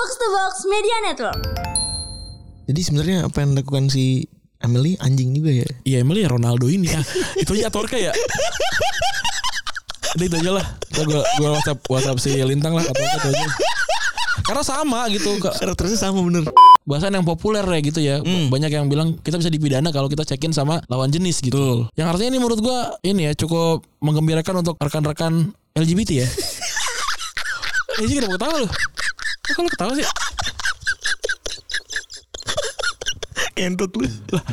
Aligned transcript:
Box 0.00 0.16
to 0.16 0.28
Box 0.32 0.52
Media 0.64 0.96
Network. 1.04 1.40
Jadi 2.72 2.80
sebenarnya 2.80 3.28
apa 3.28 3.44
yang 3.44 3.52
dilakukan 3.52 3.92
si 3.92 4.24
Emily 4.64 4.96
anjing 4.96 5.36
juga 5.36 5.52
ya? 5.52 5.68
Iya 5.84 6.00
Emily 6.00 6.24
ya 6.24 6.32
Ronaldo 6.32 6.72
ini 6.72 6.88
ya. 6.88 7.04
itu 7.44 7.52
aja 7.60 7.68
Atorka 7.68 8.00
ya. 8.00 8.08
Udah 10.16 10.24
itu 10.24 10.36
aja 10.40 10.50
lah. 10.56 10.64
Gua, 11.04 11.20
gua 11.20 11.48
WhatsApp 11.52 11.84
WhatsApp 11.84 12.16
si 12.16 12.32
Lintang 12.32 12.80
lah 12.80 12.88
Atorka 12.88 13.12
itu 13.12 13.28
aja. 13.28 13.48
Karena 14.40 14.62
sama 14.64 15.04
gitu. 15.12 15.36
Karakternya 15.36 16.00
sama 16.00 16.24
bener. 16.24 16.48
Bahasan 16.88 17.20
yang 17.20 17.28
populer 17.28 17.68
ya 17.68 17.80
gitu 17.84 18.00
ya. 18.00 18.24
Banyak 18.24 18.72
yang 18.72 18.88
bilang 18.88 19.20
kita 19.20 19.36
bisa 19.36 19.52
dipidana 19.52 19.92
kalau 19.92 20.08
kita 20.08 20.24
cekin 20.24 20.56
sama 20.56 20.80
lawan 20.88 21.12
jenis 21.12 21.44
gitu. 21.44 21.92
Yang 21.92 22.16
artinya 22.16 22.28
ini 22.32 22.38
menurut 22.40 22.64
gua 22.64 22.96
ini 23.04 23.28
ya 23.28 23.36
cukup 23.36 23.84
menggembirakan 24.00 24.64
untuk 24.64 24.80
rekan-rekan 24.80 25.52
LGBT 25.76 26.24
ya. 26.24 26.28
Sih 28.00 28.16
kenapa 28.16 28.40
ketawa 28.40 28.64
lu? 28.64 28.68
Kok 29.50 29.62
lu 29.66 29.70
ketawa 29.74 29.92
sih? 29.98 30.06
Kentut 33.58 33.90
lu. 33.98 34.06
Lah, 34.30 34.44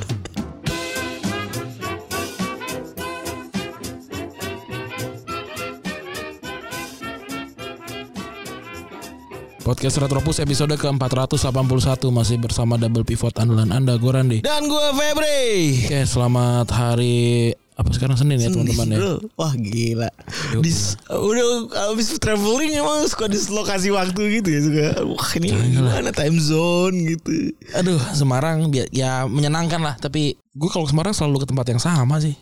Podcast 9.67 9.99
Retropus 9.99 10.39
episode 10.39 10.79
ke-481 10.79 12.07
masih 12.07 12.39
bersama 12.39 12.79
double 12.79 13.03
pivot 13.03 13.35
andalan 13.35 13.67
Anda 13.75 13.99
gue 13.99 14.07
Randi. 14.07 14.39
Dan 14.39 14.63
gue 14.63 14.87
Febri. 14.95 15.43
Oke, 15.91 16.07
selamat 16.07 16.67
hari 16.71 17.51
apa 17.77 17.93
sekarang 17.93 18.17
Senin 18.17 18.41
ya 18.41 18.49
teman-teman 18.49 18.89
ya. 18.89 18.99
Wah 19.39 19.53
gila. 19.53 20.09
Di, 20.57 20.71
udah 21.13 21.45
habis 21.93 22.17
traveling 22.17 22.73
emang 22.73 23.05
suka 23.05 23.29
dislokasi 23.29 23.93
waktu 23.93 24.41
gitu 24.41 24.49
ya 24.49 24.61
suka. 24.65 24.85
Wah 25.05 25.29
ini 25.37 25.53
gimana 25.77 26.09
time 26.09 26.41
zone 26.41 27.13
gitu. 27.13 27.53
Aduh, 27.77 28.01
Semarang 28.17 28.73
ya 28.89 29.29
menyenangkan 29.29 29.77
lah, 29.77 29.93
tapi 30.01 30.41
gue 30.57 30.69
kalau 30.73 30.89
Semarang 30.89 31.13
selalu 31.13 31.45
ke 31.45 31.53
tempat 31.53 31.69
yang 31.69 31.77
sama 31.77 32.17
sih. 32.17 32.33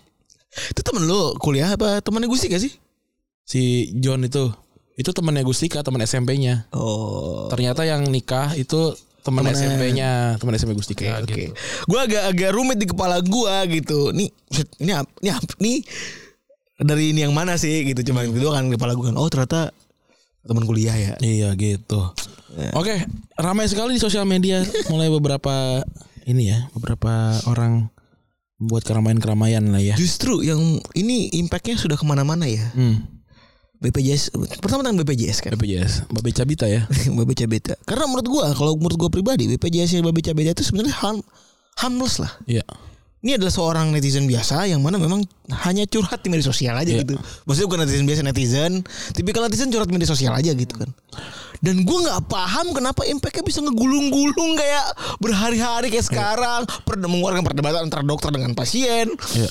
Itu 0.71 0.79
temen 0.87 1.03
lu 1.03 1.35
kuliah 1.35 1.75
apa 1.75 1.99
temannya 1.99 2.31
Gusti 2.31 2.47
gak 2.47 2.63
sih? 2.63 2.71
Si 3.43 3.91
John 3.99 4.23
itu 4.23 4.55
itu 4.95 5.11
temannya 5.11 5.43
Gustika, 5.43 5.83
teman 5.83 5.99
SMP-nya. 6.07 6.71
Oh. 6.71 7.51
Ternyata 7.51 7.83
yang 7.83 8.07
nikah 8.07 8.55
itu 8.55 8.95
teman. 9.25 9.49
SMP-nya, 9.49 10.37
teman 10.37 10.53
SMP 10.53 10.77
Gustika 10.77 11.17
Oke. 11.17 11.25
gitu. 11.25 11.57
Gue 11.89 11.99
agak 11.99 12.29
agak 12.29 12.49
rumit 12.53 12.77
di 12.77 12.85
kepala 12.85 13.17
gua 13.19 13.65
gitu. 13.65 14.13
Nih, 14.13 14.29
ini 14.77 14.91
ini 14.93 15.29
ap- 15.33 15.57
nih 15.57 15.81
dari 16.77 17.09
ini 17.09 17.25
yang 17.25 17.33
mana 17.33 17.57
sih 17.57 17.81
gitu 17.87 18.05
cuma 18.05 18.21
gitu 18.21 18.53
kan 18.53 18.69
di 18.69 18.77
kepala 18.77 18.93
gua 18.93 19.09
kan. 19.09 19.17
Oh 19.17 19.25
ternyata 19.25 19.73
teman 20.45 20.63
kuliah 20.63 20.93
ya. 20.93 21.13
Iya 21.17 21.49
gitu. 21.57 22.13
Ya. 22.55 22.71
Oke, 22.77 23.01
ramai 23.35 23.65
sekali 23.65 23.97
di 23.97 24.01
sosial 24.01 24.23
media 24.23 24.61
mulai 24.87 25.09
beberapa 25.09 25.81
ini 26.23 26.53
ya, 26.53 26.69
beberapa 26.71 27.35
orang 27.49 27.89
membuat 28.55 28.87
keramaian-keramaian 28.87 29.67
lah 29.67 29.83
ya. 29.83 29.95
Justru 29.99 30.39
yang 30.39 30.61
ini 30.95 31.27
impactnya 31.35 31.75
sudah 31.75 31.99
ke 31.99 32.05
mana-mana 32.07 32.47
ya. 32.47 32.71
Hmm, 32.71 33.03
BPJS 33.77 34.31
pertama 34.59 34.81
tentang 34.81 35.03
BPJS 35.03 35.37
kan. 35.41 35.51
BPJS, 35.55 36.07
Babe 36.07 36.31
Cabita 36.31 36.65
ya. 36.65 36.87
BPJS 37.17 37.49
Beta. 37.49 37.73
Karena 37.83 38.07
menurut 38.07 38.27
gua 38.27 38.45
kalau 38.51 38.73
menurut 38.75 38.97
gua 38.97 39.09
pribadi 39.09 39.45
BPJS 39.51 39.99
yang 39.99 40.03
BPJS 40.05 40.35
Beta 40.35 40.51
itu 40.53 40.63
sebenarnya 40.63 40.95
harm, 40.95 41.19
harmless 41.77 42.19
lah. 42.19 42.31
Iya. 42.45 42.63
Ini 43.25 43.41
adalah 43.41 43.49
seorang 43.49 43.89
netizen 43.89 44.29
biasa 44.29 44.69
yang 44.69 44.85
mana 44.85 45.01
memang 45.01 45.25
hanya 45.65 45.89
curhat 45.89 46.21
di 46.21 46.29
media 46.29 46.45
sosial 46.45 46.77
aja 46.77 46.93
Iya. 46.93 47.01
gitu. 47.01 47.17
Maksudnya 47.49 47.67
bukan 47.67 47.79
netizen 47.81 48.05
biasa 48.05 48.21
netizen, 48.21 48.71
tipikal 49.17 49.41
netizen 49.41 49.73
curhat 49.73 49.89
di 49.89 49.97
media 49.97 50.05
sosial 50.05 50.29
aja 50.29 50.53
gitu 50.53 50.77
kan. 50.77 50.93
Dan 51.57 51.81
gue 51.81 51.97
nggak 52.05 52.29
paham 52.29 52.69
kenapa 52.69 53.01
impactnya 53.09 53.41
bisa 53.41 53.65
ngegulung-gulung 53.65 54.53
kayak 54.53 54.85
berhari-hari 55.17 55.89
kayak 55.89 56.05
sekarang, 56.05 56.69
per 56.85 57.01
mengeluarkan 57.01 57.41
perdebatan 57.41 57.89
antara 57.89 58.05
dokter 58.05 58.29
dengan 58.29 58.53
pasien, 58.53 59.09
Iya. 59.33 59.49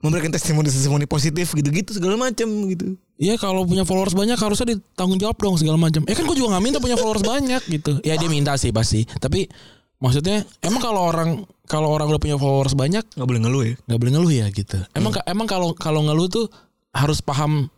Memberikan 0.00 0.32
testimoni-testimoni 0.32 1.04
positif 1.04 1.52
gitu-gitu 1.52 1.92
segala 1.92 2.16
macam 2.16 2.48
gitu. 2.66 2.96
Iya 3.20 3.36
kalau 3.36 3.68
punya 3.68 3.84
followers 3.84 4.16
banyak 4.16 4.34
harusnya 4.34 4.72
ditanggung 4.72 5.20
jawab 5.20 5.36
dong 5.36 5.60
segala 5.60 5.76
macam. 5.76 6.00
Ya 6.08 6.16
kan 6.16 6.24
gue 6.24 6.36
juga 6.36 6.56
nggak 6.56 6.64
minta 6.64 6.78
punya 6.80 6.96
followers 6.96 7.20
banyak 7.20 7.62
gitu. 7.68 8.00
Ya 8.00 8.16
dia 8.16 8.28
minta 8.32 8.56
sih 8.56 8.72
pasti. 8.72 9.04
Tapi 9.04 9.44
maksudnya 10.00 10.48
emang 10.64 10.80
kalau 10.80 11.04
orang 11.04 11.30
kalau 11.68 11.92
orang 11.92 12.08
udah 12.08 12.16
punya 12.18 12.36
followers 12.40 12.72
banyak 12.72 13.04
Nggak 13.12 13.28
boleh 13.28 13.40
ngeluh 13.44 13.62
ya. 13.62 13.74
nggak 13.84 13.98
boleh 14.00 14.12
ngeluh 14.16 14.32
ya 14.32 14.46
gitu. 14.48 14.78
Emang 14.96 15.12
ka- 15.12 15.26
emang 15.28 15.44
kalau 15.44 15.76
kalau 15.76 16.00
ngeluh 16.00 16.32
tuh 16.32 16.46
harus 16.96 17.20
paham 17.20 17.68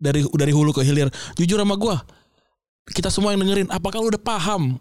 dari 0.00 0.24
dari 0.32 0.52
hulu 0.56 0.72
ke 0.72 0.80
hilir. 0.80 1.12
Jujur 1.36 1.60
sama 1.60 1.76
gue, 1.76 1.96
kita 2.88 3.12
semua 3.12 3.36
yang 3.36 3.44
dengerin, 3.44 3.68
apakah 3.68 4.00
lu 4.00 4.08
udah 4.08 4.20
paham 4.20 4.80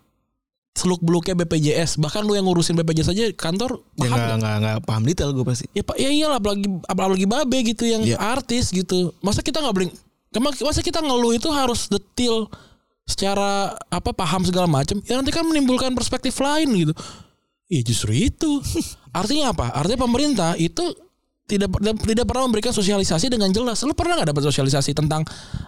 seluk 0.76 1.00
beluknya 1.00 1.34
BPJS? 1.34 1.98
Bahkan 1.98 2.22
lu 2.28 2.36
yang 2.36 2.46
ngurusin 2.46 2.76
BPJS 2.76 3.16
aja 3.16 3.32
kantor 3.32 3.80
Ya 3.96 4.12
paham 4.12 4.20
nggak 4.20 4.38
nggak 4.38 4.56
nggak 4.60 4.78
paham 4.84 5.04
detail 5.08 5.32
gue 5.32 5.46
pasti. 5.48 5.66
Ya 5.72 5.82
pak, 5.82 5.96
ya 5.96 6.12
iyalah 6.12 6.38
apalagi 6.38 6.68
apalagi 6.86 7.26
babe 7.26 7.58
gitu 7.64 7.88
yang 7.88 8.04
Iya. 8.04 8.20
artis 8.20 8.70
gitu. 8.70 9.16
Masa 9.24 9.40
kita 9.40 9.64
nggak 9.64 9.90
kema- 10.36 10.52
masa 10.52 10.84
kita 10.84 11.00
ngeluh 11.00 11.32
itu 11.32 11.48
harus 11.48 11.88
detail 11.88 12.52
secara 13.08 13.72
apa 13.88 14.12
paham 14.12 14.44
segala 14.44 14.68
macam. 14.68 15.00
Ya 15.08 15.16
nanti 15.16 15.32
kan 15.32 15.48
menimbulkan 15.48 15.96
perspektif 15.96 16.36
lain 16.44 16.68
gitu. 16.76 16.94
Iya 17.72 17.82
justru 17.82 18.12
itu. 18.14 18.60
Artinya 19.16 19.56
apa? 19.56 19.72
Artinya 19.72 20.04
pemerintah 20.04 20.60
itu 20.60 20.84
tidak 21.46 21.70
tidak, 22.02 22.26
pernah 22.26 22.50
memberikan 22.50 22.74
sosialisasi 22.74 23.30
dengan 23.30 23.54
jelas. 23.54 23.82
Lu 23.86 23.94
pernah 23.94 24.18
nggak 24.18 24.34
dapat 24.34 24.44
sosialisasi 24.50 24.98
tentang 24.98 25.22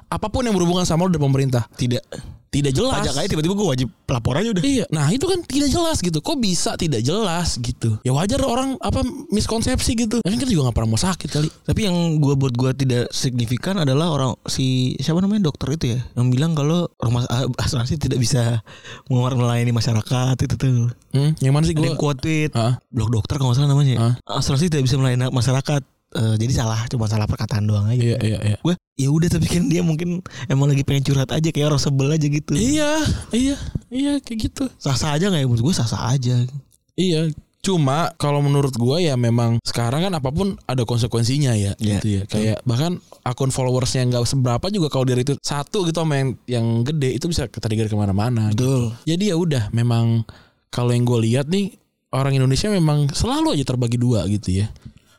apa 0.10 0.28
pun 0.28 0.42
yang 0.42 0.58
berhubungan 0.58 0.86
sama 0.90 1.06
lu 1.06 1.14
dari 1.14 1.22
pemerintah? 1.22 1.70
Tidak. 1.78 2.38
Tidak 2.48 2.72
jelas. 2.72 3.04
Pajak 3.04 3.16
aja 3.20 3.28
tiba-tiba 3.28 3.54
gue 3.60 3.68
wajib 3.68 3.88
lapor 4.08 4.40
aja 4.40 4.50
udah. 4.56 4.64
Iya, 4.64 4.86
nah 4.88 5.12
itu 5.12 5.28
kan 5.28 5.44
tidak 5.44 5.68
jelas 5.68 6.00
gitu. 6.00 6.24
Kok 6.24 6.40
bisa 6.40 6.80
tidak 6.80 7.04
jelas 7.04 7.60
gitu? 7.60 8.00
Ya 8.08 8.16
wajar 8.16 8.40
orang 8.40 8.80
apa 8.80 9.04
miskonsepsi 9.30 10.00
gitu. 10.00 10.24
Ya 10.24 10.32
kan 10.32 10.40
kita 10.40 10.56
juga 10.56 10.72
nggak 10.72 10.76
pernah 10.80 10.90
mau 10.96 11.02
sakit 11.02 11.28
kali. 11.28 11.50
Tapi 11.52 11.80
yang 11.92 12.24
gua 12.24 12.40
buat 12.40 12.56
gua 12.56 12.72
tidak 12.72 13.12
signifikan 13.12 13.84
adalah 13.84 14.16
orang 14.16 14.32
si 14.48 14.96
siapa 15.04 15.20
namanya 15.20 15.52
dokter 15.52 15.76
itu 15.76 15.86
ya 15.94 16.00
yang 16.16 16.32
bilang 16.32 16.56
kalau 16.56 16.88
rumah 17.04 17.28
ah, 17.28 17.52
asuransi 17.60 18.00
tidak 18.00 18.24
bisa 18.24 18.64
melayani 19.12 19.76
masyarakat 19.76 20.36
itu 20.40 20.56
tuh. 20.56 20.88
Hmm, 21.12 21.36
yang 21.44 21.52
mana 21.52 21.68
sih 21.68 21.76
Ada 21.76 21.84
gue? 21.84 21.88
yang 21.92 22.00
quote 22.00 22.20
tweet 22.24 22.52
blog 22.96 23.10
dokter 23.12 23.36
kalau 23.36 23.52
nggak 23.52 23.60
salah 23.60 23.72
namanya. 23.76 23.92
ya. 23.92 24.00
Hah? 24.00 24.40
Asuransi 24.40 24.72
tidak 24.72 24.88
bisa 24.88 24.96
melayani 24.96 25.28
masyarakat. 25.36 25.67
Eh, 26.16 26.36
jadi 26.40 26.64
salah, 26.64 26.88
cuma 26.88 27.04
salah 27.12 27.28
perkataan 27.28 27.68
doang 27.68 27.92
aja. 27.92 28.00
Iya 28.00 28.18
iya 28.24 28.40
iya. 28.40 28.58
Gue 28.64 28.80
ya 28.96 29.12
udah 29.12 29.28
tapi 29.28 29.44
kan 29.52 29.68
dia 29.68 29.84
mungkin 29.84 30.24
emang 30.48 30.72
lagi 30.72 30.88
pengen 30.88 31.04
curhat 31.04 31.28
aja 31.36 31.50
kayak 31.52 31.68
orang 31.68 31.84
sebel 31.84 32.08
aja 32.08 32.24
gitu. 32.24 32.56
Iya 32.56 33.04
iya 33.36 33.56
iya 33.92 34.14
kayak 34.24 34.40
gitu. 34.48 34.72
Sah-sah 34.80 35.20
aja 35.20 35.28
nggak 35.28 35.44
ya 35.44 35.48
menurut 35.52 35.68
gue 35.68 35.76
sah-sah 35.76 36.16
aja. 36.16 36.48
Iya. 36.96 37.36
Cuma 37.60 38.16
kalau 38.16 38.40
menurut 38.40 38.72
gua 38.80 39.04
ya 39.04 39.20
memang 39.20 39.60
sekarang 39.68 40.08
kan 40.08 40.14
apa 40.16 40.32
pun 40.32 40.56
ada 40.64 40.88
konsekuensinya 40.88 41.52
ya 41.52 41.76
Iya, 41.76 42.00
gitu 42.00 42.08
ya. 42.08 42.22
Kayak 42.24 42.58
bahkan 42.64 43.04
akun 43.28 43.52
followersnya 43.52 44.08
nggak 44.08 44.24
seberapa 44.24 44.64
juga 44.72 44.88
kalau 44.88 45.04
dari 45.04 45.28
itu 45.28 45.36
satu 45.44 45.84
gitu 45.84 46.00
sama 46.00 46.16
yang, 46.16 46.30
yang 46.48 46.66
gede 46.88 47.20
itu 47.20 47.28
bisa 47.28 47.52
ketrigger 47.52 47.92
ke 47.92 47.98
mana-mana. 48.00 48.56
gitu. 48.56 48.64
Betul. 48.64 48.84
Jadi 49.04 49.24
ya 49.28 49.36
udah 49.36 49.64
memang 49.76 50.24
kalau 50.72 50.96
yang 50.96 51.04
gue 51.04 51.20
lihat 51.28 51.52
nih 51.52 51.76
orang 52.16 52.40
Indonesia 52.40 52.72
memang 52.72 53.12
selalu 53.12 53.60
aja 53.60 53.68
terbagi 53.68 54.00
dua 54.00 54.24
gitu 54.32 54.64
ya. 54.64 54.72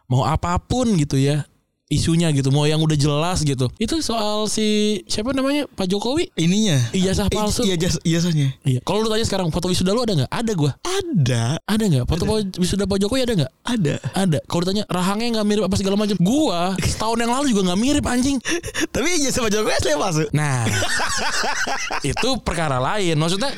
Mau 0.09 0.25
apa 0.25 0.57
pun 0.57 0.89
gitu 0.97 1.21
ya 1.21 1.45
isunya 1.89 2.29
gitu, 2.37 2.53
mau 2.53 2.69
yang 2.69 2.85
udah 2.85 2.97
jelas 3.01 3.41
gitu. 3.41 3.65
Itu 3.81 4.05
soal 4.05 4.45
si 4.45 5.01
siapa 5.09 5.33
namanya 5.33 5.65
Pak 5.73 5.89
Jokowi 5.89 6.29
Ininya 6.37 6.77
ijazah 6.93 7.33
palsu. 7.33 7.65
Iya 7.65 7.81
jas 7.81 7.97
ijazahnya. 8.05 8.53
Iya. 8.61 8.85
Kalau 8.85 9.01
lu 9.01 9.09
tanya 9.09 9.25
sekarang 9.25 9.49
foto 9.49 9.73
wisuda 9.73 9.97
lu 9.97 10.05
ada 10.05 10.13
nggak? 10.13 10.29
Ada 10.29 10.53
gua. 10.53 10.77
Ada, 10.85 11.57
Ada 11.65 11.85
nggak? 11.89 12.05
Foto 12.05 12.25
Pak- 12.29 12.61
wisuda 12.61 12.85
Pak 12.85 12.99
Jokowi 13.01 13.25
ada 13.25 13.33
nggak? 13.41 13.53
ada. 13.65 13.95
Ada. 14.13 14.39
Kalau 14.45 14.61
ditanya 14.69 14.85
rahangnya 14.89 15.41
nggak 15.41 15.47
mirip 15.49 15.65
apa 15.65 15.77
segala 15.81 15.97
macam, 15.97 16.17
gua 16.21 16.77
setahun 16.77 17.19
yang 17.21 17.33
lalu 17.33 17.57
juga 17.57 17.73
nggak 17.73 17.81
mirip 17.81 18.05
anjing. 18.05 18.37
Tapi 18.93 19.09
ijazah 19.25 19.41
Pak 19.45 19.53
Jokowi 19.53 19.73
asli 19.73 19.93
masuk. 19.97 20.29
Nah, 20.37 20.69
itu 22.13 22.29
perkara 22.45 22.77
lain. 22.77 23.17
Maksudnya 23.17 23.49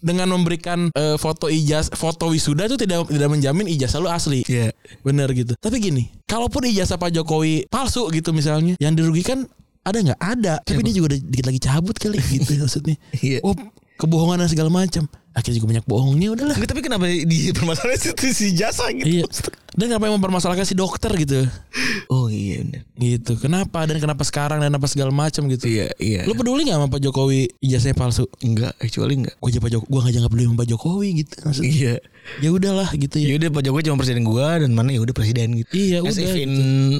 dengan 0.00 0.32
memberikan 0.32 0.88
eh, 0.92 1.16
foto 1.20 1.46
ijaz 1.46 1.92
foto 1.92 2.32
wisuda 2.32 2.66
itu 2.66 2.76
tidak 2.80 3.06
tidak 3.08 3.28
menjamin 3.30 3.68
ijazah 3.68 4.00
lu 4.00 4.08
asli. 4.08 4.42
Iya. 4.48 4.72
Bener 5.04 5.28
gitu. 5.36 5.54
Tapi 5.60 5.76
gini, 5.78 6.08
kalaupun 6.24 6.66
ijazah 6.66 6.96
Pak 6.96 7.12
Jokowi 7.14 7.68
palsu 7.68 8.08
gitu 8.10 8.32
misalnya, 8.32 8.74
yang 8.80 8.96
dirugikan 8.96 9.46
ada 9.80 9.96
nggak? 10.00 10.20
Ada. 10.20 10.54
Tapi 10.60 10.80
dia 10.84 10.94
juga 10.96 11.16
udah 11.16 11.20
dikit 11.24 11.46
lagi 11.48 11.60
cabut 11.60 11.96
kali 11.96 12.18
gitu 12.20 12.52
maksudnya. 12.60 12.96
Iya. 13.20 13.38
Oh, 13.44 13.54
kebohongan 14.00 14.40
dan 14.40 14.48
segala 14.48 14.68
macam. 14.68 15.04
Akhirnya 15.30 15.62
juga 15.62 15.68
banyak 15.70 15.86
bohongnya 15.86 16.28
udahlah. 16.28 16.58
Enggak, 16.58 16.70
tapi 16.70 16.82
kenapa 16.82 17.06
di 17.06 17.54
permasalahan 17.54 18.02
itu 18.10 18.26
si 18.28 18.50
jasa 18.50 18.90
gitu? 18.90 19.06
Iya. 19.06 19.24
Dan 19.70 19.86
kenapa 19.86 20.10
yang 20.10 20.18
mempermasalahkan 20.18 20.66
si 20.66 20.74
dokter 20.74 21.14
gitu? 21.14 21.46
Oh 22.08 22.26
iya 22.26 22.58
bener. 22.60 22.82
Gitu. 22.92 23.38
Kenapa 23.38 23.86
dan 23.86 24.02
kenapa 24.02 24.26
sekarang 24.26 24.58
dan 24.58 24.74
apa 24.74 24.82
segala 24.84 25.14
macam 25.14 25.46
gitu. 25.46 25.70
Iya 25.70 25.94
iya. 25.96 26.26
Lu 26.26 26.34
peduli 26.34 26.66
gak 26.66 26.74
sama 26.74 26.90
Pak 26.90 26.98
Jokowi 27.00 27.46
ijazahnya 27.60 27.94
palsu? 27.94 28.26
enggak 28.40 28.74
actually 28.76 29.14
enggak. 29.14 29.38
Gue 29.38 29.48
aja 29.48 29.60
Pak 29.60 29.70
Jokowi, 29.70 29.86
gue 29.88 30.00
aja 30.02 30.18
gak 30.18 30.32
peduli 30.34 30.44
sama 30.44 30.58
Pak 30.58 30.68
Jokowi 30.68 31.08
gitu. 31.16 31.34
Maksudnya, 31.40 31.70
Iya. 31.70 31.94
ya 32.36 32.48
udahlah 32.50 32.88
gitu 32.92 33.16
ya. 33.16 33.26
Ya 33.30 33.34
udah 33.38 33.48
Pak 33.48 33.62
Jokowi 33.62 33.82
cuma 33.86 33.96
presiden 33.96 34.22
gua 34.22 34.58
dan 34.58 34.70
mana 34.74 34.90
ya 34.90 35.00
udah 35.00 35.14
presiden 35.14 35.46
gitu. 35.54 35.70
Iya 35.72 35.98
As 36.02 36.18
udah. 36.18 36.26
if 36.26 36.34
in 36.34 36.52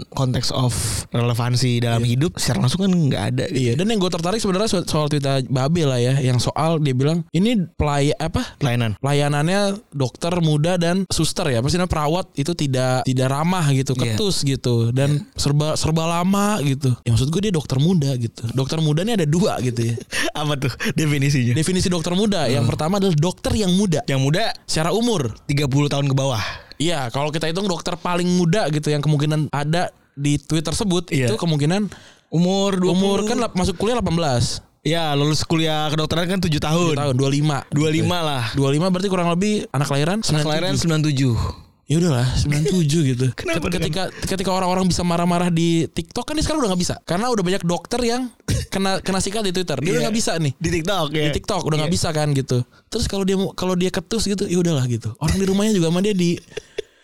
konteks 0.09 0.55
of 0.55 0.71
relevansi 1.11 1.83
dalam 1.83 2.01
hidup 2.01 2.39
secara 2.39 2.63
langsung 2.63 2.81
kan 2.81 2.93
nggak 2.93 3.25
ada. 3.29 3.45
gitu. 3.49 3.59
Iya, 3.61 3.73
dan 3.75 3.91
yang 3.91 3.99
gue 3.99 4.09
tertarik 4.09 4.39
sebenarnya 4.39 4.71
so- 4.71 4.87
soal 4.87 5.11
Twitter 5.11 5.43
Babe 5.45 5.83
lah 5.83 5.99
ya, 5.99 6.15
yang 6.19 6.39
soal 6.39 6.79
dia 6.79 6.90
bilang 6.93 7.25
ini 7.31 7.67
pelay 7.75 8.11
apa 8.13 8.57
Pelayanan. 8.59 8.95
layanannya 9.01 9.79
dokter 9.91 10.33
muda 10.41 10.77
dan 10.77 11.05
suster 11.09 11.49
ya, 11.49 11.61
pasti 11.61 11.79
perawat 11.81 12.31
itu 12.35 12.53
tidak 12.53 13.03
tidak 13.05 13.29
ramah 13.29 13.67
gitu, 13.73 13.93
Iya. 13.97 14.15
ketus 14.15 14.43
gitu, 14.43 14.91
dan 14.91 15.27
serba 15.35 15.75
serba 15.75 16.07
lama 16.07 16.61
gitu. 16.63 16.93
Ya 17.03 17.11
maksud 17.13 17.29
gue 17.29 17.41
dia 17.49 17.55
dokter 17.55 17.77
muda 17.77 18.15
gitu. 18.17 18.47
Dokter 18.53 18.79
muda 18.79 19.03
ini 19.03 19.17
ada 19.17 19.27
dua 19.27 19.59
gitu 19.61 19.93
ya. 19.93 19.95
Apa 20.41 20.57
tuh 20.57 20.73
definisinya? 20.93 21.53
Definisi 21.53 21.89
dokter 21.89 22.13
muda, 22.13 22.47
yang 22.47 22.65
pertama 22.65 22.97
adalah 22.97 23.15
dokter 23.15 23.53
yang 23.55 23.73
muda 23.73 24.01
Yang 24.07 24.21
muda 24.21 24.43
secara 24.65 24.91
umur. 24.91 25.35
30 25.47 25.67
tahun 25.89 26.07
ke 26.07 26.15
bawah. 26.15 26.43
Iya, 26.77 27.13
kalau 27.13 27.29
kita 27.29 27.45
hitung 27.45 27.69
dokter 27.69 27.93
paling 27.95 28.25
muda 28.27 28.65
gitu 28.71 28.89
yang 28.89 29.01
kemungkinan 29.01 29.53
ada 29.53 29.93
di 30.17 30.37
tweet 30.37 30.65
tersebut 30.65 31.13
Iya. 31.13 31.29
itu 31.29 31.37
kemungkinan 31.37 31.93
Umur 32.31 32.79
20. 32.79 32.95
umur 32.95 33.19
kan 33.27 33.39
masuk 33.53 33.75
kuliah 33.75 33.99
18 33.99 34.63
Ya 34.81 35.13
lulus 35.13 35.45
kuliah 35.45 35.93
kedokteran 35.93 36.25
kan 36.27 36.41
7 36.41 36.57
tahun. 36.57 36.95
tahun 36.97 37.15
25 37.15 37.69
25 37.69 38.01
lah. 38.09 38.49
25 38.57 38.89
berarti 38.89 39.09
kurang 39.13 39.29
lebih 39.29 39.69
anak 39.69 39.87
kelahiran 39.87 40.19
Anak 40.25 40.41
kelahiran 40.41 40.73
97. 40.73 41.37
97. 41.37 41.69
Ya 41.85 41.99
udahlah 41.99 42.23
97 42.39 43.11
gitu. 43.13 43.27
Kenapa 43.37 43.67
Ket- 43.67 43.77
ketika 43.77 44.03
ketika 44.25 44.51
orang-orang 44.55 44.87
bisa 44.87 45.03
marah-marah 45.03 45.51
di 45.51 45.85
TikTok 45.85 46.23
kan 46.23 46.33
dia 46.33 46.47
sekarang 46.47 46.65
udah 46.65 46.71
nggak 46.73 46.81
bisa. 46.81 46.95
Karena 47.03 47.29
udah 47.29 47.43
banyak 47.43 47.61
dokter 47.61 48.01
yang 48.01 48.31
kena 48.71 49.03
kena 49.03 49.21
sikat 49.21 49.43
di 49.43 49.53
Twitter. 49.53 49.77
Dia 49.77 49.91
udah 49.91 50.01
Iya. 50.01 50.05
nggak 50.07 50.17
bisa 50.17 50.33
nih. 50.39 50.53
Di 50.57 50.69
TikTok 50.73 51.07
ya. 51.13 51.23
Di 51.29 51.31
TikTok 51.37 51.61
udah 51.67 51.77
nggak 51.77 51.91
Iya. 51.93 51.99
bisa 52.01 52.09
kan 52.15 52.29
gitu. 52.33 52.59
Terus 52.89 53.05
kalau 53.05 53.25
dia 53.27 53.37
kalau 53.53 53.75
dia 53.75 53.91
ketus 53.91 54.25
gitu 54.25 54.47
ya 54.47 54.63
udahlah 54.63 54.87
gitu. 54.87 55.13
Orang 55.19 55.37
di 55.37 55.45
rumahnya 55.45 55.77
juga 55.77 55.93
sama 55.93 56.01
dia 56.01 56.15
di 56.15 56.41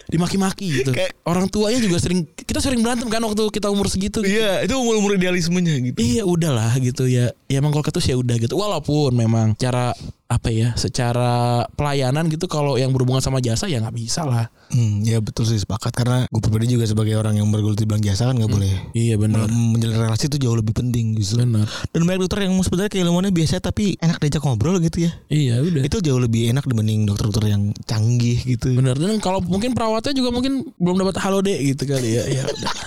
dimaki-maki 0.07 0.83
gitu. 0.83 0.91
Kayak- 0.91 1.15
Orang 1.23 1.47
tuanya 1.47 1.79
juga 1.79 1.99
sering 1.99 2.23
kita 2.27 2.59
sering 2.59 2.81
berantem 2.81 3.07
kan 3.07 3.19
waktu 3.21 3.43
kita 3.51 3.67
umur 3.69 3.87
segitu. 3.87 4.23
gitu. 4.23 4.39
Iya, 4.39 4.63
itu 4.63 4.75
umur-umur 4.75 5.15
idealismenya 5.15 5.75
gitu. 5.83 5.99
Iya 5.99 6.23
udahlah 6.23 6.73
gitu 6.79 7.05
ya. 7.05 7.35
Ya 7.47 7.57
emang 7.59 7.71
kalau 7.71 7.83
ketus 7.83 8.07
ya 8.07 8.15
udah 8.15 8.37
gitu. 8.37 8.55
Walaupun 8.55 9.11
memang 9.13 9.55
cara 9.55 9.91
apa 10.27 10.51
ya, 10.51 10.75
secara 10.75 11.63
pelayanan 11.71 12.27
gitu 12.27 12.47
kalau 12.47 12.75
yang 12.75 12.91
berhubungan 12.91 13.23
sama 13.23 13.39
jasa 13.39 13.67
ya 13.67 13.79
nggak 13.79 13.95
bisa 13.95 14.27
lah. 14.27 14.51
Hmm, 14.75 15.07
ya 15.07 15.23
betul 15.23 15.47
sih 15.47 15.57
sepakat 15.57 15.95
karena 15.95 16.27
gue 16.27 16.43
pribadi 16.43 16.67
juga 16.67 16.83
sebagai 16.83 17.15
orang 17.15 17.39
yang 17.39 17.47
bergelut 17.47 17.79
di 17.79 17.87
bidang 17.87 18.03
jasa 18.03 18.27
kan 18.27 18.35
nggak 18.35 18.51
boleh 18.51 18.91
Iya 18.91 19.15
benar. 19.15 19.47
menjalin 19.47 20.03
relasi 20.03 20.27
itu 20.27 20.43
jauh 20.43 20.59
lebih 20.59 20.75
penting 20.75 21.15
justru. 21.15 21.47
Benar. 21.47 21.71
Dan 21.95 22.03
banyak 22.03 22.27
dokter 22.27 22.43
yang 22.43 22.59
sebenarnya 22.59 22.91
keilmuannya 22.91 23.31
biasa 23.31 23.63
tapi 23.63 23.95
enak 24.03 24.19
diajak 24.19 24.43
ngobrol 24.43 24.83
gitu 24.83 25.07
ya. 25.07 25.15
Iya 25.31 25.63
udah. 25.63 25.83
Itu 25.87 26.03
jauh 26.03 26.19
lebih 26.19 26.51
enak 26.51 26.67
dibanding 26.67 27.07
dokter-dokter 27.07 27.47
yang 27.47 27.71
canggih 27.87 28.43
gitu. 28.43 28.75
Benar. 28.75 28.99
Dan 28.99 29.23
kalau 29.23 29.39
mungkin 29.39 29.79
perawatnya 29.79 30.11
juga 30.11 30.35
mungkin 30.35 30.75
belum 30.75 31.07
dapat 31.07 31.23
halo 31.23 31.39
deh 31.39 31.55
gitu 31.55 31.87
kali 31.87 32.19
ya. 32.19 32.27
Ya 32.27 32.43
udah. 32.43 32.75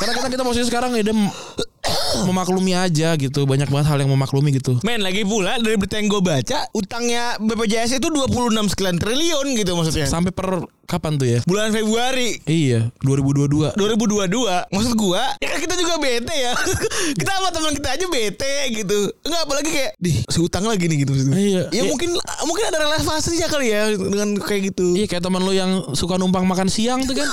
Karena 0.00 0.16
kita 0.16 0.28
kita 0.32 0.44
posisi 0.46 0.64
sekarang 0.64 0.96
ya 0.96 1.02
dia 1.02 1.12
mem- 1.12 1.34
memaklumi 2.26 2.72
aja 2.76 3.14
gitu. 3.16 3.46
Banyak 3.48 3.68
banget 3.70 3.86
hal 3.88 3.98
yang 4.02 4.10
memaklumi 4.12 4.56
gitu. 4.56 4.80
Men 4.82 5.00
lagi 5.04 5.22
pula 5.24 5.56
dari 5.60 5.76
berita 5.78 5.96
yang 6.00 6.08
gue 6.10 6.22
baca 6.22 6.58
utangnya 6.72 7.38
BPJS 7.38 8.00
itu 8.00 8.08
26 8.08 8.72
sekian 8.72 8.96
triliun 8.98 9.46
gitu 9.56 9.72
maksudnya. 9.78 10.08
Sampai 10.08 10.34
per 10.34 10.64
kapan 10.90 11.14
tuh 11.14 11.28
ya? 11.28 11.38
Bulan 11.46 11.70
Februari 11.70 12.42
Iya, 12.42 12.90
2022. 13.00 13.78
2022 13.78 14.26
Maksud 14.68 14.92
gua 14.94 15.22
Ya 15.38 15.48
kan 15.48 15.58
kita 15.60 15.74
juga 15.74 15.94
bete 15.96 16.34
ya 16.34 16.52
Kita 17.18 17.30
sama 17.30 17.48
teman 17.48 17.72
kita 17.72 17.88
aja 17.94 18.06
bete 18.06 18.54
gitu 18.74 18.98
Enggak 19.22 19.40
apalagi 19.46 19.70
kayak 19.70 19.90
Dih 19.96 20.16
si 20.20 20.38
utang 20.38 20.66
lagi 20.66 20.84
nih 20.84 21.06
gitu 21.06 21.14
gua. 21.14 21.30
Iya. 21.30 21.62
Ya 21.70 21.80
Iya. 21.80 21.82
mungkin 21.86 22.10
Mungkin 22.42 22.64
ada 22.66 22.78
relevansinya 22.82 23.46
kali 23.46 23.66
ya 23.70 23.94
Dengan 23.94 24.34
kayak 24.36 24.74
gitu 24.74 24.98
Iya 24.98 25.06
kayak 25.06 25.22
teman 25.22 25.40
lu 25.40 25.54
yang 25.54 25.70
suka 25.94 26.18
numpang 26.18 26.42
makan 26.42 26.66
siang 26.66 27.06
tuh 27.06 27.14
kan. 27.14 27.28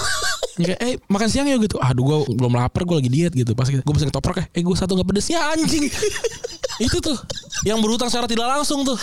Ya, 0.58 0.74
kayak 0.76 0.80
eh 0.80 0.94
makan 1.06 1.28
siang 1.28 1.46
ya 1.46 1.58
gitu. 1.58 1.82
Aduh 1.82 2.04
gua 2.04 2.18
belum 2.24 2.54
lapar 2.54 2.84
gua 2.84 3.02
lagi 3.02 3.10
diet 3.10 3.34
gitu. 3.34 3.52
Pas 3.52 3.66
gue 3.66 3.82
pesen 3.82 4.08
ketoprak 4.08 4.38
eh, 4.42 4.48
eh 4.52 4.62
gue 4.62 4.74
satu 4.74 4.94
nggak 4.94 5.08
pedes 5.08 5.28
ya 5.28 5.50
anjing. 5.50 5.90
Itu 6.86 7.02
tuh 7.02 7.18
yang 7.62 7.82
berhutang 7.82 8.06
secara 8.06 8.30
tidak 8.30 8.46
langsung 8.46 8.86
tuh. 8.86 8.98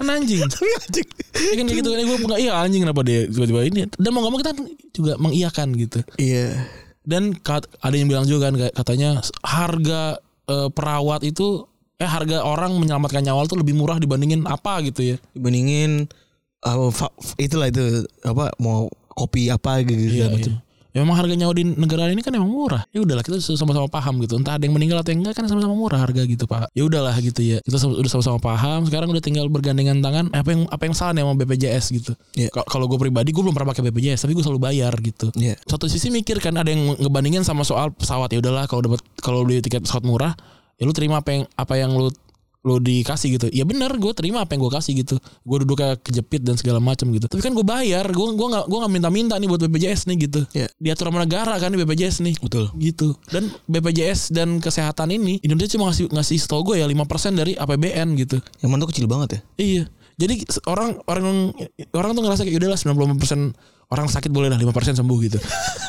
Kan 0.00 0.08
anjing. 0.10 0.42
Tapi 0.52 0.68
anjing 0.80 1.08
Ya 1.34 1.54
kan 1.58 1.66
gitu 1.70 1.88
kan 1.90 1.98
gue 2.06 2.18
enggak 2.18 2.40
iya 2.40 2.52
anjing 2.62 2.82
kenapa 2.82 3.00
dia 3.02 3.26
tiba-tiba 3.26 3.60
ini. 3.66 3.80
Dan 3.94 4.10
mau 4.14 4.22
ngomong 4.26 4.40
kita 4.40 4.52
juga 4.94 5.12
mengiyakan 5.18 5.68
gitu. 5.78 5.98
Iya 6.18 6.66
Dan 7.04 7.36
ada 7.84 7.94
yang 7.94 8.08
bilang 8.08 8.24
juga 8.24 8.48
kan 8.48 8.54
katanya 8.72 9.20
harga 9.44 10.18
eh, 10.48 10.68
perawat 10.72 11.22
itu 11.26 11.68
eh 12.00 12.10
harga 12.10 12.42
orang 12.42 12.74
menyelamatkan 12.80 13.22
nyawa 13.22 13.46
itu 13.46 13.54
lebih 13.54 13.78
murah 13.78 14.02
dibandingin 14.02 14.42
apa 14.50 14.82
gitu 14.82 15.14
ya. 15.14 15.16
Dibandingin 15.36 16.10
uh, 16.66 16.90
Itulah 17.38 17.70
itu 17.70 18.02
Apa 18.26 18.50
Mau 18.58 18.90
kopi 19.14 19.46
apa 19.52 19.78
gitu 19.86 20.10
Iya, 20.10 20.10
segala 20.10 20.30
macam. 20.34 20.54
Ya, 20.94 21.02
memang 21.02 21.18
harga 21.18 21.34
nyawa 21.34 21.50
di 21.58 21.66
negara 21.66 22.06
ini 22.06 22.22
kan 22.22 22.30
emang 22.30 22.54
murah. 22.54 22.86
Ya 22.94 23.02
udahlah 23.02 23.26
kita 23.26 23.42
sama-sama 23.42 23.90
paham 23.90 24.22
gitu. 24.22 24.38
Entah 24.38 24.54
ada 24.54 24.62
yang 24.62 24.78
meninggal 24.78 25.02
atau 25.02 25.10
enggak 25.10 25.34
kan 25.34 25.50
sama-sama 25.50 25.74
murah 25.74 25.98
harga 25.98 26.22
gitu, 26.22 26.46
Pak. 26.46 26.70
Ya 26.70 26.86
udahlah 26.86 27.18
gitu 27.18 27.42
ya. 27.42 27.58
Kita 27.66 27.82
udah 27.82 28.06
sama-sama 28.06 28.38
paham. 28.38 28.86
Sekarang 28.86 29.10
udah 29.10 29.18
tinggal 29.18 29.50
bergandengan 29.50 29.98
tangan. 29.98 30.30
Apa 30.30 30.54
yang 30.54 30.70
apa 30.70 30.82
yang 30.86 30.94
salah 30.94 31.10
nih 31.10 31.26
sama 31.26 31.34
BPJS 31.34 31.84
gitu. 31.90 32.12
Ka- 32.48 32.62
Kalau 32.64 32.86
gue 32.86 32.94
pribadi 32.94 33.34
gue 33.34 33.42
belum 33.42 33.50
pernah 33.50 33.74
pakai 33.74 33.90
BPJS, 33.90 34.22
tapi 34.22 34.38
gue 34.38 34.44
selalu 34.46 34.62
bayar 34.62 34.94
gitu. 35.02 35.34
Iya 35.34 35.58
Satu 35.66 35.90
sisi 35.90 36.14
mikir 36.14 36.38
kan 36.38 36.54
ada 36.54 36.70
yang 36.70 36.94
ngebandingin 36.94 37.42
sama 37.42 37.66
soal 37.66 37.90
pesawat 37.90 38.30
ya 38.30 38.38
udahlah 38.38 38.70
kalau 38.70 38.86
dapat 38.86 39.02
kalau 39.18 39.42
beli 39.42 39.58
tiket 39.58 39.82
pesawat 39.82 40.06
murah 40.06 40.32
ya 40.74 40.86
lu 40.86 40.94
terima 40.94 41.18
apa 41.18 41.30
yang 41.30 41.42
apa 41.54 41.74
yang 41.74 41.90
lu 41.90 42.10
lu 42.64 42.80
dikasih 42.80 43.36
gitu. 43.36 43.46
Ya 43.52 43.68
bener 43.68 43.92
gue 44.00 44.12
terima 44.16 44.40
apa 44.40 44.56
yang 44.56 44.64
gue 44.64 44.72
kasih 44.72 44.92
gitu. 45.04 45.20
Gue 45.44 45.60
duduk 45.60 45.84
kayak 45.84 46.00
kejepit 46.00 46.40
dan 46.40 46.56
segala 46.56 46.80
macam 46.80 47.12
gitu. 47.12 47.28
Tapi 47.28 47.44
kan 47.44 47.52
gue 47.52 47.62
bayar 47.62 48.08
gue 48.08 48.26
gue 48.32 48.48
nggak 48.48 48.64
gue 48.64 48.78
nggak 48.80 48.92
minta-minta 48.92 49.34
nih 49.36 49.48
buat 49.52 49.60
BPJS 49.68 50.08
nih 50.08 50.16
gitu. 50.26 50.40
Iya. 50.56 50.68
diatur 50.80 51.12
sama 51.12 51.20
negara 51.28 51.54
kan 51.60 51.68
di 51.68 51.78
BPJS 51.84 52.24
nih. 52.24 52.34
Betul. 52.40 52.72
Gitu. 52.80 53.12
Dan 53.28 53.52
BPJS 53.68 54.32
dan 54.32 54.58
kesehatan 54.64 55.12
ini 55.12 55.44
Indonesia 55.44 55.76
cuma 55.76 55.92
ngasih 55.92 56.08
ngasih 56.08 56.38
setahu 56.40 56.72
gue 56.72 56.80
ya 56.80 56.88
5% 56.88 57.36
dari 57.36 57.52
APBN 57.52 58.16
gitu. 58.16 58.40
Yang 58.64 58.68
mana 58.72 58.80
tuh 58.88 58.90
kecil 58.96 59.06
banget 59.06 59.28
ya? 59.28 59.40
Iya. 59.60 59.84
Jadi 60.14 60.34
orang 60.70 61.02
orang 61.10 61.52
orang 61.92 62.10
tuh 62.14 62.22
ngerasa 62.22 62.42
kayak 62.46 62.56
udahlah 62.62 62.78
95% 62.78 63.52
orang 63.90 64.06
sakit 64.06 64.30
boleh 64.30 64.48
lah 64.48 64.56
5% 64.56 64.96
sembuh 64.96 65.18
gitu. 65.24 65.38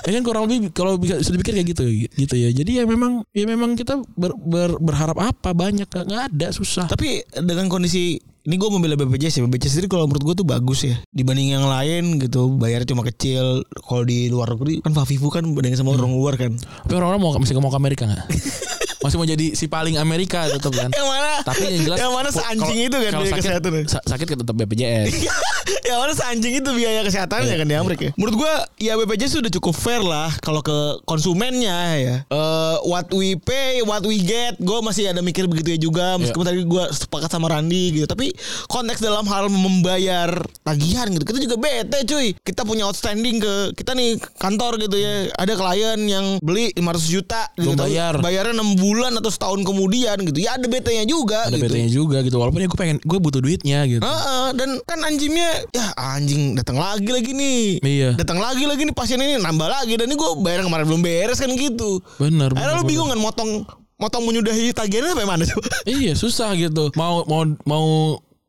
ya 0.06 0.12
kan 0.12 0.24
kurang 0.24 0.44
lebih 0.48 0.70
kalau 0.72 0.98
bisa 0.98 1.20
dipikir 1.20 1.56
kayak 1.56 1.68
gitu 1.72 1.84
gitu 2.12 2.36
ya. 2.36 2.50
Jadi 2.50 2.72
ya 2.80 2.84
memang 2.86 3.24
ya 3.32 3.46
memang 3.46 3.74
kita 3.74 4.02
ber- 4.16 4.38
ber- 4.38 4.80
berharap 4.80 5.18
apa 5.18 5.52
banyak 5.52 5.88
nggak 5.88 6.34
ada 6.34 6.48
susah. 6.52 6.86
Tapi 6.88 7.24
dengan 7.42 7.68
kondisi 7.68 8.18
ini 8.46 8.62
gue 8.62 8.70
membela 8.70 8.94
BPJS 8.94 9.42
ya 9.42 9.50
BPJS 9.50 9.72
sendiri 9.74 9.90
kalau 9.90 10.06
menurut 10.06 10.22
gue 10.22 10.36
tuh 10.38 10.48
bagus 10.48 10.86
ya 10.86 11.02
dibanding 11.10 11.58
yang 11.58 11.66
lain 11.66 12.22
gitu 12.22 12.54
bayarnya 12.54 12.94
cuma 12.94 13.02
kecil 13.02 13.66
kalau 13.82 14.06
di 14.06 14.30
luar 14.30 14.54
negeri 14.54 14.86
kan 14.86 14.94
Fafifu 14.94 15.34
kan 15.34 15.50
bandingin 15.50 15.82
sama 15.82 15.98
orang 15.98 16.14
luar 16.14 16.38
kan 16.38 16.54
Tapi 16.54 16.94
orang-orang 16.94 17.22
mau 17.26 17.34
masih 17.42 17.58
mau 17.58 17.74
ke 17.74 17.80
Amerika 17.82 18.06
nggak? 18.06 18.26
masih 19.06 19.22
mau 19.22 19.28
jadi 19.30 19.54
si 19.54 19.70
paling 19.70 20.02
Amerika 20.02 20.50
tetap 20.50 20.74
kan. 20.74 20.90
yang 20.98 21.06
mana? 21.06 21.46
Tapi 21.46 21.62
yang 21.70 21.84
jelas 21.86 21.98
yang 22.02 22.14
mana 22.14 22.30
seanjing 22.34 22.80
itu 22.90 22.98
kan 22.98 23.12
biaya 23.14 23.30
sakit, 23.30 23.42
kesehatan 23.46 23.72
sa- 23.86 24.06
sakit 24.06 24.26
kan 24.34 24.38
tetap 24.42 24.56
BPJS. 24.58 25.14
yang 25.90 25.98
mana 26.02 26.14
seanjing 26.18 26.54
itu 26.58 26.70
biaya 26.74 27.06
kesehatannya 27.06 27.54
kan 27.54 27.68
di 27.70 27.76
Amerika? 27.78 28.10
Menurut 28.18 28.36
gue 28.42 28.54
ya 28.82 28.98
BPJS 28.98 29.38
sudah 29.38 29.52
cukup 29.54 29.78
fair 29.78 30.02
lah 30.02 30.34
kalau 30.42 30.66
ke 30.66 30.74
konsumennya 31.06 31.78
ya. 32.02 32.16
Eh, 32.26 32.76
what 32.90 33.06
we 33.14 33.38
pay 33.38 33.86
what 33.86 34.02
we 34.02 34.18
get 34.18 34.58
gue 34.58 34.80
masih 34.82 35.14
ada 35.14 35.22
mikir 35.22 35.46
begitu 35.46 35.78
ya 35.78 35.80
juga. 35.80 36.18
Meskipun 36.18 36.42
tadi 36.42 36.66
gue 36.66 36.84
sepakat 36.90 37.30
sama 37.30 37.54
Randi 37.54 38.02
gitu. 38.02 38.10
Tapi 38.10 38.34
konteks 38.66 38.98
dalam 38.98 39.30
hal 39.30 39.46
membayar 39.54 40.34
tagihan 40.66 41.06
gitu 41.14 41.22
kita 41.22 41.40
juga 41.46 41.56
bete 41.62 42.02
cuy. 42.10 42.34
Kita 42.42 42.66
punya 42.66 42.90
outstanding 42.90 43.38
ke 43.38 43.54
kita 43.78 43.94
nih 43.94 44.18
kantor 44.42 44.82
gitu 44.82 44.98
ya. 44.98 45.30
Ada 45.38 45.54
klien 45.54 46.00
yang 46.10 46.26
beli 46.42 46.74
500 46.74 47.06
juta 47.06 47.42
gitu. 47.54 47.78
Bayar. 47.78 48.18
bayarnya 48.24 48.56
6 48.58 48.82
bulan 48.82 48.95
atau 49.04 49.32
setahun 49.32 49.62
kemudian 49.68 50.16
gitu 50.24 50.40
ya 50.40 50.56
ada 50.56 50.66
bete-nya 50.70 51.04
juga 51.04 51.50
Ada 51.50 51.60
gitu 51.60 51.66
BT-nya 51.68 51.90
juga 51.92 52.18
gitu. 52.24 52.38
Walaupun 52.40 52.64
ya 52.64 52.68
gue 52.72 52.80
pengen 52.80 52.98
gue 53.04 53.20
butuh 53.20 53.42
duitnya 53.44 53.84
gitu. 53.90 54.02
Heeh, 54.02 54.48
dan 54.56 54.70
kan 54.88 55.00
anjingnya 55.04 55.68
ya 55.76 55.92
anjing 56.00 56.56
datang 56.56 56.80
lagi 56.80 57.10
lagi 57.12 57.32
nih. 57.36 57.84
Iya. 57.84 58.10
Datang 58.16 58.40
lagi 58.40 58.64
lagi 58.64 58.88
nih 58.88 58.96
pasien 58.96 59.20
ini 59.20 59.36
nambah 59.42 59.68
lagi 59.68 60.00
dan 60.00 60.08
ini 60.08 60.16
gue 60.16 60.30
bayar 60.40 60.64
kemarin 60.64 60.86
belum 60.88 61.02
beres 61.04 61.44
kan 61.44 61.52
gitu. 61.52 62.00
Bener. 62.22 62.56
Akhirnya 62.56 62.80
lu 62.80 62.86
bingung 62.88 63.10
kan 63.12 63.20
motong 63.20 63.68
motong 64.00 64.24
menyudahi 64.24 64.72
tagihannya 64.72 65.12
sampai 65.12 65.28
mana 65.28 65.44
coba? 65.44 65.68
Iya 65.84 66.14
susah 66.16 66.56
gitu. 66.56 66.92
Mau 66.96 67.28
mau 67.28 67.44
mau 67.68 67.86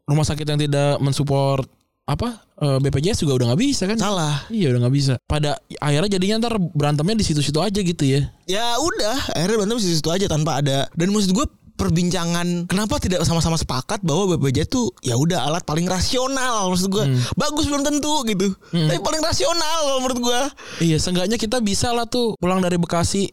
rumah 0.07 0.23
sakit 0.23 0.47
yang 0.47 0.61
tidak 0.63 1.03
mensupport 1.03 1.67
apa 2.07 2.46
eh, 2.57 2.79
BPJS 2.81 3.21
juga 3.21 3.37
udah 3.37 3.47
nggak 3.51 3.63
bisa 3.63 3.85
kan? 3.85 3.97
Salah. 3.97 4.45
Iya 4.49 4.73
udah 4.73 4.81
nggak 4.83 4.95
bisa. 4.95 5.15
Pada 5.23 5.57
akhirnya 5.77 6.11
jadinya 6.13 6.37
ntar 6.41 6.55
berantemnya 6.57 7.17
di 7.17 7.25
situ-situ 7.25 7.59
aja 7.59 7.79
gitu 7.79 8.05
ya. 8.05 8.29
Ya 8.47 8.77
udah, 8.77 9.17
akhirnya 9.33 9.57
berantem 9.59 9.79
di 9.79 9.93
situ 9.93 10.09
aja 10.09 10.27
tanpa 10.27 10.59
ada 10.59 10.89
dan 10.91 11.09
maksud 11.09 11.31
gue 11.31 11.47
perbincangan 11.77 12.65
kenapa 12.67 12.97
tidak 12.97 13.21
sama-sama 13.23 13.55
sepakat 13.55 14.01
bahwa 14.01 14.33
BPJS 14.33 14.67
tuh 14.67 14.91
ya 15.01 15.15
udah 15.15 15.45
alat 15.45 15.63
paling 15.63 15.85
rasional 15.85 16.73
maksud 16.73 16.89
gua. 16.89 17.05
Bagus 17.35 17.65
belum 17.65 17.85
tentu 17.85 18.25
gitu. 18.25 18.49
Tapi 18.71 18.99
paling 18.99 19.21
rasional 19.21 19.79
kalau 19.85 20.01
menurut 20.01 20.19
gua. 20.19 20.41
Iya, 20.79 20.97
seenggaknya 20.97 21.37
kita 21.37 21.61
bisa 21.61 21.93
lah 21.93 22.05
tuh 22.05 22.33
pulang 22.37 22.59
dari 22.59 22.77
Bekasi 22.77 23.29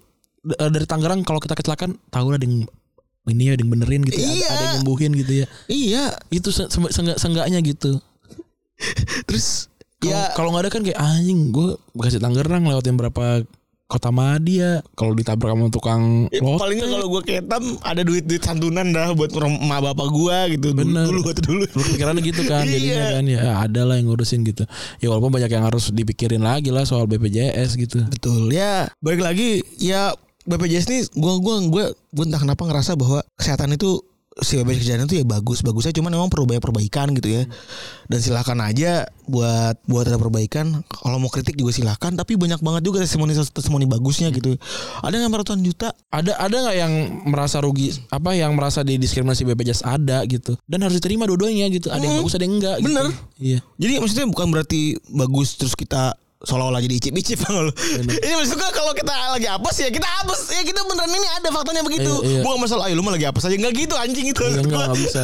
eh, 0.45 0.69
dari 0.69 0.83
Tangerang 0.83 1.23
kalau 1.23 1.39
kita 1.39 1.55
kecelakaan 1.55 1.95
tahu 2.07 2.29
lah 2.29 2.37
ada 2.37 2.43
yang 2.43 2.67
ini 3.23 3.43
ya 3.47 3.55
ada 3.55 3.63
yang 3.63 3.71
benerin 3.71 4.03
gitu 4.03 4.19
ya, 4.19 4.27
ada- 4.27 4.35
Iya. 4.35 4.47
ada, 4.49 4.59
yang 4.61 4.73
nyembuhin 4.77 5.11
gitu 5.15 5.33
ya. 5.33 5.45
Iya. 5.65 6.03
Itu 6.29 6.49
se- 6.51 6.67
se- 6.67 6.91
seenggak- 6.91 7.17
seenggaknya 7.17 7.63
gitu. 7.63 7.95
Terus 9.27 9.67
Kalau 9.97 10.11
ya 10.11 10.21
kalau 10.33 10.49
nggak 10.51 10.63
ada 10.63 10.71
kan 10.71 10.81
kayak 10.81 10.99
anjing 10.99 11.49
gue 11.49 11.75
Bekasi 11.93 12.17
Tangerang 12.17 12.63
lewatin 12.63 12.93
berapa 12.93 13.47
kota 13.83 14.09
Madia 14.09 14.81
kalau 14.93 15.13
ditabrak 15.13 15.53
sama 15.53 15.69
tukang 15.69 16.25
Ya, 16.27 16.41
lote. 16.41 16.57
paling 16.57 16.75
nggak 16.75 16.91
kalau 16.91 17.07
gue 17.09 17.21
ketam 17.23 17.63
ada 17.79 18.01
duit-duit 18.01 18.41
santunan 18.41 18.89
dah 18.89 19.13
buat 19.13 19.29
emak 19.29 19.79
bapak 19.85 20.07
gue 20.09 20.37
gitu 20.51 20.67
Bener. 20.73 21.05
dulu 21.05 21.19
waktu 21.23 21.41
dulu 21.41 21.63
Lu 21.67 21.81
pikirannya 21.87 22.21
gitu 22.21 22.41
kan 22.43 22.65
jadinya 22.67 22.89
Iya. 22.99 23.07
kan 23.13 23.25
ya 23.27 23.41
ada 23.61 23.81
lah 23.83 23.95
yang 23.95 24.09
ngurusin 24.09 24.41
gitu. 24.43 24.65
Ya 24.97 25.07
walaupun 25.07 25.29
banyak 25.31 25.47
yang 25.47 25.63
harus 25.63 25.87
dipikirin 25.87 26.41
lagi 26.41 26.67
lah 26.67 26.83
soal 26.83 27.05
BPJS 27.05 27.77
gitu. 27.77 28.01
betul 28.03 28.49
ya 28.49 28.89
balik 28.97 29.21
lagi 29.21 29.61
ya 29.77 30.11
BPJS 30.43 30.85
ini 30.89 30.99
gue 31.07 31.33
gua 31.37 31.55
gue 31.63 31.85
gue 31.93 32.23
entah 32.25 32.41
kenapa 32.41 32.65
ngerasa 32.65 32.97
bahwa 32.97 33.21
kesehatan 33.35 33.71
itu 33.71 34.01
si 34.41 34.57
BPJS 34.57 34.81
kesehatan 34.81 35.05
itu 35.05 35.21
ya 35.21 35.25
bagus 35.27 35.61
bagusnya 35.61 35.93
cuman 35.93 36.17
memang 36.17 36.29
perlu 36.33 36.49
banyak 36.49 36.63
perbaikan 36.63 37.13
gitu 37.13 37.29
ya 37.29 37.43
dan 38.09 38.19
silakan 38.19 38.65
aja 38.65 39.05
buat 39.29 39.77
buat 39.85 40.09
ada 40.09 40.17
perbaikan 40.17 40.81
kalau 40.89 41.21
mau 41.21 41.29
kritik 41.29 41.53
juga 41.53 41.71
silakan 41.71 42.17
tapi 42.17 42.33
banyak 42.33 42.57
banget 42.59 42.81
juga 42.81 43.05
testimoni 43.05 43.37
testimoni 43.37 43.85
bagusnya 43.85 44.33
gitu 44.33 44.57
ada 45.05 45.15
yang 45.15 45.29
ratusan 45.29 45.61
juta 45.61 45.93
Ada 46.09 46.37
ada 46.37 46.55
nggak 46.65 46.77
yang 46.77 46.93
merasa 47.29 47.61
rugi 47.61 47.93
apa 48.09 48.33
yang 48.33 48.57
merasa 48.57 48.81
didiskriminasi 48.81 49.45
BPJS 49.45 49.85
ada 49.85 50.25
gitu 50.25 50.57
dan 50.65 50.81
harus 50.85 50.97
diterima 50.97 51.27
dua-duanya 51.27 51.67
gitu. 51.73 51.91
Ada 51.91 52.03
yang 52.03 52.15
bagus 52.23 52.33
ada 52.37 52.43
yang 52.45 52.55
enggak. 52.57 52.75
gitu. 52.79 52.87
Bener. 52.89 53.05
Iya. 53.37 53.59
Jadi 53.81 53.93
maksudnya 53.99 54.25
bukan 54.29 54.47
berarti 54.53 54.81
bagus 55.11 55.59
terus 55.59 55.75
kita 55.75 56.15
seolah-olah 56.43 56.83
jadi 56.83 56.95
icip-icip 56.99 57.39
lo. 57.55 57.71
Ini 58.03 58.33
maksudnya 58.35 58.69
kalau 58.75 58.91
kita 58.91 59.13
lagi 59.31 59.47
apes 59.47 59.75
ya 59.79 59.89
kita 59.89 60.07
apes 60.23 60.51
ya 60.51 60.61
kita 60.67 60.83
beneran 60.83 61.07
ini 61.09 61.27
ada 61.39 61.49
faktanya 61.49 61.81
begitu. 61.81 62.11
Iya, 62.19 62.39
iya. 62.39 62.41
Bukan 62.43 62.57
masalah 62.59 62.91
ayo 62.91 62.99
lu 62.99 63.03
mah 63.03 63.15
lagi 63.15 63.25
apes 63.25 63.43
aja 63.47 63.55
enggak 63.55 63.73
gitu 63.79 63.95
anjing 63.95 64.27
itu. 64.27 64.43
Iya, 64.43 64.59
enggak 64.59 64.67
gua. 64.67 64.85
nggak 64.91 64.99
bisa. 64.99 65.21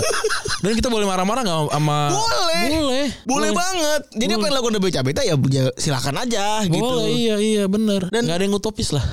Dan 0.63 0.71
kita 0.79 0.88
boleh 0.88 1.05
marah-marah 1.05 1.41
nggak 1.43 1.59
sama 1.75 1.99
Boleh. 2.15 2.63
Boleh. 2.71 3.05
Boleh 3.27 3.49
banget. 3.51 4.01
Jadi 4.15 4.31
apa 4.31 4.43
yang 4.47 4.53
dilakukan 4.55 4.73
DBC 4.79 4.95
Beta 5.03 5.21
ya, 5.27 5.35
ya 5.51 5.63
silakan 5.75 6.15
aja 6.23 6.63
gitu. 6.63 6.79
Boleh 6.79 7.11
iya 7.11 7.35
iya 7.38 7.63
bener 7.67 8.07
Dan- 8.07 8.23
nggak 8.23 8.38
ada 8.39 8.43
yang 8.47 8.55
utopis 8.55 8.95
lah. 8.95 9.03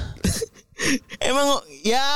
Emang 1.18 1.58
ya 1.82 2.06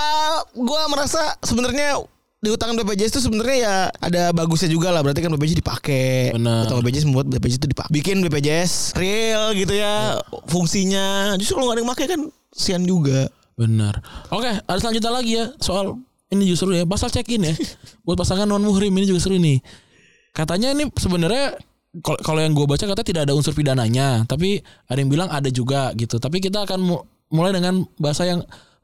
gua 0.54 0.86
merasa 0.86 1.34
sebenarnya 1.42 1.98
di 2.40 2.48
utang 2.48 2.72
BPJS 2.72 3.12
itu 3.14 3.20
sebenarnya 3.20 3.56
ya 3.60 3.74
ada 3.92 4.32
bagusnya 4.32 4.72
juga 4.72 4.88
lah. 4.88 5.04
Berarti 5.04 5.20
kan 5.20 5.28
BPJS 5.36 5.60
dipakai. 5.60 6.32
Utang 6.64 6.80
BPJS 6.80 7.04
membuat 7.04 7.28
BPJS 7.28 7.60
itu 7.60 7.68
dipakai 7.68 7.92
bikin 7.92 8.24
BPJS 8.24 8.96
real 8.96 9.52
gitu 9.52 9.76
ya 9.76 10.16
fungsinya. 10.48 11.36
Justru 11.36 11.60
kalau 11.60 11.68
nggak 11.68 11.76
ada 11.76 11.82
yang 11.84 11.92
pakai 11.92 12.06
kan 12.08 12.20
sian 12.50 12.82
juga. 12.88 13.28
Benar. 13.60 14.00
Oke, 14.32 14.48
ada 14.48 14.78
selanjutnya 14.80 15.12
lagi 15.12 15.32
ya 15.36 15.52
soal 15.60 16.00
ini 16.32 16.48
justru 16.48 16.72
ya. 16.72 16.88
Pasal 16.88 17.12
check 17.12 17.28
in 17.28 17.44
ya. 17.44 17.54
Buat 18.08 18.24
pasangan 18.24 18.48
non 18.48 18.64
muhrim 18.64 18.92
ini 18.96 19.04
juga 19.04 19.20
seru 19.20 19.36
nih. 19.36 19.60
Katanya 20.32 20.72
ini 20.72 20.88
sebenarnya 20.96 21.60
kalau 22.00 22.18
kalau 22.22 22.40
yang 22.40 22.56
gue 22.56 22.64
baca 22.64 22.80
kata 22.86 23.02
tidak 23.04 23.28
ada 23.28 23.36
unsur 23.36 23.52
pidananya, 23.52 24.24
tapi 24.24 24.62
ada 24.88 24.96
yang 24.96 25.10
bilang 25.12 25.28
ada 25.28 25.52
juga 25.52 25.92
gitu. 25.92 26.16
Tapi 26.16 26.40
kita 26.40 26.64
akan 26.64 26.80
mu- 26.80 27.04
mulai 27.28 27.52
dengan 27.52 27.84
bahasa 28.00 28.24
yang 28.24 28.40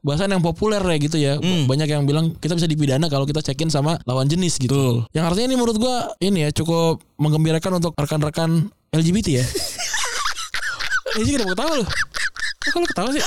bahasa 0.06 0.30
yang 0.30 0.38
populer 0.38 0.78
ya 0.78 0.96
gitu 1.02 1.16
ya. 1.18 1.32
Banyak 1.42 1.90
yang 1.90 2.06
bilang 2.06 2.30
kita 2.38 2.54
bisa 2.54 2.70
dipidana 2.70 3.10
kalau 3.10 3.26
kita 3.26 3.42
check 3.42 3.58
in 3.58 3.68
sama 3.68 3.98
lawan 4.06 4.30
jenis 4.30 4.56
gitu. 4.56 5.02
Yang 5.10 5.34
artinya 5.34 5.46
ini 5.50 5.56
menurut 5.58 5.76
gua 5.76 6.14
ini 6.22 6.46
ya 6.46 6.54
cukup 6.54 7.02
menggembirakan 7.18 7.82
untuk 7.82 7.98
rekan-rekan 7.98 8.70
LGBT 8.94 9.42
ya. 9.42 9.44
Ini 11.16 11.32
kenapa 11.32 11.56
ketawa 11.56 11.72
lu? 11.80 11.84
Kok 12.60 12.76
lu 12.76 12.86
ketawa 12.92 13.08
sih? 13.08 13.25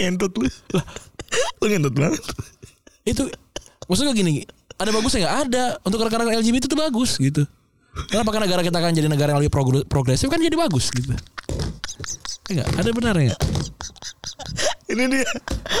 Ngentot 0.00 0.32
lu 0.32 0.48
lah 0.72 0.84
lu 1.60 1.66
ngentot 1.68 1.94
banget 1.94 2.22
itu 3.04 3.22
maksudnya 3.86 4.12
gini 4.16 4.42
ada 4.80 4.90
bagusnya 4.90 5.28
nggak 5.28 5.36
ada 5.46 5.64
untuk 5.84 6.00
rekan-rekan 6.02 6.40
LGBT 6.40 6.72
itu 6.72 6.76
bagus 6.78 7.20
gitu 7.20 7.42
kenapa 8.08 8.32
kan 8.32 8.40
negara 8.48 8.64
kita 8.64 8.76
akan 8.80 8.92
jadi 8.96 9.08
negara 9.12 9.36
yang 9.36 9.40
lebih 9.44 9.52
progr- 9.52 9.86
progresif 9.86 10.32
kan 10.32 10.40
jadi 10.40 10.56
bagus 10.56 10.88
gitu 10.90 11.12
enggak 12.50 12.68
ada 12.78 12.90
benar 12.92 13.16
ya 13.18 13.34
ini 14.90 15.04
dia. 15.06 15.28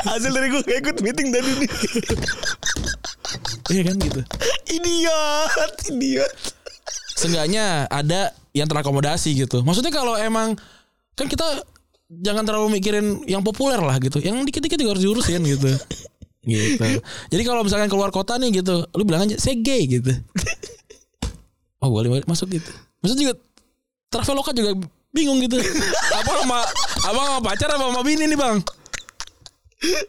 Hasil 0.06 0.30
dari 0.30 0.48
gue 0.54 0.62
ikut 0.62 0.96
meeting 1.02 1.28
tadi 1.34 1.50
nih. 1.58 1.70
Iya 3.70 3.82
kan 3.90 3.96
gitu. 3.98 4.20
Idiot 4.70 5.74
idiot. 5.90 6.32
Seenggaknya 7.18 7.90
ada 7.90 8.32
yang 8.54 8.70
terakomodasi 8.70 9.34
gitu. 9.34 9.66
Maksudnya 9.66 9.92
kalau 9.92 10.14
emang 10.16 10.54
kan 11.18 11.26
kita 11.26 11.62
jangan 12.10 12.46
terlalu 12.46 12.80
mikirin 12.80 13.22
yang 13.26 13.42
populer 13.42 13.78
lah 13.78 13.98
gitu. 13.98 14.22
Yang 14.22 14.46
dikit-dikit 14.50 14.78
juga 14.78 14.90
harus 14.96 15.04
diurusin 15.04 15.42
gitu. 15.42 15.70
Gitu. 16.46 16.86
Jadi 17.28 17.42
kalau 17.44 17.66
misalkan 17.66 17.90
keluar 17.92 18.08
kota 18.14 18.40
nih 18.40 18.62
gitu 18.62 18.88
lu 18.96 19.02
bilang 19.04 19.26
aja 19.26 19.36
saya 19.36 19.58
gay 19.60 19.90
gitu. 19.90 20.14
Oh 21.82 21.90
boleh 21.90 22.08
boleh. 22.08 22.24
Masuk 22.30 22.50
gitu. 22.54 22.70
Maksudnya 23.02 23.22
juga 23.30 23.34
Traveloka 24.10 24.50
juga 24.50 24.74
bingung 25.10 25.42
gitu 25.42 25.58
apa 26.12 26.30
sama 26.38 26.58
abang 27.04 27.26
sama 27.26 27.40
pacar 27.42 27.68
apa 27.68 27.82
sama 27.82 28.02
bini 28.02 28.24
nih 28.24 28.38
bang 28.38 28.58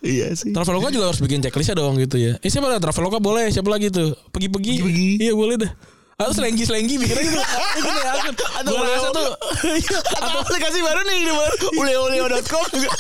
iya 0.04 0.28
sih 0.32 0.52
Traveloka 0.52 0.92
juga 0.92 1.10
harus 1.10 1.20
bikin 1.20 1.40
checklistnya 1.40 1.80
dong 1.80 1.96
gitu 1.96 2.20
ya. 2.20 2.36
Eh 2.44 2.52
siapa 2.52 2.68
ada 2.68 2.84
Traveloka 2.84 3.24
boleh, 3.24 3.48
siapa 3.50 3.72
lagi 3.72 3.88
tuh? 3.88 4.12
Pergi-pergi. 4.30 4.84
Iya 5.16 5.32
boleh 5.32 5.56
dah. 5.56 5.72
Atau 6.20 6.36
selenggi 6.36 6.68
selenggi 6.68 7.00
bikin. 7.00 7.16
Bikin 7.16 7.94
ya 7.96 8.12
akun. 8.20 8.36
Atau 8.36 8.68
Gua 8.68 8.84
rasa 8.84 9.10
tuh. 9.10 9.32
Iya. 9.72 10.00
atau 10.12 10.40
aplikasi 10.44 10.84
baru 10.84 11.00
nih 11.02 11.16
ini 11.18 11.32
baru 11.32 11.56
uleo-uleo.com 11.80 12.64
juga 12.68 12.92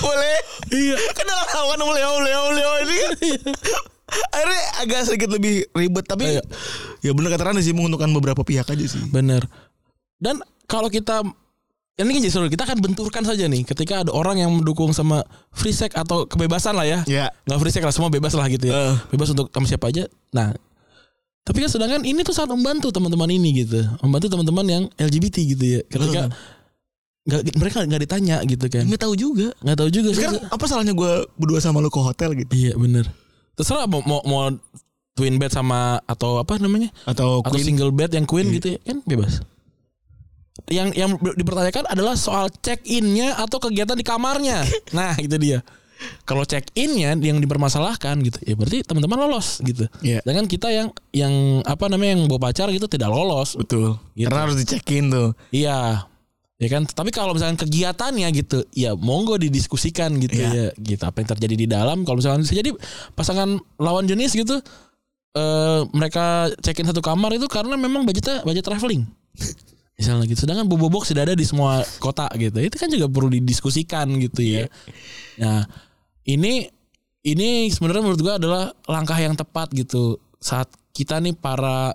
boleh 0.00 0.36
Iya. 0.72 0.96
kan 1.12 1.24
dalam 1.28 1.46
lawan 1.52 1.80
uleo 1.84 2.10
uleo 2.24 2.40
uleo 2.48 2.72
ini 2.80 2.94
kan 2.96 3.12
akhirnya 4.32 4.60
agak 4.80 5.00
sedikit 5.04 5.28
lebih 5.28 5.68
ribet 5.72 6.08
tapi 6.08 6.24
Iya. 6.24 6.42
ya 7.04 7.10
bener 7.12 7.28
kata 7.30 7.52
Rani 7.52 7.60
sih 7.60 7.76
menguntungkan 7.76 8.08
beberapa 8.10 8.40
pihak 8.40 8.64
aja 8.64 8.84
sih 8.88 9.04
Bener. 9.12 9.44
Dan 10.22 10.38
kalau 10.70 10.86
kita 10.86 11.26
ini 11.98 12.08
kan 12.14 12.20
jadi 12.24 12.32
seru. 12.32 12.46
Kita 12.48 12.64
akan 12.64 12.78
benturkan 12.80 13.26
saja 13.26 13.44
nih 13.50 13.66
ketika 13.66 14.06
ada 14.06 14.14
orang 14.14 14.38
yang 14.40 14.50
mendukung 14.54 14.94
sama 14.94 15.26
free 15.52 15.74
sex 15.74 15.92
atau 15.92 16.24
kebebasan 16.24 16.72
lah 16.78 16.86
ya. 16.86 16.98
ya 17.04 17.26
Nggak 17.44 17.58
free 17.58 17.74
sex 17.74 17.82
lah 17.82 17.94
semua 17.94 18.08
bebas 18.08 18.32
lah 18.32 18.46
gitu 18.48 18.70
ya. 18.70 18.72
Eh. 18.72 18.94
Bebas 19.12 19.34
untuk 19.34 19.50
sama 19.50 19.66
siapa 19.68 19.90
aja. 19.92 20.06
Nah, 20.32 20.54
tapi 21.42 21.58
kan 21.66 21.68
sedangkan 21.68 22.06
ini 22.06 22.22
tuh 22.22 22.32
sangat 22.32 22.54
membantu 22.54 22.88
teman-teman 22.94 23.28
ini 23.34 23.66
gitu. 23.66 23.82
Membantu 24.00 24.26
teman-teman 24.30 24.64
yang 24.70 24.84
LGBT 24.96 25.36
gitu 25.42 25.64
ya. 25.66 25.80
Ketika 25.90 26.30
nggak 27.22 27.40
mereka 27.54 27.78
nggak 27.86 28.02
ditanya 28.02 28.36
gitu 28.42 28.66
kan. 28.66 28.82
nggak 28.82 28.98
tahu 28.98 29.14
juga 29.14 29.54
nggak 29.62 29.78
tahu 29.78 29.90
juga 29.94 30.10
sih. 30.10 30.26
sekarang 30.26 30.42
apa 30.42 30.64
salahnya 30.66 30.90
gue 30.90 31.12
berdua 31.38 31.62
sama 31.62 31.78
lu 31.78 31.86
ke 31.86 32.02
hotel 32.02 32.34
gitu 32.34 32.50
Iya 32.50 32.74
bener. 32.74 33.06
Terserah 33.54 33.86
mau 33.86 34.02
mau, 34.02 34.18
mau 34.26 34.50
twin 35.14 35.38
bed 35.38 35.54
sama 35.54 36.02
atau 36.02 36.42
apa 36.42 36.58
namanya 36.58 36.90
atau 37.06 37.38
atau 37.44 37.52
Queen 37.54 37.62
single 37.62 37.94
bed 37.94 38.10
yang 38.10 38.26
queen 38.26 38.50
Iya. 38.50 38.54
gitu 38.58 38.66
ya 38.74 38.78
kan 38.82 38.98
bebas. 39.06 39.38
Yang 40.70 40.88
yang 40.94 41.10
dipertanyakan 41.18 41.84
adalah 41.90 42.14
soal 42.14 42.46
check 42.62 42.80
innya 42.84 43.34
atau 43.36 43.58
kegiatan 43.58 43.98
di 43.98 44.04
kamarnya. 44.06 44.62
Nah 44.96 45.16
itu 45.18 45.34
dia. 45.36 45.60
Kalau 46.26 46.42
check 46.42 46.66
innya 46.74 47.14
yang 47.14 47.38
dipermasalahkan 47.38 48.18
gitu, 48.26 48.38
ya 48.42 48.58
berarti 48.58 48.82
teman-teman 48.82 49.22
lolos 49.22 49.62
gitu. 49.62 49.86
Iya. 50.02 50.18
Dengan 50.26 50.50
kita 50.50 50.74
yang 50.74 50.90
yang 51.14 51.62
apa 51.62 51.86
namanya 51.86 52.18
yang 52.18 52.22
bawa 52.26 52.50
pacar 52.50 52.66
gitu 52.74 52.90
tidak 52.90 53.10
lolos. 53.14 53.54
betul 53.54 54.02
Gitu. 54.18 54.26
karena 54.26 54.40
harus 54.42 54.56
dicekin 54.58 55.14
tuh 55.14 55.30
Iya. 55.54 56.10
Ya 56.58 56.68
kan, 56.70 56.86
tapi 56.86 57.10
kalau 57.10 57.34
misalkan 57.34 57.58
kegiatannya 57.58 58.30
gitu, 58.38 58.62
ya 58.70 58.94
monggo 58.94 59.34
didiskusikan 59.34 60.14
gitu 60.22 60.38
Iya. 60.42 60.50
ya, 60.50 60.66
gitu 60.78 61.02
apa 61.02 61.18
yang 61.22 61.28
terjadi 61.34 61.54
di 61.58 61.66
dalam. 61.66 62.06
Kalau 62.06 62.22
misalkan 62.22 62.46
bisa 62.46 62.54
jadi 62.54 62.70
pasangan 63.14 63.58
lawan 63.82 64.06
jenis 64.06 64.30
gitu, 64.34 64.62
eh 65.34 65.80
mereka 65.90 66.54
check-in 66.62 66.86
satu 66.86 67.02
kamar 67.02 67.34
itu 67.34 67.50
karena 67.50 67.74
memang 67.74 68.06
budgetnya 68.06 68.42
budget 68.42 68.62
traveling. 68.62 69.02
Misalnya 70.02 70.26
gitu. 70.26 70.42
Sedangkan 70.42 70.66
bobo 70.66 70.90
box 70.90 71.14
sudah 71.14 71.22
ada 71.22 71.38
di 71.38 71.46
semua 71.46 71.86
kota 72.02 72.26
gitu. 72.34 72.58
Itu 72.58 72.74
kan 72.74 72.90
juga 72.90 73.06
perlu 73.06 73.30
didiskusikan 73.30 74.10
gitu 74.18 74.42
ya. 74.42 74.66
Nah, 75.38 75.62
ini 76.26 76.66
ini 77.22 77.70
sebenarnya 77.70 78.02
menurut 78.02 78.20
gua 78.20 78.34
adalah 78.42 78.74
langkah 78.90 79.14
yang 79.14 79.38
tepat 79.38 79.70
gitu 79.70 80.18
saat 80.42 80.66
kita 80.90 81.22
nih 81.22 81.38
para 81.38 81.94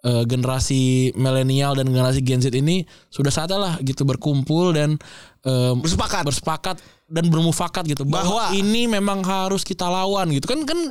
eh, 0.00 0.24
generasi 0.24 1.12
milenial 1.12 1.76
dan 1.76 1.92
generasi 1.92 2.24
Gen 2.24 2.40
Z 2.40 2.48
ini 2.56 2.88
sudah 3.12 3.28
saatnya 3.28 3.60
lah 3.60 3.74
gitu 3.84 4.08
berkumpul 4.08 4.72
dan 4.72 4.96
eh, 5.44 5.72
bersepakat 5.76 6.24
bersepakat 6.24 6.76
dan 7.12 7.28
bermufakat 7.28 7.84
gitu 7.84 8.08
bahwa, 8.08 8.48
Bahwa- 8.48 8.56
ini 8.56 8.88
memang 8.88 9.20
harus 9.22 9.60
kita 9.60 9.84
lawan 9.84 10.32
gitu 10.32 10.48
kan 10.48 10.64
kan 10.64 10.88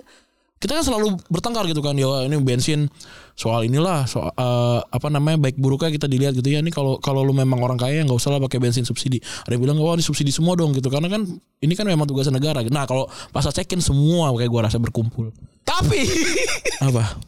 kita 0.61 0.77
kan 0.77 0.85
selalu 0.85 1.17
bertengkar 1.25 1.65
gitu 1.65 1.81
kan 1.81 1.97
ya 1.97 2.29
ini 2.29 2.37
bensin 2.37 2.85
soal 3.33 3.63
inilah 3.63 4.05
soal 4.05 4.29
eh, 4.29 4.79
apa 4.81 5.07
namanya 5.07 5.49
baik 5.49 5.57
buruknya 5.57 5.91
kita 5.91 6.07
dilihat 6.07 6.33
gitu. 6.33 6.47
Ya 6.47 6.59
ini 6.59 6.69
kalau 6.69 6.97
kalau 6.97 7.21
lu 7.21 7.31
memang 7.31 7.57
orang 7.59 7.75
kaya 7.75 8.03
nggak 8.03 8.15
usah 8.15 8.31
lah 8.31 8.39
pakai 8.39 8.59
bensin 8.59 8.83
subsidi. 8.83 9.19
Ada 9.47 9.55
yang 9.55 9.63
bilang 9.65 9.77
wah 9.77 9.93
ini 9.93 10.03
subsidi 10.03 10.29
semua 10.29 10.53
dong 10.53 10.71
gitu. 10.71 10.87
Karena 10.87 11.07
kan 11.07 11.25
ini 11.59 11.73
kan 11.73 11.85
memang 11.85 12.05
tugas 12.05 12.29
negara. 12.29 12.61
Nah 12.67 12.85
kalau 12.85 13.05
pas 13.29 13.43
cekin 13.43 13.79
semua 13.79 14.29
kayak 14.33 14.49
gua 14.49 14.61
rasa 14.67 14.77
berkumpul. 14.77 15.31
Tapi 15.61 16.01
apa? 16.81 17.15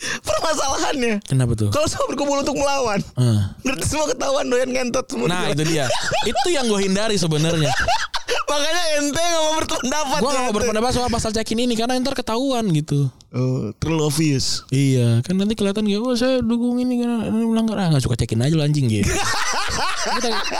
Permasalahannya 0.00 1.20
kenapa 1.22 1.52
tuh? 1.54 1.68
kalau 1.68 1.84
semua 1.84 2.08
berkumpul 2.08 2.40
untuk 2.40 2.56
melawan, 2.56 3.00
Eh. 3.16 3.40
berarti 3.62 3.84
semua 3.84 4.06
ketahuan 4.08 4.46
doyan 4.48 4.70
ngentot 4.72 5.04
semua. 5.06 5.28
nah 5.28 5.52
itu 5.52 5.62
dia. 5.64 5.86
Itu 6.24 6.48
yang 6.48 6.66
gue 6.66 6.80
hindari 6.80 7.16
sebenarnya. 7.16 7.68
Makanya 8.50 8.82
ente 8.98 9.20
nggak 9.20 9.38
mau 9.38 9.54
berpendapat. 9.56 10.18
gue 10.18 10.30
gak 10.30 10.42
mau 10.42 10.54
berpendapat 10.54 10.90
soal 10.90 11.08
pasal 11.08 11.30
cekin 11.30 11.62
ini 11.62 11.74
karena 11.74 11.94
ntar 11.98 12.18
ketahuan 12.18 12.66
gitu 12.72 13.06
Oh, 13.30 13.70
terlalu 13.78 14.02
obvious. 14.04 14.66
Iya, 14.68 15.22
kan 15.22 15.38
nanti 15.38 15.54
kelihatan 15.54 15.86
gitu, 15.86 16.02
oh 16.02 16.14
saya 16.14 16.38
dukung 16.40 16.78
ini 16.78 16.98
karena 16.98 17.30
ini 17.30 17.46
melanggar. 17.46 17.78
Ah, 17.78 17.88
gak 17.88 18.02
suka 18.02 18.18
cekin 18.18 18.42
aja 18.42 18.58
anjing 18.58 18.90
gitu. 18.90 19.06
Kita- 19.06 20.34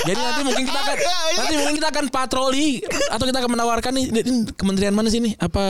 Jadi 0.00 0.16
nanti 0.16 0.40
mungkin 0.46 0.64
kita 0.64 0.80
akan 0.80 0.96
nanti 1.34 1.54
mungkin 1.56 1.74
kita 1.76 1.88
akan 1.90 2.04
patroli 2.08 2.78
atau 3.10 3.24
kita 3.26 3.42
akan 3.42 3.50
menawarkan 3.52 3.92
nih 3.92 4.04
ini 4.08 4.30
kementerian 4.54 4.94
mana 4.94 5.10
sih 5.10 5.18
nih? 5.18 5.34
Apa 5.36 5.60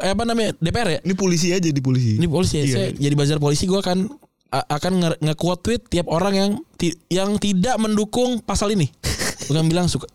eh, 0.00 0.10
apa 0.10 0.22
namanya? 0.24 0.56
DPR 0.56 0.88
ya? 0.88 1.00
Ini 1.04 1.14
polisi 1.14 1.52
aja 1.52 1.68
di 1.68 1.78
polisi. 1.78 2.16
Ini 2.16 2.26
polisi 2.26 2.56
ya. 2.56 2.64
Iya. 2.64 2.72
Saya 2.72 2.88
jadi 2.96 3.14
bazar 3.14 3.38
polisi 3.38 3.68
gua 3.68 3.84
akan 3.84 4.10
akan 4.48 4.92
nge- 4.96 5.20
nge-quote 5.20 5.60
tweet 5.60 5.82
tiap 5.86 6.08
orang 6.08 6.34
yang 6.34 6.50
ti- 6.74 6.96
yang 7.06 7.36
tidak 7.36 7.76
mendukung 7.76 8.40
pasal 8.40 8.72
ini. 8.72 8.88
Bukan 9.50 9.68
bilang 9.68 9.86
suka 9.86 10.08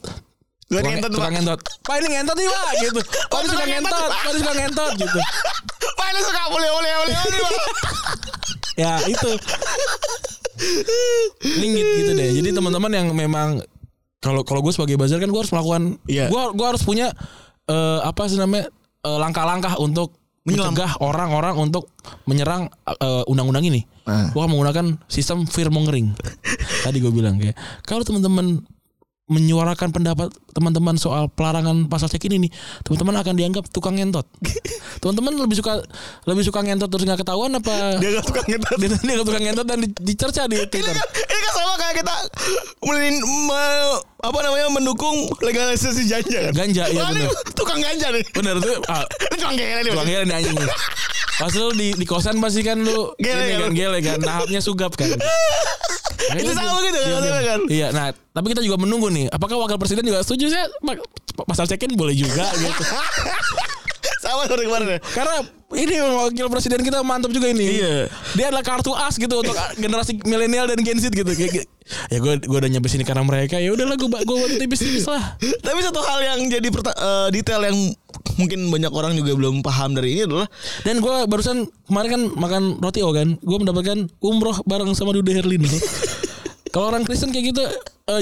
Tukang, 0.71 0.87
ngentot, 0.89 1.11
Pak. 1.13 1.29
ngentot. 1.29 1.59
Pak 1.83 1.95
ini 1.99 2.07
ngentot 2.11 2.35
nih 2.35 2.47
Pak 2.47 2.69
gitu. 2.79 2.99
Pak 3.31 3.37
ini 3.37 3.47
suka 3.49 3.65
ngentot, 3.65 4.03
Pak. 4.07 4.21
Ini 4.23 4.39
suka 4.39 4.53
ngentot 4.55 4.91
gitu. 4.95 5.19
Pak 5.99 6.07
ini 6.07 6.19
suka 6.21 6.41
boleh 6.47 6.69
boleh 6.69 6.91
boleh 6.95 7.15
boleh. 7.17 7.39
Pak. 7.41 7.53
ya 8.81 8.93
itu 9.03 9.29
Lingit 11.41 11.87
gitu 11.97 12.11
deh 12.13 12.29
jadi 12.33 12.49
teman-teman 12.51 12.91
yang 12.91 13.07
memang 13.11 13.59
kalau 14.21 14.41
kalau 14.41 14.61
gue 14.61 14.69
sebagai 14.69 14.95
buzzer 14.95 15.17
kan 15.17 15.27
gue 15.27 15.37
harus 15.37 15.49
melakukan 15.49 15.97
Iya. 16.05 16.29
gue 16.29 16.43
gue 16.53 16.67
harus 16.67 16.81
punya 16.81 17.09
eh, 17.65 17.99
apa 17.99 18.29
sih 18.29 18.37
namanya 18.37 18.69
eh, 19.01 19.17
langkah-langkah 19.17 19.75
untuk 19.77 20.13
Menyelam. 20.41 20.73
mencegah 20.73 20.97
orang-orang 20.99 21.53
untuk 21.59 21.89
menyerang 22.25 22.69
eh, 22.87 23.23
undang-undang 23.25 23.65
ini 23.65 23.81
Ah. 24.01 24.29
gue 24.29 24.39
akan 24.39 24.49
menggunakan 24.51 24.85
sistem 25.05 25.45
fear 25.45 25.69
mongering 25.69 26.09
tadi 26.81 26.97
gue 26.97 27.11
bilang 27.11 27.37
kayak 27.37 27.53
kalau 27.83 28.01
teman-teman 28.01 28.61
menyuarakan 29.31 29.89
pendapat 29.89 30.27
teman-teman 30.51 30.95
soal 30.95 31.25
pelarangan 31.27 31.87
pasal 31.87 32.05
cek 32.05 32.27
ini 32.27 32.45
nih 32.45 32.51
teman-teman 32.83 33.15
akan 33.17 33.33
dianggap 33.33 33.63
tukang 33.67 33.95
ngentot 33.95 34.27
teman-teman 35.01 35.39
lebih 35.39 35.55
suka 35.55 35.79
lebih 36.25 36.43
suka 36.43 36.59
ngentot 36.59 36.85
terus 36.85 37.03
nggak 37.03 37.23
ketahuan 37.23 37.49
apa 37.51 37.95
Dia 37.97 38.11
gak 38.13 38.25
tukang 38.27 38.45
ngentot. 38.45 38.75
dia 38.75 38.87
dia 38.91 39.13
nggak 39.15 39.25
tukang 39.25 39.43
ngentot 39.43 39.65
dan 39.65 39.77
di, 39.79 39.87
dicerca 40.03 40.41
di 40.45 40.57
Ini 40.57 40.67
Twitter. 40.67 40.91
kan, 40.91 41.07
ini 41.07 41.39
kan 41.39 41.51
sama 41.55 41.73
kayak 41.75 41.95
kita 41.97 42.15
melin, 42.83 43.15
me- 43.23 43.99
apa 44.21 44.37
namanya 44.37 44.67
mendukung 44.69 45.17
legalisasi 45.39 46.05
ganja 46.05 46.39
kan? 46.45 46.53
Ganja, 46.53 46.83
iya 46.85 47.01
ini 47.07 47.25
bener. 47.25 47.33
Tukang 47.51 47.79
ganja 47.79 48.07
nih. 48.11 48.21
Bener 48.29 48.55
tuh. 48.59 48.77
Ah, 48.85 49.01
Ini 49.01 49.35
tukang 49.35 49.55
gele 49.55 49.79
nih. 49.81 49.91
tukang 49.91 50.07
gele 50.07 50.23
nih 50.23 50.35
anjing. 50.37 50.57
Pas 51.41 51.53
lu 51.57 51.73
di, 51.73 51.97
di 51.97 52.05
kosan 52.05 52.37
pasti 52.37 52.61
kan 52.61 52.77
lu 52.77 53.17
Gele, 53.17 53.49
ini 53.49 53.53
kan? 53.57 53.61
kan 53.65 53.71
gele 53.73 53.97
kan, 54.05 54.17
tahapnya 54.21 54.61
sugap 54.61 54.93
kan. 54.93 55.09
Itu 56.37 56.53
sama 56.53 56.85
gitu 56.85 56.99
kan, 57.01 57.41
kan? 57.41 57.59
Iya, 57.65 57.87
nah 57.89 58.13
tapi 58.13 58.53
kita 58.53 58.61
juga 58.61 58.77
menunggu 58.77 59.09
nih. 59.09 59.25
Apakah 59.33 59.57
wakil 59.57 59.81
presiden 59.81 60.05
juga 60.05 60.21
setuju 60.21 60.53
sih 60.53 60.61
pasal 61.49 61.65
cekin 61.65 61.97
boleh 61.97 62.13
juga 62.13 62.45
gitu. 62.61 62.83
Sama 64.21 64.45
seperti 64.45 64.69
kemarin 64.69 64.87
ya. 64.95 64.99
Karena 65.01 65.35
ini 65.73 65.95
wakil 65.97 66.47
presiden 66.53 66.85
kita 66.85 67.01
mantap 67.01 67.33
juga 67.33 67.49
ini. 67.49 67.81
Iya. 67.81 68.05
Dia 68.37 68.45
adalah 68.53 68.61
kartu 68.61 68.93
as 68.93 69.17
gitu 69.17 69.41
untuk 69.41 69.57
generasi 69.81 70.21
milenial 70.29 70.69
dan 70.69 70.77
Gen 70.85 71.01
Z 71.01 71.09
gitu. 71.09 71.25
Kayak, 71.25 71.65
ya 72.13 72.17
gue 72.21 72.33
gue 72.37 72.57
udah 72.61 72.69
nyampe 72.69 72.85
sini 72.85 73.01
karena 73.01 73.25
mereka. 73.25 73.57
Ya 73.57 73.73
udahlah 73.73 73.97
gue 73.97 74.07
gue 74.07 74.37
tipis-tipis 74.61 75.09
lah. 75.09 75.41
Tapi 75.41 75.79
satu 75.81 76.05
hal 76.05 76.21
yang 76.21 76.39
jadi 76.53 76.67
eh, 76.69 77.27
detail 77.33 77.61
yang 77.65 77.77
mungkin 78.37 78.69
banyak 78.69 78.91
orang 78.91 79.13
juga 79.13 79.33
belum 79.33 79.61
paham 79.61 79.93
dari 79.93 80.17
ini 80.17 80.21
adalah 80.25 80.47
Dan 80.81 80.99
gue 80.99 81.15
barusan 81.25 81.65
kemarin 81.85 82.09
kan 82.09 82.21
makan 82.35 82.63
roti 82.77 83.01
o 83.01 83.11
kan, 83.11 83.35
gue 83.37 83.57
mendapatkan 83.57 84.07
umroh 84.19 84.57
bareng 84.63 84.93
sama 84.93 85.11
Dude 85.11 85.31
Herlino. 85.31 85.67
Kalau 86.73 86.87
orang 86.87 87.03
Kristen 87.03 87.35
kayak 87.35 87.51
gitu, 87.51 87.63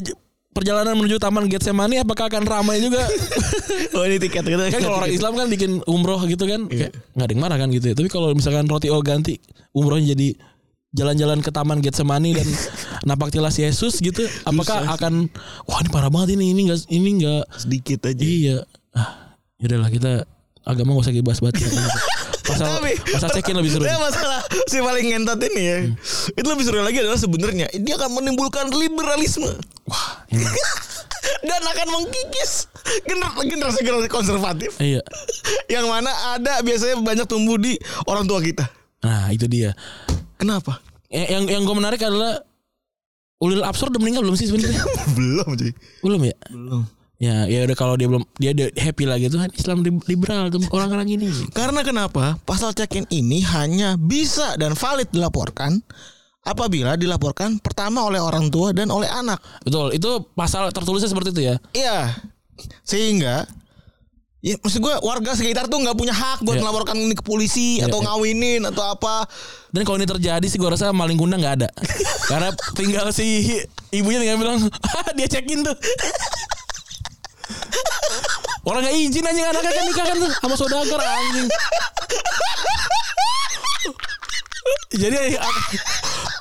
j- 0.02 0.18
perjalanan 0.50 0.98
menuju 0.98 1.22
Taman 1.22 1.46
Getsemani 1.46 2.02
apakah 2.02 2.26
akan 2.28 2.44
ramai 2.50 2.82
juga? 2.82 3.06
oh 3.96 4.04
ini 4.04 4.18
tiket 4.18 4.42
gitu 4.42 4.58
kan 4.58 4.82
kalau 4.82 4.98
orang 5.06 5.14
Islam 5.14 5.38
kan 5.38 5.48
bikin 5.48 5.72
umroh 5.86 6.18
gitu 6.26 6.50
kan, 6.50 6.66
kayak 6.66 6.98
nggak 7.14 7.26
ada 7.30 7.34
yang 7.38 7.42
marah 7.46 7.58
kan 7.62 7.70
gitu. 7.70 7.94
ya. 7.94 7.96
Tapi 7.96 8.10
kalau 8.10 8.34
misalkan 8.34 8.66
roti 8.66 8.90
o 8.90 8.98
ganti 9.06 9.38
umrohnya 9.78 10.18
jadi 10.18 10.34
jalan-jalan 10.90 11.46
ke 11.46 11.54
Taman 11.54 11.86
Getsemani 11.86 12.34
dan 12.34 12.48
napak 13.08 13.30
tilas 13.30 13.54
Yesus 13.62 14.02
gitu, 14.02 14.26
apakah 14.42 14.98
akan 14.98 15.30
wah 15.70 15.80
ini 15.86 15.90
parah 15.94 16.10
banget 16.10 16.34
ini 16.34 16.58
ini 16.58 16.62
enggak 16.66 16.82
ini 16.90 17.10
enggak 17.22 17.44
sedikit 17.54 18.10
aja. 18.10 18.18
Iya. 18.26 18.58
Ah, 18.98 19.19
yaudahlah 19.60 19.92
kita 19.92 20.12
agama 20.64 20.96
gak 20.98 21.04
usah 21.08 21.16
dibahas 21.16 21.40
banget. 21.44 21.64
Pasal 22.50 22.82
Tapi 22.82 22.98
pasal 23.14 23.30
cekin 23.30 23.56
lebih 23.62 23.72
seru. 23.78 23.86
Tapi 23.86 24.02
masalah 24.02 24.42
si 24.66 24.82
paling 24.82 25.06
ngentot 25.14 25.38
ini 25.54 25.62
ya. 25.62 25.78
Itu 26.34 26.50
lebih 26.50 26.66
seru 26.66 26.82
lagi 26.82 26.98
adalah 26.98 27.22
sebenarnya 27.22 27.70
dia 27.78 27.94
akan 27.94 28.10
menimbulkan 28.18 28.74
liberalisme 28.74 29.54
Wah, 29.86 30.26
ini. 30.34 30.42
dan 31.50 31.62
akan 31.62 31.88
mengkikis 31.94 32.66
gener- 33.06 33.46
generasi-generasi 33.46 34.10
konservatif 34.10 34.82
iya. 34.82 35.04
yang 35.78 35.86
mana 35.86 36.10
ada 36.34 36.66
biasanya 36.66 36.98
banyak 37.06 37.30
tumbuh 37.30 37.62
di 37.62 37.78
orang 38.10 38.26
tua 38.26 38.42
kita. 38.42 38.66
Nah, 39.06 39.30
itu 39.30 39.46
dia. 39.46 39.78
Kenapa? 40.42 40.82
Yang 41.14 41.28
yang, 41.30 41.44
yang 41.46 41.62
gue 41.70 41.76
menarik 41.78 42.02
adalah 42.02 42.42
Ulil 43.40 43.62
Absor 43.62 43.94
udah 43.94 44.02
meninggal 44.02 44.26
belum 44.26 44.36
sih 44.36 44.50
sebenarnya? 44.50 44.84
Belum 45.14 45.48
cuy. 45.54 45.72
belum 46.02 46.22
ya? 46.28 46.36
Belum. 46.50 46.84
Ya, 47.20 47.44
ya 47.52 47.68
udah 47.68 47.76
kalau 47.76 48.00
dia 48.00 48.08
belum 48.08 48.24
dia 48.40 48.56
happy 48.72 49.04
lagi 49.04 49.28
tuh 49.28 49.44
kan 49.44 49.52
Islam 49.52 49.84
li- 49.84 50.08
liberal 50.08 50.48
tuh 50.48 50.64
orang-orang 50.72 51.20
ini. 51.20 51.28
Karena 51.52 51.84
kenapa? 51.84 52.40
Pasal 52.48 52.72
check-in 52.72 53.04
ini 53.12 53.44
hanya 53.44 54.00
bisa 54.00 54.56
dan 54.56 54.72
valid 54.72 55.12
dilaporkan 55.12 55.84
apabila 56.48 56.96
dilaporkan 56.96 57.60
pertama 57.60 58.08
oleh 58.08 58.24
orang 58.24 58.48
tua 58.48 58.72
dan 58.72 58.88
oleh 58.88 59.12
anak. 59.12 59.36
Betul, 59.62 59.92
itu 59.92 60.32
pasal 60.32 60.72
tertulisnya 60.72 61.12
seperti 61.12 61.36
itu 61.36 61.42
ya. 61.44 61.56
Iya. 61.76 62.00
Sehingga 62.88 63.44
Ya 64.40 64.56
maksud 64.56 64.80
gue 64.80 64.96
warga 65.04 65.36
sekitar 65.36 65.68
tuh 65.68 65.84
nggak 65.84 66.00
punya 66.00 66.16
hak 66.16 66.48
buat 66.48 66.56
Iya. 66.56 66.64
melaporkan 66.64 66.96
ini 66.96 67.12
ke 67.12 67.20
polisi 67.20 67.84
Iya, 67.84 67.92
atau 67.92 68.00
iya. 68.00 68.08
ngawinin 68.08 68.62
atau 68.72 68.88
apa. 68.88 69.28
Dan 69.68 69.84
kalau 69.84 70.00
ini 70.00 70.08
terjadi 70.08 70.48
sih 70.48 70.56
gue 70.56 70.64
rasa 70.72 70.96
maling 70.96 71.20
kundang 71.20 71.44
nggak 71.44 71.56
ada. 71.60 71.70
Karena 72.32 72.48
tinggal 72.72 73.12
si 73.12 73.44
ibunya 73.92 74.24
tinggal 74.24 74.40
bilang, 74.40 74.64
ah 74.96 75.12
dia 75.12 75.28
cekin 75.28 75.68
tuh. 75.68 75.76
Orang 78.64 78.84
gak 78.84 78.94
izin 78.94 79.24
anjing 79.24 79.46
anaknya 79.46 79.72
kan 79.72 79.84
nikah 79.86 80.06
kan 80.06 80.18
tuh 80.18 80.32
sama 80.36 80.56
saudagar 80.56 81.00
anjing. 81.00 81.48
Jadi 84.90 85.18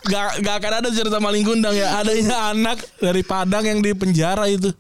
gak, 0.09 0.41
gak 0.41 0.55
akan 0.59 0.73
ada 0.83 0.89
cerita 0.91 1.19
maling 1.21 1.45
kundang 1.45 1.77
ya. 1.77 2.01
Adanya 2.01 2.51
anak 2.51 2.81
dari 2.99 3.23
Padang 3.23 3.63
yang 3.63 3.79
di 3.79 3.93
penjara 3.93 4.49
itu. 4.49 4.73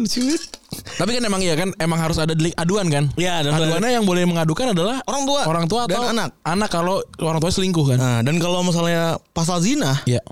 Lucu 0.00 0.20
banget. 0.22 0.42
Tapi 0.70 1.10
kan 1.18 1.22
emang 1.26 1.42
iya 1.42 1.58
kan 1.58 1.74
emang 1.76 1.98
harus 1.98 2.16
ada 2.22 2.30
delik 2.30 2.54
aduan 2.54 2.86
kan? 2.86 3.10
Iya, 3.18 3.42
ada 3.42 3.56
Aduannya 3.58 3.98
yang 3.98 4.06
boleh 4.06 4.22
mengadukan 4.22 4.70
adalah 4.70 5.02
Orang 5.02 5.26
tua. 5.26 5.40
orang 5.44 5.66
tua 5.66 5.82
dan 5.90 5.96
atau 5.98 6.02
anak. 6.14 6.28
Anak 6.46 6.68
kalau 6.70 7.02
orang 7.18 7.40
tua 7.42 7.50
selingkuh 7.50 7.84
kan? 7.90 7.98
Nah, 7.98 8.18
dan 8.22 8.38
kalau 8.38 8.62
misalnya 8.62 9.18
pasal 9.34 9.58
zina, 9.58 9.98
Iya. 10.06 10.22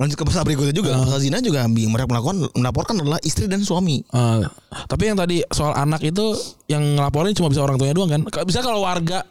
Lanjut 0.00 0.16
ke 0.16 0.24
pasal 0.24 0.42
berikutnya 0.42 0.72
juga. 0.72 0.96
Pasal 0.96 1.20
zina 1.20 1.38
juga 1.38 1.68
yang 1.68 1.92
mereka 1.92 2.08
melakukan 2.08 2.48
melaporkan 2.56 2.96
adalah 2.96 3.20
istri 3.20 3.44
dan 3.44 3.60
suami. 3.60 4.00
Eh, 4.00 4.40
tapi 4.88 5.06
yang 5.06 5.14
tadi 5.14 5.44
soal 5.46 5.76
anak 5.76 6.00
itu 6.00 6.32
yang 6.66 6.96
ngelaporin 6.96 7.30
cuma 7.30 7.46
bisa 7.46 7.60
orang 7.60 7.76
tuanya 7.76 7.92
doang 7.92 8.08
kan? 8.08 8.24
Ka- 8.24 8.42
Bisa 8.42 8.60
kalau 8.60 8.80
warga 8.80 9.28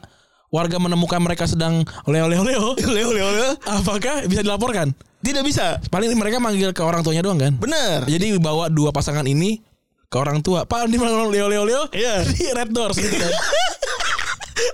warga 0.48 0.78
menemukan 0.78 1.18
mereka 1.18 1.44
sedang 1.44 1.82
oleh 2.06 2.22
oleh 2.22 2.38
oleh 2.38 2.54
Leo, 2.54 3.10
Leo, 3.10 3.10
Leo. 3.34 3.50
apakah 3.66 4.22
bisa 4.24 4.40
dilaporkan? 4.40 4.94
Tidak 5.20 5.42
bisa. 5.42 5.82
Paling 5.86 6.14
mereka 6.14 6.38
manggil 6.38 6.70
ke 6.70 6.80
orang 6.80 7.02
tuanya 7.02 7.20
doang 7.20 7.36
kan? 7.36 7.52
Benar. 7.52 8.06
Jadi 8.06 8.38
bawa 8.38 8.70
dua 8.70 8.88
pasangan 8.88 9.26
ini 9.26 9.58
ke 10.06 10.16
orang 10.16 10.38
tua. 10.38 10.64
Pak 10.64 10.86
ini 10.86 10.96
malah 10.96 11.26
Leo 11.26 11.46
Leo 11.46 11.62
Leo. 11.62 11.82
Iya. 11.90 12.22
Di 12.24 12.46
Red 12.56 12.70
Doors 12.70 12.94
gitu 12.94 13.10
kan. 13.12 13.30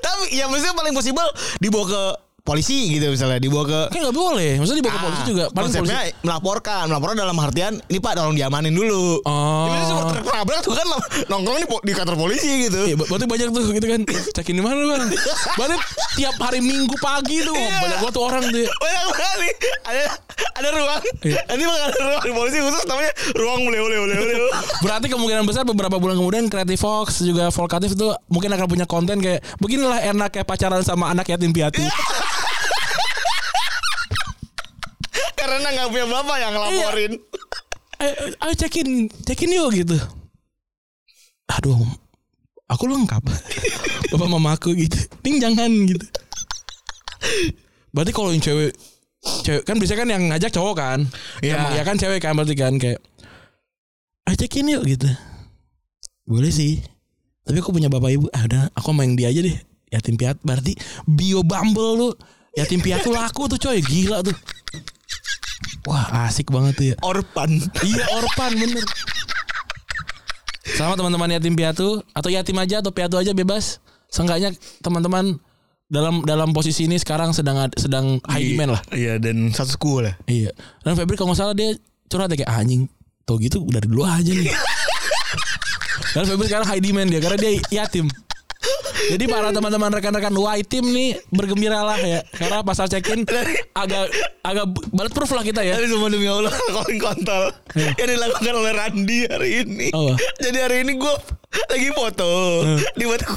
Tapi 0.03 0.35
ya 0.35 0.45
maksudnya 0.47 0.75
paling 0.75 0.93
possible 0.93 1.29
dibawa 1.57 1.85
ke 1.87 2.03
polisi 2.47 2.95
gitu 2.95 3.11
misalnya 3.11 3.37
dibawa 3.37 3.65
ke 3.67 3.81
Kan 3.91 3.99
nggak 4.01 4.15
boleh. 4.17 4.51
Maksudnya 4.57 4.79
dibawa 4.79 4.95
ke 4.95 5.03
polisi 5.03 5.19
Ah, 5.19 5.27
juga. 5.27 5.45
Paling 5.49 5.67
konsepnya 5.69 5.99
polisi. 6.01 6.23
melaporkan 6.23 6.85
melaporkan 6.87 7.17
dalam 7.19 7.37
artian 7.37 7.73
ini 7.85 7.99
pak 7.99 8.13
tolong 8.15 8.33
diamanin 8.33 8.71
dulu 8.71 9.19
Oh. 9.21 9.67
ini 9.67 9.83
tertabrak 10.23 10.61
tuh 10.61 10.73
kan 10.73 10.87
nongkrong 11.27 11.59
di, 11.59 11.67
di 11.67 11.93
kantor 11.93 12.15
polisi 12.17 12.51
gitu 12.65 12.79
Iya, 12.85 12.95
ber- 12.95 13.09
berarti 13.09 13.27
banyak 13.27 13.49
tuh 13.51 13.63
gitu 13.69 13.87
kan. 13.89 14.01
Cekin 14.37 14.55
di 14.55 14.63
mana 14.63 14.79
bang? 14.79 15.11
Berarti 15.53 15.77
tiap 16.15 16.37
hari 16.39 16.61
Minggu 16.61 16.95
pagi 16.97 17.43
tuh 17.43 17.53
Iya. 17.53 17.77
banyak 17.77 17.99
banget 18.01 18.15
tuh 18.15 18.23
orang 18.23 18.43
tuh. 18.47 18.61
ya. 18.61 18.71
banyak 18.73 19.03
banget 19.11 19.37
nih 19.37 19.53
ada 19.83 20.03
ada 20.55 20.69
ruang 20.71 21.03
Iya. 21.21 21.41
nanti 21.45 21.63
bakal 21.65 21.83
ada 21.85 21.99
ruang 22.01 22.23
di 22.23 22.33
polisi 22.33 22.59
khusus 22.59 22.83
namanya 22.85 23.13
ruang 23.35 23.61
leo 23.67 23.87
leo 23.87 24.05
leo 24.07 24.47
Berarti 24.79 25.07
kemungkinan 25.09 25.43
besar 25.43 25.63
beberapa 25.65 25.97
bulan 25.97 26.15
kemudian 26.15 26.47
Creative 26.47 26.79
Fox 26.79 27.19
juga 27.21 27.51
Volkatif 27.51 27.93
itu 27.93 28.07
mungkin 28.29 28.51
akan 28.51 28.67
punya 28.67 28.87
konten 28.87 29.19
kayak 29.19 29.43
beginilah 29.57 29.99
enak 30.05 30.31
kayak 30.31 30.47
pacaran 30.47 30.81
sama 30.81 31.09
anak 31.09 31.27
yatim 31.27 31.51
piatu. 31.51 31.83
Karena 35.47 35.69
nggak 35.71 35.89
punya 35.95 36.07
bapak 36.11 36.37
yang 36.43 36.55
laporin. 36.59 37.13
ayo, 38.03 38.13
ayo 38.43 38.55
cekin, 38.59 39.07
cekin 39.23 39.55
yuk 39.55 39.71
gitu. 39.79 39.95
Aduh, 41.55 41.79
aku 42.67 42.91
lengkap. 42.91 43.23
Bapak 44.11 44.27
mama 44.27 44.59
aku 44.59 44.75
gitu. 44.75 44.99
Ting 45.23 45.39
jangan 45.39 45.71
gitu. 45.87 46.03
Berarti 47.95 48.11
kalau 48.11 48.35
yang 48.35 48.43
cewek 48.43 48.75
cewek 49.47 49.63
kan 49.63 49.79
biasanya 49.79 49.99
kan 50.03 50.11
yang 50.11 50.25
ngajak 50.31 50.51
cowok 50.51 50.75
kan. 50.75 51.01
Iya. 51.43 51.79
Ya 51.79 51.83
kan 51.87 51.95
cewek 51.95 52.19
kan 52.19 52.35
berarti 52.35 52.55
kan 52.59 52.75
kayak 52.83 52.99
ayo 54.27 54.35
cekin 54.35 54.67
yuk 54.67 54.83
gitu. 54.83 55.07
Boleh 56.27 56.51
sih. 56.51 56.83
Tapi 57.47 57.63
aku 57.63 57.71
punya 57.71 57.87
bapak 57.87 58.11
ibu. 58.19 58.27
Ah 58.35 58.43
udah, 58.51 58.75
aku 58.75 58.91
main 58.91 59.15
dia 59.15 59.31
aja 59.31 59.39
deh. 59.39 59.55
Yatim 59.95 60.19
piatu 60.19 60.43
berarti 60.43 60.75
bio 61.07 61.47
Bumble 61.47 61.95
lu. 61.95 62.11
Yatim 62.59 62.83
piatu 62.83 63.15
laku 63.15 63.47
tuh 63.47 63.59
coy, 63.63 63.79
gila 63.79 64.27
tuh. 64.27 64.35
Wah, 65.87 66.27
asik 66.27 66.51
banget 66.51 66.73
tuh 66.75 66.87
ya. 66.91 66.97
Orpan. 67.01 67.51
Iya 67.83 68.05
Orpan 68.15 68.53
bener 68.55 68.85
Sama 70.75 70.99
teman-teman 70.99 71.31
yatim 71.31 71.55
piatu 71.55 72.03
Atau 72.11 72.29
yatim 72.29 72.59
aja 72.59 72.83
atau 72.83 72.91
piatu 72.91 73.15
aja 73.17 73.31
bebas 73.31 73.79
Seenggaknya 74.11 74.51
teman-teman 74.83 75.39
dalam 75.87 76.27
dalam 76.27 76.51
posisi 76.51 76.91
ini 76.91 76.99
sekarang 76.99 77.31
sedang 77.31 77.71
sedang 77.79 78.19
high 78.27 78.43
demand 78.55 78.75
lah. 78.75 78.83
Iya 78.91 79.23
dan 79.23 79.55
satu 79.55 79.71
school 79.71 80.03
lah. 80.03 80.19
Iya. 80.27 80.51
Dan 80.83 80.99
Febri 80.99 81.15
kalau 81.15 81.31
nggak 81.31 81.39
salah 81.39 81.55
dia 81.55 81.79
curhat 82.11 82.27
ya 82.35 82.43
kayak 82.43 82.51
"Ah, 82.51 82.59
anjing. 82.59 82.91
Tuh 83.23 83.39
gitu 83.39 83.63
dari 83.71 83.87
dulu 83.87 84.03
aja 84.03 84.27
nih. 84.27 84.51
Dan 86.15 86.27
Febri 86.27 86.47
sekarang 86.51 86.67
high 86.67 86.83
demand 86.83 87.09
dia 87.11 87.21
karena 87.23 87.39
dia 87.39 87.51
yatim. 87.71 88.07
Jadi 89.07 89.25
para 89.27 89.51
teman-teman 89.51 89.91
rekan-rekan 89.93 90.33
white 90.33 90.67
team 90.67 90.87
nih 90.87 91.15
bergembiralah 91.29 91.99
ya 91.99 92.21
karena 92.33 92.61
pasal 92.61 92.87
check-in 92.87 93.23
agak 93.73 94.09
agak 94.41 94.65
bulletproof 94.91 95.31
lah 95.31 95.43
kita 95.43 95.61
ya. 95.61 95.77
Tapi 95.77 95.87
semua 95.87 96.09
demi 96.09 96.25
Allah 96.25 96.51
calling 96.75 96.99
kontol 96.99 97.45
yang 97.75 98.09
dilakukan 98.09 98.55
oleh 98.55 98.73
Randi 98.73 99.19
hari 99.27 99.51
ini. 99.63 99.89
Apa? 99.91 100.15
Jadi 100.39 100.59
hari 100.59 100.77
ini 100.83 100.93
gue 100.95 101.15
lagi 101.67 101.89
foto 101.91 102.31
di 102.93 103.05
foto 103.07 103.33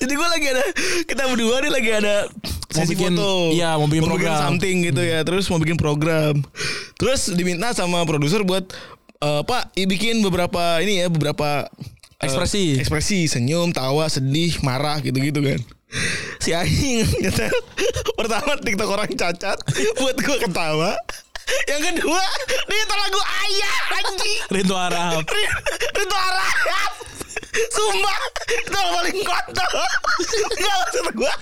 Jadi 0.00 0.12
gue 0.12 0.28
lagi 0.28 0.46
ada 0.48 0.64
kita 1.04 1.22
berdua 1.28 1.62
nih 1.62 1.70
lagi 1.70 1.90
ada 1.92 2.14
sesi 2.72 2.96
bikin- 2.96 3.14
foto. 3.14 3.52
iya, 3.52 3.76
mau 3.76 3.86
bikin 3.86 4.06
program. 4.06 4.32
Hmm. 4.32 4.44
something 4.50 4.76
gitu 4.82 5.02
ya. 5.02 5.20
Terus 5.22 5.44
mau 5.46 5.58
bikin 5.58 5.76
program. 5.76 6.40
Terus 6.96 7.30
diminta 7.30 7.70
sama 7.72 8.02
produser 8.02 8.42
buat 8.42 8.64
eh, 9.18 9.42
Pak 9.42 9.76
bikin 9.76 10.22
beberapa 10.22 10.80
ini 10.80 11.00
ya 11.00 11.06
beberapa 11.06 11.68
Ekspresi. 12.22 12.78
ekspresi 12.78 13.26
senyum, 13.26 13.74
tawa, 13.74 14.06
sedih, 14.06 14.62
marah 14.62 15.02
gitu-gitu 15.02 15.42
kan. 15.42 15.58
Si 16.38 16.54
Aing 16.54 17.02
nyetel 17.22 17.50
pertama 18.14 18.54
TikTok 18.62 18.88
orang 18.88 19.10
cacat 19.10 19.58
buat 19.98 20.16
gue 20.16 20.36
ketawa. 20.46 20.94
Yang 21.66 21.82
kedua 21.90 22.22
dia 22.70 22.74
nyetel 22.78 22.98
lagu 23.02 23.20
ayah 23.20 23.76
anjing. 23.98 24.38
Rintu 24.54 24.74
Arab. 24.78 25.26
Itu 26.02 26.16
arah 26.16 26.52
Sumpah 27.52 28.20
Itu 28.48 28.72
yang 28.72 28.90
paling 28.96 29.18
kontol 29.28 29.72
Gak 30.56 30.74
maksud 30.82 31.04
gue 31.12 31.32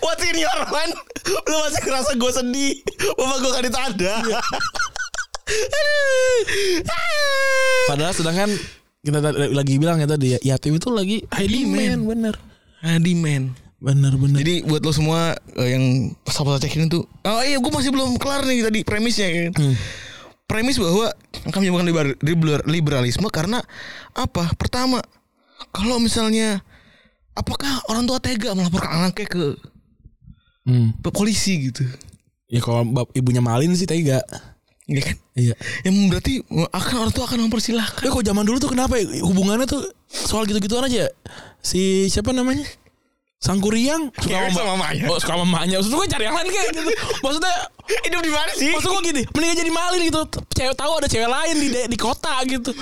What's 0.00 0.24
in 0.24 0.40
your 0.40 0.60
mind 0.72 0.96
Lu 1.28 1.56
masih 1.60 1.82
ngerasa 1.84 2.12
gue 2.16 2.32
sedih 2.32 2.74
Bapak 3.20 3.36
gue 3.44 3.52
kan 3.52 3.62
ditanda. 3.68 4.14
Padahal 7.88 8.12
sedangkan 8.16 8.50
kita 9.08 9.18
lagi 9.50 9.74
bilang 9.76 9.98
ya 9.98 10.06
tadi 10.06 10.36
ya 10.36 10.54
yatim 10.54 10.76
itu 10.76 10.92
lagi 10.92 11.24
high 11.32 11.48
demand 11.48 12.04
bener. 12.04 12.34
Adi 12.78 13.14
man 13.16 13.56
Bener 13.78 14.10
bener. 14.14 14.42
Jadi 14.42 14.66
buat 14.66 14.82
lo 14.82 14.90
semua 14.90 15.34
eh, 15.54 15.68
yang 15.70 16.10
sahabat 16.26 16.58
cekin 16.60 16.90
itu 16.90 17.02
Oh 17.22 17.42
iya 17.42 17.58
gue 17.58 17.70
masih 17.70 17.90
belum 17.90 18.18
kelar 18.18 18.42
nih 18.42 18.66
tadi 18.66 18.80
premisnya 18.82 19.30
kan 19.30 19.74
Premis 20.48 20.80
bahwa 20.80 21.12
kami 21.52 21.68
menyebutkan 21.68 21.86
liber- 21.86 22.18
liber- 22.24 22.64
liberalisme 22.64 23.28
karena 23.28 23.60
apa? 24.16 24.48
Pertama, 24.56 24.96
kalau 25.70 26.00
misalnya 26.00 26.64
apakah 27.36 27.84
orang 27.86 28.08
tua 28.08 28.16
tega 28.16 28.56
melaporkan 28.56 29.04
anaknya 29.04 29.28
ke 29.28 29.44
Hmm. 30.64 30.96
ke 31.00 31.08
polisi 31.12 31.68
gitu? 31.68 31.84
Ya 32.48 32.64
kalau 32.64 32.80
bap- 32.82 33.12
ibunya 33.12 33.44
malin 33.44 33.76
sih 33.76 33.84
tega. 33.84 34.24
Ya 34.88 35.02
kan? 35.04 35.16
Iya. 35.36 35.54
Yang 35.84 35.94
berarti 36.08 36.32
akan 36.72 36.94
orang 36.96 37.12
tua 37.12 37.24
akan 37.28 37.38
mempersilahkan. 37.44 38.00
Tapi 38.00 38.08
kok 38.08 38.24
zaman 38.24 38.44
dulu 38.48 38.56
tuh 38.56 38.72
kenapa 38.72 38.96
ya? 38.96 39.20
hubungannya 39.20 39.68
tuh 39.68 39.84
soal 40.08 40.48
gitu-gituan 40.48 40.88
aja. 40.88 41.12
Si 41.60 42.08
siapa 42.08 42.32
namanya? 42.32 42.64
Sangkuriang 43.38 44.10
Cewek 44.18 44.50
sama 44.56 44.74
mamanya. 44.74 45.06
Oh, 45.06 45.20
suka 45.20 45.36
sama 45.36 45.44
mamanya. 45.46 45.78
Maksud 45.78 45.92
gue 45.92 46.06
cari 46.08 46.24
yang 46.26 46.34
lain 46.34 46.48
kayak 46.48 46.68
gitu. 46.72 46.80
Maksudnya 47.20 47.54
Hidup 48.08 48.20
di 48.20 48.32
mana 48.32 48.52
sih? 48.52 48.68
Maksud 48.72 48.90
gue 48.92 49.02
gini, 49.12 49.22
mendingan 49.32 49.56
jadi 49.64 49.72
malin 49.72 50.00
gitu. 50.12 50.20
Cewek 50.52 50.76
tahu 50.76 50.92
ada 51.00 51.08
cewek 51.08 51.30
lain 51.30 51.54
di 51.56 51.68
de- 51.72 51.88
di 51.88 51.96
kota 51.96 52.36
gitu. 52.44 52.72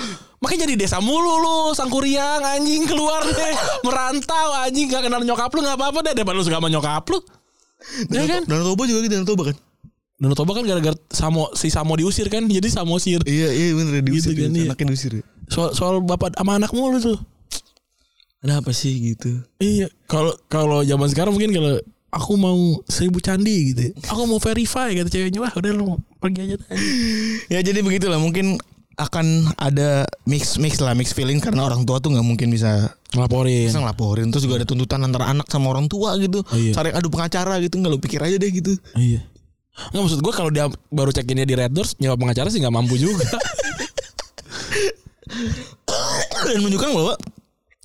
Makanya 0.43 0.67
jadi 0.67 0.75
desa 0.75 0.99
mulu 0.99 1.39
lu, 1.39 1.57
sangkuriang 1.71 2.43
anjing 2.43 2.83
keluar 2.83 3.23
deh, 3.23 3.53
merantau 3.87 4.47
anjing 4.63 4.91
gak 4.91 5.07
kenal 5.07 5.23
nyokap 5.23 5.47
lu 5.55 5.63
nggak 5.63 5.79
apa-apa 5.79 5.99
deh 6.07 6.13
daripada 6.13 6.35
lu 6.35 6.43
suka 6.43 6.59
sama 6.59 6.67
nyokap 6.67 7.03
lu. 7.07 7.19
Ya 8.11 8.23
kan? 8.27 8.41
Dan 8.43 8.67
Toba 8.67 8.83
juga 8.83 8.99
gitu, 9.05 9.15
Dan 9.15 9.23
Toba 9.23 9.43
kan? 9.53 9.55
Dan 10.17 10.33
Toba 10.33 10.51
kan 10.51 10.65
gara-gara 10.65 10.97
Samo 11.07 11.53
si 11.53 11.69
Samo 11.69 11.93
diusir 11.93 12.25
kan, 12.27 12.41
jadi 12.43 12.65
Samosir. 12.67 13.21
Iya, 13.21 13.49
iya 13.49 13.69
bener 13.71 14.01
diusir. 14.01 14.33
Gitu 14.33 14.43
kan, 14.43 14.51
iya. 14.51 14.65
Anaknya 14.67 14.85
diusir. 14.89 15.11
ya. 15.13 15.23
Soal 15.47 15.69
soal 15.71 16.01
bapak 16.01 16.33
sama 16.33 16.57
anak 16.57 16.73
mulu 16.73 16.97
tuh. 16.97 17.17
Ada 18.39 18.61
apa 18.61 18.69
sih 18.71 19.13
gitu? 19.13 19.29
Iya, 19.57 19.89
kalau 20.05 20.33
kalau 20.47 20.81
zaman 20.81 21.05
sekarang 21.07 21.33
mungkin 21.33 21.49
kalau 21.51 21.77
aku 22.07 22.33
mau 22.33 22.57
seribu 22.85 23.17
candi 23.17 23.71
gitu. 23.71 23.93
Aku 24.07 24.25
mau 24.25 24.37
verify 24.37 24.89
kata 24.91 25.05
ceweknya, 25.07 25.37
wah 25.39 25.51
udah 25.51 25.71
lu 25.71 25.97
pergi 26.17 26.39
aja. 26.43 26.55
deh." 26.55 26.67
Ya 27.47 27.59
jadi 27.61 27.81
begitulah 27.81 28.17
mungkin 28.17 28.57
akan 28.95 29.25
ada 29.55 30.05
mix 30.25 30.57
mix 30.57 30.81
lah 30.81 30.93
mix 30.93 31.13
feeling 31.13 31.37
karena 31.37 31.61
orang 31.61 31.85
tua 31.85 32.01
tuh 32.01 32.09
nggak 32.09 32.25
mungkin 32.25 32.49
bisa 32.49 32.89
Ngelaporin. 33.13 33.69
bisa 33.69 33.77
ngelaporin 33.77 34.33
terus 34.33 34.41
juga 34.41 34.57
ada 34.57 34.65
tuntutan 34.65 34.97
antara 34.99 35.29
anak 35.29 35.45
sama 35.47 35.69
orang 35.69 35.85
tua 35.85 36.17
gitu 36.17 36.41
Oh, 36.41 36.57
iya. 36.57 36.73
cari 36.73 36.89
adu 36.89 37.05
pengacara 37.07 37.61
gitu 37.61 37.77
nggak 37.77 37.93
lu 37.93 38.01
pikir 38.01 38.17
aja 38.17 38.33
deh 38.35 38.49
gitu 38.49 38.73
Iya. 38.97 39.21
Nggak 39.93 40.01
maksud 40.01 40.19
gue 40.25 40.33
kalau 40.33 40.49
dia 40.49 40.65
baru 40.89 41.13
check 41.13 41.29
innya 41.29 41.45
di 41.45 41.55
Red 41.55 41.71
Doors 41.73 41.95
nyawa 42.01 42.17
pengacara 42.17 42.49
sih 42.49 42.59
nggak 42.59 42.75
mampu 42.75 42.97
juga. 42.97 43.25
dan 46.47 46.63
menunjukkan 46.63 46.89
bahwa 46.95 47.13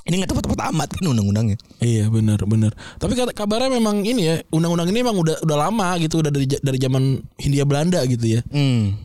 ini 0.02 0.14
nggak 0.18 0.30
tepat-tepat 0.34 0.60
amat 0.74 0.88
kan 0.98 1.04
undang-undangnya 1.14 1.58
iya 1.78 2.10
benar 2.10 2.42
benar. 2.42 2.74
Tapi 2.98 3.14
kabarnya 3.34 3.70
memang 3.70 4.02
ini 4.02 4.22
ya 4.26 4.36
undang-undang 4.50 4.90
ini 4.90 4.98
memang 5.04 5.14
udah 5.20 5.36
udah 5.46 5.56
lama 5.68 5.94
gitu 6.02 6.18
udah 6.22 6.32
dari 6.34 6.46
dari 6.48 6.78
zaman 6.78 7.22
Hindia 7.38 7.62
Belanda 7.62 8.02
gitu 8.08 8.38
ya. 8.38 8.40
hmm. 8.50 8.98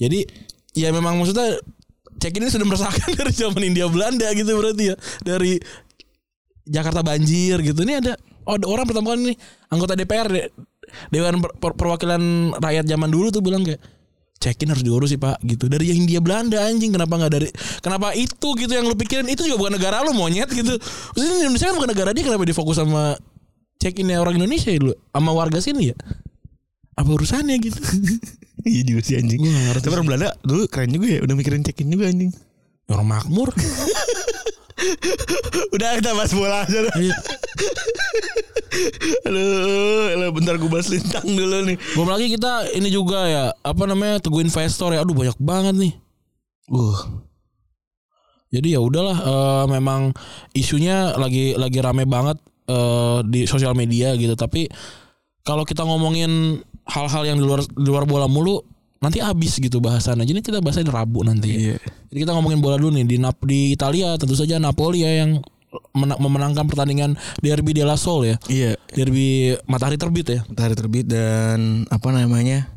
Jadi 0.00 0.24
ya 0.80 0.94
memang 0.96 1.20
maksudnya 1.20 1.60
check 2.16 2.36
ini 2.36 2.48
sudah 2.48 2.64
meresahkan 2.64 3.10
dari 3.20 3.32
zaman 3.36 3.60
Hindia 3.68 3.88
Belanda 3.92 4.32
gitu 4.32 4.48
berarti 4.56 4.84
ya 4.92 4.96
dari 5.20 5.60
Jakarta 6.64 7.04
banjir 7.04 7.60
gitu. 7.60 7.84
Ini 7.84 8.00
ada 8.00 8.12
oh, 8.48 8.56
ada 8.56 8.66
orang 8.68 8.86
pertama 8.88 9.12
kali 9.12 9.34
nih 9.34 9.36
anggota 9.68 9.92
DPR 9.92 10.28
Dewan 11.08 11.40
Per- 11.40 11.56
Per- 11.56 11.76
Perwakilan 11.76 12.22
Rakyat 12.56 12.86
zaman 12.86 13.08
dulu 13.08 13.30
tuh 13.30 13.40
bilang 13.40 13.62
kayak 13.62 13.80
check-in 14.40 14.72
harus 14.72 14.80
diurus 14.80 15.12
sih 15.12 15.20
pak 15.20 15.36
gitu. 15.44 15.68
Dari 15.68 15.92
yang 15.92 16.04
Hindia 16.04 16.20
Belanda 16.24 16.64
anjing 16.64 16.90
kenapa 16.90 17.20
nggak 17.20 17.32
dari 17.32 17.48
kenapa 17.84 18.16
itu 18.16 18.48
gitu 18.56 18.72
yang 18.72 18.88
lu 18.88 18.96
pikirin? 18.96 19.28
Itu 19.28 19.44
juga 19.44 19.60
bukan 19.60 19.76
negara 19.76 20.00
lu 20.00 20.16
monyet 20.16 20.48
gitu. 20.48 20.80
Maksudnya 21.12 21.44
Indonesia 21.44 21.66
kan 21.68 21.76
bukan 21.76 21.90
negara 21.92 22.10
dia 22.16 22.24
kenapa 22.24 22.42
dia 22.48 22.56
fokus 22.56 22.80
sama 22.80 23.20
check-innya 23.76 24.16
orang 24.20 24.40
Indonesia 24.40 24.72
ya 24.72 24.80
lu 24.80 24.92
sama 24.96 25.30
warga 25.36 25.60
sini 25.60 25.92
ya? 25.92 25.96
Apa 26.96 27.08
urusannya 27.08 27.56
gitu? 27.60 27.80
Iya 28.60 28.84
juga 28.84 29.00
sih 29.00 29.16
anjing. 29.16 29.40
Ngerti 29.40 29.88
tapi 29.88 29.96
orang 29.96 30.04
Belanda 30.04 30.36
dulu 30.44 30.68
keren 30.68 30.92
juga 30.92 31.08
ya 31.08 31.24
udah 31.24 31.32
mikirin 31.32 31.64
cekin 31.64 31.88
juga 31.88 32.12
anjing. 32.12 32.28
Orang 32.92 33.08
makmur 33.08 33.48
udah 35.74 35.88
kita 36.00 36.10
bahas 36.16 36.32
bola 36.32 36.64
aja 36.64 36.78
dah. 36.88 36.96
Iya. 36.96 37.16
aduh 39.26 40.14
aduh, 40.14 40.30
bentar 40.32 40.54
gue 40.56 40.70
bahas 40.70 40.88
lintang 40.88 41.26
dulu 41.26 41.66
nih 41.66 41.76
Belum 41.98 42.06
lagi 42.06 42.30
kita 42.30 42.70
ini 42.78 42.88
juga 42.88 43.26
ya 43.26 43.44
apa 43.66 43.82
namanya 43.84 44.22
teguh 44.22 44.44
investor 44.44 44.94
ya. 44.94 45.02
Aduh 45.02 45.16
banyak 45.16 45.36
banget 45.40 45.74
nih. 45.76 45.92
uh 46.70 47.00
Jadi 48.50 48.74
ya 48.74 48.80
udahlah 48.82 49.18
eh, 49.20 49.64
memang 49.70 50.10
isunya 50.58 51.14
lagi 51.14 51.54
lagi 51.54 51.78
rame 51.78 52.02
banget 52.02 52.38
eh, 52.66 53.18
di 53.26 53.46
sosial 53.46 53.78
media 53.78 54.14
gitu. 54.18 54.34
Tapi 54.34 54.66
kalau 55.46 55.62
kita 55.62 55.86
ngomongin 55.86 56.58
hal-hal 56.90 57.22
yang 57.22 57.38
di 57.38 57.44
luar 57.46 57.62
di 57.62 57.88
luar 57.88 58.04
bola 58.04 58.26
mulu 58.26 58.58
nanti 59.00 59.18
habis 59.18 59.56
gitu 59.56 59.80
bahasannya. 59.80 60.28
Jadi 60.28 60.40
kita 60.44 60.60
bahasnya 60.60 60.84
di 60.86 60.92
Rabu 60.92 61.24
nanti. 61.24 61.50
Iya. 61.50 61.76
Jadi 62.12 62.18
kita 62.20 62.36
ngomongin 62.36 62.60
bola 62.60 62.76
dulu 62.76 62.92
nih 63.00 63.08
di 63.08 63.16
Nap 63.16 63.40
di 63.42 63.72
Italia 63.72 64.14
tentu 64.20 64.36
saja 64.36 64.60
Napoli 64.60 65.02
ya 65.02 65.24
yang 65.24 65.40
mena- 65.96 66.20
memenangkan 66.20 66.68
pertandingan 66.68 67.16
Derby 67.40 67.72
della 67.72 67.96
Sol 67.96 68.28
ya. 68.28 68.36
iya 68.50 68.76
Derby 68.92 69.56
matahari 69.64 69.96
terbit 69.96 70.26
ya. 70.28 70.40
matahari 70.50 70.74
terbit 70.76 71.06
dan 71.08 71.88
apa 71.88 72.10
namanya 72.12 72.68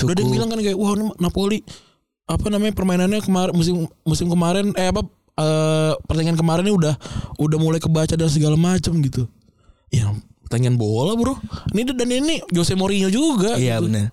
Udah 0.00 0.12
dia 0.16 0.24
cukup 0.26 0.32
bilang 0.34 0.48
kan 0.50 0.58
kayak 0.60 0.74
wah 0.76 0.92
ini 0.98 1.06
Napoli 1.22 1.58
apa 2.24 2.46
namanya 2.48 2.72
permainannya 2.72 3.20
kemarin 3.20 3.52
musim 3.52 3.84
musim 4.02 4.26
kemarin 4.32 4.72
eh 4.74 4.88
apa 4.88 5.04
eh, 5.38 5.92
pertandingan 6.08 6.40
kemarin 6.40 6.64
ini 6.66 6.74
udah 6.74 6.94
udah 7.38 7.58
mulai 7.60 7.78
kebaca 7.78 8.16
dan 8.16 8.26
segala 8.32 8.56
macam 8.58 8.96
gitu. 9.04 9.28
Ya 9.92 10.10
pertandingan 10.48 10.80
bola 10.80 11.14
bro. 11.14 11.36
Ini 11.76 11.92
dan 11.94 12.10
ini 12.10 12.40
Jose 12.50 12.72
Mourinho 12.74 13.12
juga. 13.12 13.54
Iya 13.60 13.78
gitu. 13.78 13.92
benar. 13.92 14.08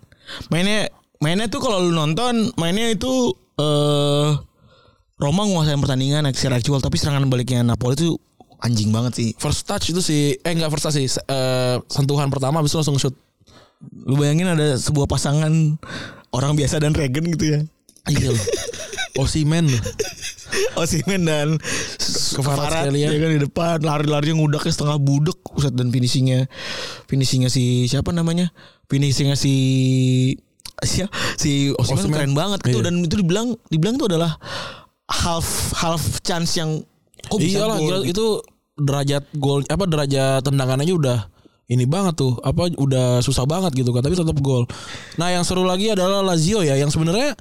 Mainnya 0.52 0.92
mainnya 1.22 1.48
tuh 1.48 1.62
kalau 1.62 1.80
lu 1.80 1.94
nonton 1.94 2.50
mainnya 2.58 2.90
itu 2.92 3.32
eh 3.62 4.30
Roma 5.22 5.46
nguasain 5.46 5.78
pertandingan 5.78 6.26
secara 6.34 6.58
actual 6.58 6.82
tapi 6.82 6.98
serangan 6.98 7.30
baliknya 7.30 7.62
Napoli 7.62 7.94
itu 7.94 8.18
anjing 8.58 8.90
banget 8.90 9.14
sih. 9.14 9.30
First 9.38 9.70
touch 9.70 9.94
itu 9.94 10.02
sih 10.02 10.34
eh 10.42 10.52
enggak 10.52 10.74
first 10.74 10.90
touch 10.90 10.98
sih 10.98 11.06
eh, 11.06 11.76
sentuhan 11.94 12.34
pertama 12.34 12.58
habis 12.62 12.74
itu 12.74 12.82
langsung 12.82 12.98
shoot. 12.98 13.14
Lu 14.10 14.18
bayangin 14.18 14.50
ada 14.50 14.78
sebuah 14.82 15.06
pasangan 15.06 15.78
orang 16.34 16.54
biasa 16.58 16.82
dan 16.82 16.98
Regen 16.98 17.30
gitu 17.38 17.46
ya. 17.54 17.60
Iya 18.10 18.34
loh. 18.34 18.46
Osimen 19.22 19.70
loh. 19.70 19.82
Osimen 20.82 21.30
dan 21.30 21.62
Kvaratskhelia. 22.32 23.12
ya 23.12 23.20
kan 23.20 23.30
di 23.30 23.40
depan 23.44 23.78
lari-lari 23.84 24.34
ngudaknya 24.34 24.72
setengah 24.72 24.98
budek 24.98 25.38
Ustad 25.54 25.76
dan 25.76 25.92
finishingnya 25.92 26.48
finishingnya 27.12 27.52
si 27.52 27.86
siapa 27.92 28.16
namanya 28.16 28.56
finishingnya 28.88 29.36
si 29.36 29.54
si, 30.82 31.06
si 31.36 31.52
Osimhen 31.74 32.08
Osimhen. 32.08 32.14
keren 32.14 32.34
banget 32.34 32.60
gitu 32.64 32.80
Iya. 32.80 32.86
dan 32.86 32.96
itu 33.02 33.16
dibilang 33.18 33.48
dibilang 33.68 33.96
itu 33.96 34.06
adalah 34.08 34.32
half 35.08 35.46
half 35.76 36.02
chance 36.22 36.56
yang 36.56 36.82
kok 37.24 37.38
bisa 37.38 37.62
Iyalah 37.62 37.78
gol 37.78 38.02
gitu. 38.02 38.12
itu 38.12 38.26
derajat 38.78 39.24
gol 39.36 39.62
apa 39.64 39.84
derajat 39.84 40.42
tendangannya 40.42 40.90
udah 40.90 41.20
ini 41.68 41.86
banget 41.86 42.18
tuh 42.18 42.36
apa 42.42 42.68
udah 42.74 43.20
susah 43.20 43.46
banget 43.46 43.72
gitu 43.74 43.92
kan 43.92 44.02
tapi 44.02 44.12
tetap 44.14 44.36
gol. 44.40 44.68
Nah 45.16 45.32
yang 45.32 45.44
seru 45.44 45.64
lagi 45.64 45.88
adalah 45.88 46.20
Lazio 46.20 46.60
ya 46.62 46.76
yang 46.76 46.92
sebenarnya 46.92 47.32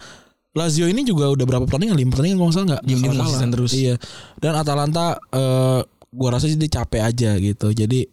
Lazio 0.50 0.87
ini 0.87 1.03
juga 1.03 1.31
udah 1.31 1.46
berapa 1.46 1.64
pertandingan 1.66 1.94
lima 1.94 2.11
pertandingan 2.11 2.38
kalau 2.38 2.46
nggak 2.46 2.57
salah 2.57 2.68
nggak 2.70 2.83
Nggak 2.85 3.14
konsisten 3.16 3.50
terus. 3.50 3.70
Iya 3.72 3.94
dan 4.38 4.53
Atalanta 4.55 5.18
eh, 5.31 5.81
gua 6.11 6.29
rasa 6.31 6.46
sih 6.46 6.55
dia 6.55 6.70
capek 6.70 7.03
aja 7.03 7.31
gitu 7.38 7.70
jadi 7.70 8.07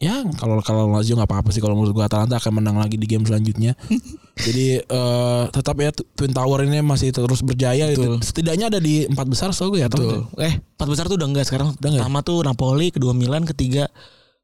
ya 0.00 0.24
kalau 0.34 0.64
kalau 0.64 0.88
Lazio 0.88 1.12
nggak 1.12 1.28
apa-apa 1.28 1.52
sih 1.52 1.60
kalau 1.60 1.76
menurut 1.76 1.92
gua 1.92 2.08
Atalanta 2.08 2.40
akan 2.40 2.56
menang 2.56 2.80
lagi 2.80 2.96
di 2.96 3.04
game 3.04 3.22
selanjutnya 3.22 3.76
jadi 4.48 4.80
eh, 4.80 5.44
tetap 5.52 5.76
ya 5.76 5.92
Twin 5.92 6.32
Tower 6.32 6.64
ini 6.64 6.80
masih 6.80 7.12
terus 7.12 7.44
berjaya 7.44 7.92
gitu. 7.92 8.16
Betul. 8.16 8.24
setidaknya 8.24 8.72
ada 8.72 8.80
di 8.80 9.04
empat 9.04 9.28
besar 9.28 9.52
setahu 9.52 9.76
gue 9.76 9.84
ya 9.84 9.92
Betul. 9.92 10.24
Eh, 10.40 10.56
empat 10.56 10.88
besar 10.88 11.04
tuh 11.04 11.20
udah 11.20 11.28
enggak 11.28 11.44
sekarang. 11.44 11.76
Udah 11.76 11.88
enggak? 11.92 12.08
Pertama 12.08 12.20
tuh 12.24 12.38
Napoli, 12.40 12.88
kedua 12.88 13.12
Milan, 13.12 13.44
ketiga 13.44 13.84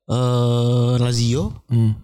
eh 0.04 0.94
Lazio, 1.00 1.64
Hmm. 1.66 1.96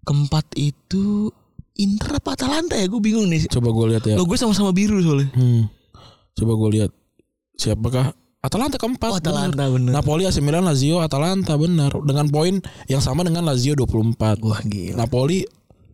keempat 0.00 0.54
itu 0.54 1.28
Inter 1.76 2.20
apa 2.20 2.38
Atalanta 2.38 2.76
ya? 2.76 2.86
Gue 2.86 3.00
bingung 3.00 3.26
nih. 3.26 3.50
Coba 3.50 3.72
gue 3.72 3.86
lihat 3.90 4.04
ya. 4.06 4.14
Lo 4.14 4.24
gue 4.24 4.36
sama-sama 4.36 4.70
biru 4.70 5.02
soalnya. 5.02 5.32
Hmm. 5.34 5.66
Coba 6.36 6.52
gue 6.54 6.68
lihat 6.78 6.92
siapakah 7.56 8.14
Atalanta 8.40 8.80
keempat. 8.80 9.10
Oh, 9.12 9.20
Atalanta 9.20 9.68
bener. 9.68 9.92
bener. 9.92 9.92
Napoli, 9.92 10.24
AC 10.24 10.40
Milan, 10.40 10.64
Lazio, 10.64 11.04
Atalanta 11.04 11.60
benar 11.60 11.92
dengan 12.08 12.24
poin 12.32 12.56
yang 12.88 13.04
sama 13.04 13.20
dengan 13.20 13.44
Lazio 13.44 13.76
24. 13.76 14.40
Wah 14.40 14.60
gila. 14.64 14.96
Napoli 14.96 15.44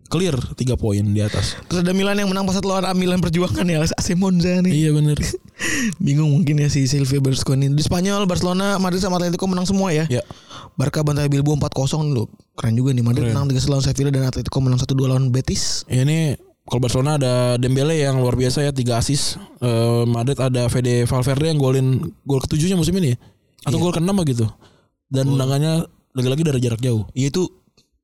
clear 0.06 0.38
3 0.38 0.78
poin 0.78 1.02
di 1.02 1.18
atas. 1.18 1.58
Terus 1.66 1.82
ada 1.82 1.90
Milan 1.90 2.14
yang 2.14 2.30
menang 2.30 2.46
pas 2.46 2.54
lawan 2.62 2.86
Milan 2.94 3.18
Perjuangan 3.18 3.66
ya, 3.66 3.82
AC 3.82 4.14
Monza 4.14 4.62
nih. 4.62 4.70
iya 4.70 4.90
benar. 4.94 5.18
Bingung 6.06 6.30
mungkin 6.30 6.62
ya 6.62 6.70
si 6.70 6.86
Silvio 6.86 7.18
Berlusconi. 7.18 7.66
Di 7.74 7.82
Spanyol, 7.82 8.30
Barcelona, 8.30 8.78
Madrid 8.78 9.02
sama 9.02 9.18
Atletico 9.18 9.50
menang 9.50 9.66
semua 9.66 9.90
ya. 9.90 10.06
Ya. 10.06 10.22
Barca 10.78 11.02
bantai 11.02 11.26
Bilbao 11.26 11.58
4-0 11.58 12.14
loh. 12.14 12.30
Keren 12.54 12.78
juga 12.78 12.94
nih. 12.94 13.02
Madrid 13.02 13.26
menang 13.34 13.50
3 13.50 13.58
lawan 13.66 13.82
Sevilla 13.82 14.14
dan 14.14 14.30
Atletico 14.30 14.62
menang 14.62 14.78
1-2 14.78 14.94
lawan 15.10 15.34
Betis. 15.34 15.82
Ini 15.90 16.38
kalau 16.66 16.80
Barcelona 16.82 17.16
ada 17.16 17.32
Dembele 17.56 17.96
yang 17.96 18.18
luar 18.18 18.34
biasa 18.34 18.66
ya 18.66 18.72
3 18.74 18.98
assist. 18.98 19.38
Eh, 19.62 20.02
Madrid 20.04 20.36
ada 20.36 20.66
Fede 20.66 21.06
Valverde 21.06 21.46
yang 21.54 21.58
golin 21.58 22.02
gol 22.22 22.42
ketujuhnya 22.42 22.74
musim 22.74 22.94
ini 22.98 23.14
ya. 23.14 23.18
Atau 23.66 23.78
gol 23.78 23.94
keenam 23.94 24.18
gitu. 24.26 24.46
Dan 25.06 25.34
tendangannya 25.34 25.86
lagi-lagi 26.12 26.42
dari 26.42 26.58
jarak 26.58 26.82
jauh. 26.82 27.06
Iya 27.14 27.30
itu 27.30 27.46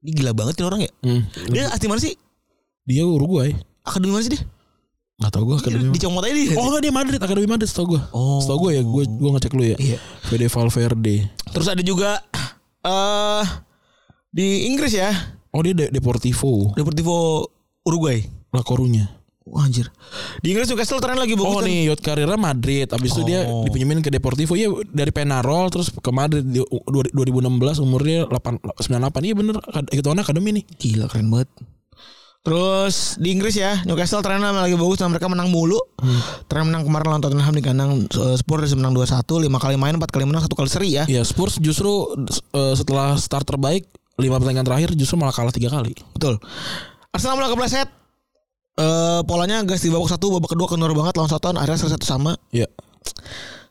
ini 0.02 0.10
gila 0.14 0.32
banget 0.34 0.58
nih 0.58 0.66
orang 0.66 0.80
ya. 0.86 0.90
Hmm. 1.02 1.22
Dia 1.50 1.70
asli 1.70 1.86
mana 1.90 2.00
sih? 2.02 2.14
Dia 2.86 3.02
Uruguay. 3.02 3.50
Akademi 3.82 4.14
mana 4.14 4.22
sih 4.22 4.34
dia? 4.38 4.42
Gak 5.22 5.30
tau 5.38 5.46
gue 5.46 5.54
akademi. 5.54 5.94
Dicomot 5.94 6.22
aja 6.22 6.34
dia. 6.34 6.58
Oh 6.58 6.66
enggak 6.70 6.82
dia 6.82 6.94
Madrid, 6.94 7.20
akademi 7.22 7.46
Madrid 7.46 7.70
setahu 7.70 7.94
gue. 7.94 8.02
Oh. 8.10 8.42
Setahu 8.42 8.66
gue 8.66 8.72
ya, 8.78 8.82
gue 8.82 9.02
gue 9.06 9.30
ngecek 9.38 9.52
dulu 9.54 9.64
ya. 9.70 9.76
Iya. 9.78 9.98
Fede 10.26 10.46
Valverde. 10.50 11.16
Terus 11.50 11.66
ada 11.70 11.82
juga 11.82 12.18
eh 12.82 13.44
di 14.32 14.66
Inggris 14.66 14.94
ya, 14.96 15.12
Oh 15.52 15.60
dia 15.60 15.76
De- 15.76 15.92
Deportivo, 15.92 16.72
Deportivo 16.72 17.44
Uruguay. 17.84 18.24
La 18.52 18.62
Coruña. 18.62 19.08
Wah 19.42 19.66
anjir. 19.66 19.90
Di 20.38 20.54
Inggris 20.54 20.70
Newcastle 20.70 21.00
tren 21.00 21.18
lagi 21.18 21.34
bagus 21.34 21.50
Oh 21.50 21.58
kan? 21.58 21.66
nih 21.66 21.90
yacht 21.90 21.98
karirnya 21.98 22.38
Madrid. 22.38 22.86
Abis 22.86 23.10
itu 23.10 23.26
dia 23.26 23.42
Oh. 23.42 23.66
dipinjemin 23.66 23.98
ke 23.98 24.06
Deportivo. 24.08 24.54
Iya 24.54 24.70
dari 24.86 25.10
Penarol 25.10 25.66
terus 25.66 25.90
ke 25.90 26.10
Madrid 26.10 26.46
di 26.46 26.60
u- 26.60 26.84
dua- 26.84 27.10
2016 27.10 27.76
umurnya 27.76 28.22
8 28.24 28.62
98. 28.78 29.18
Iya 29.20 29.34
bener 29.34 29.56
hitungannya 29.90 30.22
akademi 30.22 30.50
nih. 30.52 30.64
Gila 30.72 31.06
keren 31.06 31.26
banget. 31.26 31.50
Terus 32.40 32.94
di 33.16 33.30
Inggris 33.30 33.54
ya 33.54 33.82
Newcastle 33.82 34.18
trennya 34.18 34.50
lagi 34.50 34.74
bagus 34.74 34.98
dan 34.98 35.10
mereka 35.10 35.26
menang 35.26 35.46
mulu. 35.48 35.78
Tren 36.46 36.62
menang 36.64 36.82
kemarin 36.82 37.06
lawan 37.08 37.20
Tottenham 37.20 37.50
di 37.52 37.62
kandang 37.62 37.90
eh, 38.04 38.36
Spurs 38.36 38.74
menang 38.74 38.90
2-1, 38.92 39.06
5 39.38 39.58
kali 39.58 39.74
main, 39.76 39.94
4 39.94 40.06
kali 40.08 40.22
menang, 40.24 40.42
1 40.42 40.50
kali 40.52 40.66
seri 40.66 40.90
ya. 40.92 41.04
Iya 41.04 41.22
Spurs 41.22 41.58
justru 41.58 42.14
eh, 42.52 42.74
setelah 42.74 43.14
start 43.16 43.42
terbaik 43.44 43.86
lima 44.16 44.36
pertandingan 44.36 44.66
terakhir 44.66 44.90
justru 44.92 45.14
malah 45.16 45.30
kalah 45.30 45.50
tiga 45.50 45.66
kali. 45.68 45.94
Betul. 46.12 46.38
Arsenal 47.10 47.34
mulai 47.36 47.50
kepleset. 47.50 47.90
Eh 48.72 49.20
polanya 49.28 49.60
gas 49.68 49.84
di 49.84 49.92
babak 49.92 50.08
satu, 50.08 50.40
babak 50.40 50.56
kedua 50.56 50.64
kendor 50.64 50.96
banget 50.96 51.20
lawan 51.20 51.28
Soton, 51.28 51.60
akhirnya 51.60 51.76
seri 51.76 51.92
satu 51.92 52.06
sama. 52.08 52.32
Iya. 52.54 52.68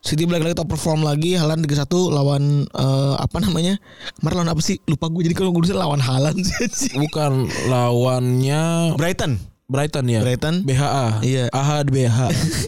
City 0.02 0.26
balik 0.26 0.50
lagi 0.50 0.58
top 0.58 0.74
perform 0.74 1.06
lagi 1.06 1.38
Halan 1.38 1.62
3-1 1.62 1.86
lawan 2.10 2.66
eh, 2.66 3.16
apa 3.22 3.38
namanya? 3.38 3.78
Kemarin 4.18 4.36
lawan 4.42 4.52
apa 4.58 4.62
sih? 4.66 4.82
Lupa 4.90 5.10
gue 5.14 5.30
jadi 5.30 5.38
kalau 5.38 5.54
gue 5.54 5.62
bisa 5.62 5.78
lawan 5.78 6.02
Halan 6.02 6.38
sih. 6.74 6.94
Bukan 6.98 7.50
lawannya 7.70 8.94
Brighton. 8.98 9.38
Brighton 9.70 10.06
ya. 10.10 10.26
Brighton. 10.26 10.66
BHA. 10.66 11.22
Iya. 11.22 11.46
Ahad 11.54 11.94
BH. 11.94 12.18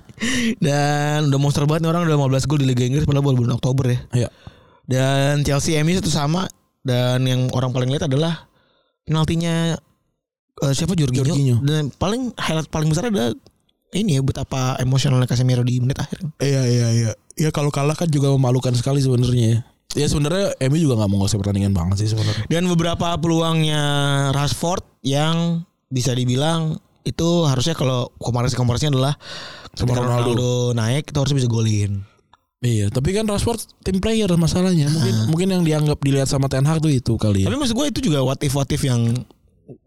Dan 0.66 1.34
udah 1.34 1.40
monster 1.42 1.66
banget 1.66 1.86
nih 1.86 1.90
orang 1.90 2.06
udah 2.06 2.18
15 2.38 2.50
gol 2.50 2.60
di 2.62 2.68
Liga 2.70 2.86
Inggris 2.86 3.04
padahal 3.04 3.26
baru 3.26 3.38
bulan 3.44 3.58
Oktober 3.58 3.86
ya. 3.90 4.00
Iya. 4.14 4.30
Dan 4.86 5.42
Chelsea 5.42 5.76
MU 5.82 5.94
satu 5.98 6.14
sama 6.14 6.46
dan 6.84 7.24
yang 7.24 7.48
orang 7.56 7.72
paling 7.72 7.90
lihat 7.92 8.06
adalah 8.12 8.46
penaltinya 9.08 9.80
eh, 10.62 10.74
siapa 10.76 10.94
Jorginho. 10.94 11.26
Jorginho. 11.26 11.58
Dan 11.66 11.90
paling 11.96 12.36
highlight 12.38 12.70
paling 12.70 12.94
besar 12.94 13.10
ada 13.10 13.34
ini 13.94 14.18
ya 14.18 14.22
betapa 14.26 14.78
emosionalnya 14.82 15.30
Casemiro 15.30 15.62
di 15.62 15.78
menit 15.82 16.02
akhir. 16.02 16.20
Iya 16.42 16.62
iya 16.66 16.88
iya. 16.94 17.12
Ya 17.34 17.50
kalau 17.50 17.74
kalah 17.74 17.98
kan 17.98 18.10
juga 18.10 18.30
memalukan 18.34 18.74
sekali 18.74 19.02
sebenarnya 19.02 19.46
ya. 19.46 19.60
Ya 19.94 20.06
sebenarnya 20.10 20.58
MU 20.74 20.78
juga 20.82 20.98
nggak 20.98 21.10
mau 21.10 21.22
ngasih 21.22 21.38
pertandingan 21.38 21.74
banget 21.74 22.06
sih 22.06 22.10
sebenarnya. 22.10 22.50
Dan 22.50 22.66
beberapa 22.66 23.14
peluangnya 23.22 23.84
Rashford 24.34 24.82
yang 25.06 25.62
bisa 25.94 26.18
dibilang 26.18 26.82
itu 27.06 27.46
harusnya 27.46 27.78
kalau 27.78 28.10
komparasi 28.18 28.58
komparasinya 28.58 28.98
adalah 28.98 29.14
ketika 29.78 30.02
Ronaldo. 30.02 30.34
Ronaldo 30.34 30.52
naik 30.74 31.14
itu 31.14 31.18
harusnya 31.22 31.38
bisa 31.46 31.50
golin. 31.52 32.02
Iya, 32.64 32.88
tapi 32.90 33.12
kan 33.12 33.28
Rashford 33.28 33.60
tim 33.84 34.00
player 34.00 34.32
masalahnya. 34.40 34.88
Mungkin 34.88 35.16
mungkin 35.30 35.48
yang 35.52 35.64
dianggap 35.68 36.00
dilihat 36.00 36.32
sama 36.32 36.48
Ten 36.48 36.64
Hag 36.64 36.80
tuh 36.80 36.90
itu 36.90 37.20
kali 37.20 37.44
ya. 37.44 37.52
Tapi 37.52 37.60
maksud 37.60 37.76
gue 37.76 37.88
itu 37.92 38.00
juga 38.10 38.24
what 38.24 38.40
if 38.40 38.56
what 38.56 38.72
if 38.72 38.82
yang 38.82 39.12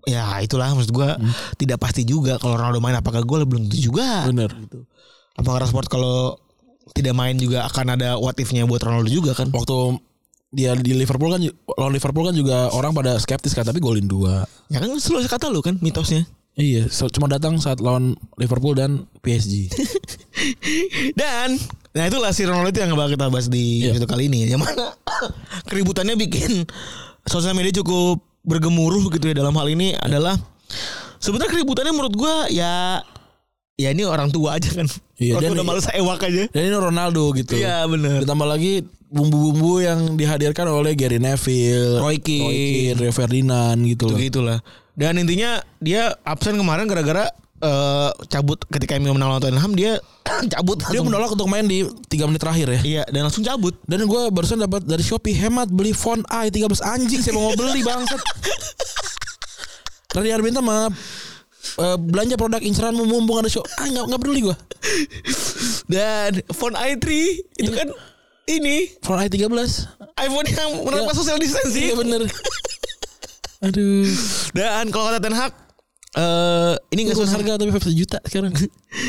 ya 0.05 0.41
itulah 0.41 0.71
maksud 0.71 0.91
gue 0.91 1.09
tidak 1.57 1.79
pasti 1.79 2.03
juga 2.03 2.37
kalau 2.37 2.55
Ronaldo 2.55 2.79
main 2.79 2.95
apakah 2.95 3.21
gol 3.23 3.43
belum 3.43 3.69
tentu 3.69 3.79
juga. 3.87 4.25
Bener. 4.25 4.51
Apakah 5.35 5.63
Rashford 5.63 5.87
kalau 5.87 6.41
tidak 6.93 7.13
main 7.13 7.37
juga 7.37 7.65
akan 7.65 7.93
ada 7.93 8.17
what 8.17 8.37
if-nya 8.37 8.65
buat 8.65 8.81
Ronaldo 8.81 9.07
juga 9.07 9.33
kan? 9.33 9.49
Waktu 9.49 10.01
dia 10.49 10.73
di 10.73 10.95
Liverpool 10.95 11.29
kan 11.29 11.43
lawan 11.77 11.93
Liverpool 11.93 12.25
kan 12.25 12.33
juga 12.33 12.71
orang 12.71 12.93
pada 12.93 13.19
skeptis 13.19 13.53
kan 13.53 13.63
tapi 13.63 13.77
golin 13.79 14.07
dua. 14.07 14.49
Ya 14.67 14.79
kan 14.79 14.89
selalu 14.97 15.27
kata 15.27 15.49
lu 15.49 15.61
kan 15.61 15.77
mitosnya. 15.79 16.25
Iya, 16.57 16.89
so- 16.89 17.13
cuma 17.13 17.29
datang 17.29 17.61
saat 17.61 17.85
lawan 17.85 18.17
Liverpool 18.35 18.73
dan 18.73 19.05
PSG. 19.21 19.69
Dan 21.13 21.57
nah 21.93 22.05
itulah 22.05 22.29
si 22.31 22.45
Ronaldo 22.45 22.69
itu 22.71 22.81
yang 22.81 22.93
bakal 22.93 23.13
kita 23.13 23.27
bahas 23.29 23.49
di 23.49 23.81
Iya. 23.83 23.93
episode 23.93 24.09
kali 24.09 24.29
ini. 24.29 24.49
Yang 24.49 24.65
mana 24.65 24.93
keributannya 25.69 26.17
bikin 26.19 26.65
sosial 27.25 27.53
media 27.53 27.73
cukup 27.75 28.21
bergemuruh 28.47 29.11
gitu 29.11 29.27
ya 29.27 29.43
dalam 29.43 29.53
hal 29.59 29.67
ini 29.67 29.93
adalah 29.99 30.39
sebenarnya 31.19 31.51
keributannya 31.53 31.93
menurut 31.93 32.15
gua 32.15 32.47
ya 32.47 33.03
ya 33.77 33.93
ini 33.93 34.07
orang 34.09 34.33
tua 34.33 34.57
aja 34.57 34.73
kan. 34.73 34.89
Iya, 35.17 35.37
Orang 35.37 35.53
dan- 35.53 35.57
udah 35.61 35.67
males 35.67 35.87
ewak 35.93 36.21
aja. 36.25 36.45
Dan 36.49 36.61
ini 36.65 36.77
Ronaldo 36.77 37.33
gitu. 37.37 37.57
Iya 37.57 37.85
benar. 37.89 38.25
Ditambah 38.25 38.49
lagi 38.49 38.85
bumbu-bumbu 39.09 39.81
yang 39.85 40.17
dihadirkan 40.17 40.69
oleh 40.69 40.93
Gary 40.97 41.17
Neville, 41.21 42.01
Roy 42.01 42.21
Keane. 42.21 42.97
Rio 42.97 43.13
Ferdinand 43.13 43.77
gitu. 43.85 44.13
Gitu 44.13 44.41
lah. 44.41 44.61
Dan 44.97 45.21
intinya 45.21 45.61
dia 45.77 46.17
absen 46.25 46.57
kemarin 46.57 46.89
gara-gara 46.89 47.29
eh, 47.59 48.11
cabut 48.27 48.59
ketika 48.69 48.97
MU 48.97 49.11
menang 49.11 49.31
lawan 49.31 49.43
Tottenham 49.43 49.73
dia 49.73 49.97
cabut 50.55 50.77
Dia 50.79 50.99
langsung. 50.99 51.07
menolak 51.07 51.31
untuk 51.33 51.47
main 51.47 51.63
di 51.63 51.83
3 51.83 52.27
menit 52.27 52.41
terakhir 52.41 52.67
ya. 52.69 52.81
Iya 52.83 53.03
dan 53.07 53.21
langsung 53.25 53.43
cabut. 53.43 53.75
Dan 53.85 54.05
gue 54.05 54.23
barusan 54.29 54.59
dapat 54.59 54.83
dari 54.83 55.01
Shopee 55.01 55.33
hemat 55.33 55.69
beli 55.69 55.91
font 55.91 56.21
i 56.29 56.49
13 56.49 56.67
anjing 56.83 57.21
saya 57.21 57.33
mau 57.33 57.53
beli 57.53 57.81
bangsat. 57.81 58.21
Tadi 60.13 60.29
Arbinta 60.31 60.59
mah 60.59 60.89
eh, 61.77 61.97
belanja 61.99 62.35
produk 62.35 62.59
inceranmu 62.59 63.05
mumpung 63.05 63.39
ada 63.39 63.49
show. 63.49 63.65
Ah 63.77 63.85
nggak 63.85 64.05
nggak 64.07 64.21
peduli 64.21 64.41
gue. 64.43 64.57
Dan 65.87 66.31
phone 66.51 66.75
i3 66.75 67.07
itu 67.57 67.71
kan 67.71 67.89
ini 68.47 68.95
Phone 69.01 69.21
i13. 69.23 69.51
iPhone 70.17 70.47
yang 70.47 70.71
menerapkan 70.81 71.13
Ya. 71.13 71.19
social 71.19 71.37
distancing. 71.37 71.83
Iya 71.83 71.95
bener. 71.95 72.21
Aduh. 73.67 74.07
Dan 74.53 74.89
kalau 74.89 75.11
kata 75.11 75.19
Ten 75.19 75.35
Hag 75.35 75.53
eh 76.15 76.75
ini 76.95 77.01
nggak 77.09 77.17
sesuai 77.19 77.33
harga 77.35 77.53
tapi 77.59 77.71
50 77.75 78.01
juta 78.01 78.19
sekarang. 78.25 78.53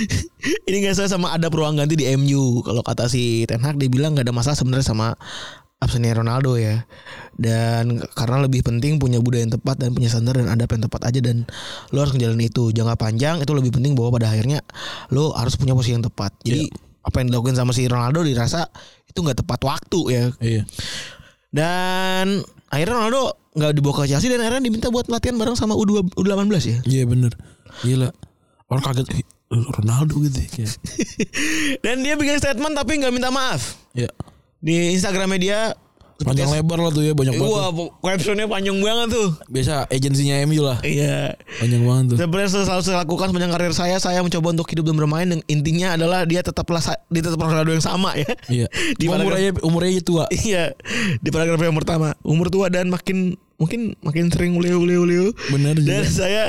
ini 0.67 0.75
nggak 0.81 0.93
sesuai 0.97 1.11
sama 1.13 1.31
ada 1.37 1.47
peluang 1.47 1.77
ganti 1.77 1.93
di 1.93 2.09
MU. 2.17 2.65
Kalau 2.65 2.81
kata 2.81 3.05
si 3.05 3.45
Ten 3.45 3.61
Hag 3.61 3.77
dia 3.77 3.87
bilang 3.87 4.17
nggak 4.17 4.25
ada 4.25 4.35
masalah 4.35 4.57
sebenarnya 4.57 4.87
sama 4.89 5.13
absennya 5.77 6.17
Ronaldo 6.17 6.57
ya. 6.57 6.83
Dan 7.37 8.01
karena 8.17 8.43
lebih 8.43 8.65
penting 8.65 8.97
punya 8.97 9.21
budaya 9.21 9.45
yang 9.45 9.53
tepat 9.53 9.77
dan 9.77 9.93
punya 9.93 10.09
standar 10.09 10.41
dan 10.41 10.49
adab 10.49 10.73
yang 10.73 10.83
tepat 10.89 11.01
aja 11.05 11.19
dan 11.21 11.45
lo 11.93 12.01
harus 12.01 12.17
ngejalanin 12.17 12.49
itu. 12.49 12.73
Jangka 12.73 12.97
panjang 12.97 13.39
itu 13.39 13.51
lebih 13.53 13.71
penting 13.71 13.93
bahwa 13.93 14.17
pada 14.17 14.33
akhirnya 14.33 14.65
lo 15.13 15.31
harus 15.37 15.55
punya 15.55 15.77
posisi 15.77 15.93
yang 15.93 16.03
tepat. 16.03 16.33
Jadi 16.41 16.67
apa 17.07 17.23
yang 17.23 17.31
dilakukan 17.31 17.55
sama 17.55 17.71
si 17.71 17.87
Ronaldo 17.87 18.19
dirasa 18.25 18.67
itu 19.07 19.23
nggak 19.23 19.45
tepat 19.45 19.59
waktu 19.63 19.99
ya. 20.11 20.25
iya. 20.43 20.63
Dan 21.47 22.43
akhirnya 22.67 22.93
Ronaldo 22.99 23.46
nggak 23.57 23.73
dibawa 23.73 24.05
ke 24.05 24.13
Chelsea 24.13 24.29
dan 24.29 24.45
akhirnya 24.45 24.61
diminta 24.61 24.93
buat 24.93 25.09
latihan 25.09 25.35
bareng 25.35 25.57
sama 25.57 25.73
U2, 25.73 26.13
U18 26.13 26.61
ya. 26.61 26.77
Iya 26.85 27.03
bener. 27.09 27.33
Gila. 27.81 28.13
Orang 28.69 28.83
kaget 28.85 29.07
"Ih, 29.17 29.25
Ronaldo 29.49 30.21
gitu 30.27 30.39
ya. 30.61 30.69
Dan 31.83 32.03
dia 32.03 32.19
bikin 32.19 32.37
statement 32.37 32.75
tapi 32.75 32.99
nggak 32.99 33.13
minta 33.15 33.31
maaf. 33.31 33.79
Ya. 33.95 34.11
Di 34.59 34.93
Instagramnya 34.93 35.39
dia 35.39 35.59
Panjang 36.17 36.49
lebar 36.49 36.81
lah 36.81 36.89
tuh 36.89 37.05
ya 37.05 37.13
banyak 37.13 37.37
banget. 37.37 37.53
Wah, 37.53 37.69
captionnya 38.01 38.49
panjang 38.49 38.81
banget 38.81 39.07
tuh. 39.13 39.29
Biasa 39.53 39.85
agensinya 39.85 40.41
MU 40.49 40.65
lah. 40.65 40.81
Iya. 40.81 41.37
Panjang 41.61 41.85
banget 41.85 42.03
tuh. 42.09 42.17
Yang 42.25 42.65
selalu 42.65 42.81
saya 42.81 42.97
lakukan 43.05 43.29
sepanjang 43.29 43.51
karir 43.53 43.73
saya, 43.77 43.95
saya 44.01 44.19
mencoba 44.25 44.57
untuk 44.57 44.65
hidup 44.73 44.89
dan 44.89 44.97
bermain. 44.97 45.27
Dan 45.29 45.45
intinya 45.45 45.93
adalah 45.93 46.25
dia 46.25 46.41
tetaplah 46.41 46.81
dia 46.81 47.21
tetap 47.21 47.37
Ronaldo 47.37 47.69
yang 47.69 47.85
sama 47.85 48.17
ya. 48.17 48.33
Iya. 48.49 48.65
Di 48.99 49.05
umurnya 49.05 49.51
umurnya 49.61 50.01
tua. 50.01 50.25
Iya. 50.33 50.73
Di 51.21 51.29
paragraf 51.29 51.61
yang 51.61 51.77
pertama, 51.77 52.17
umur 52.25 52.49
tua 52.49 52.73
dan 52.73 52.89
makin 52.89 53.37
mungkin 53.57 53.97
makin 53.99 54.29
sering 54.29 54.53
uleu 54.53 54.77
uleu 54.79 55.01
uleu. 55.01 55.25
Bener 55.49 55.73
Dan 55.75 56.05
juga. 56.05 56.05
saya 56.07 56.43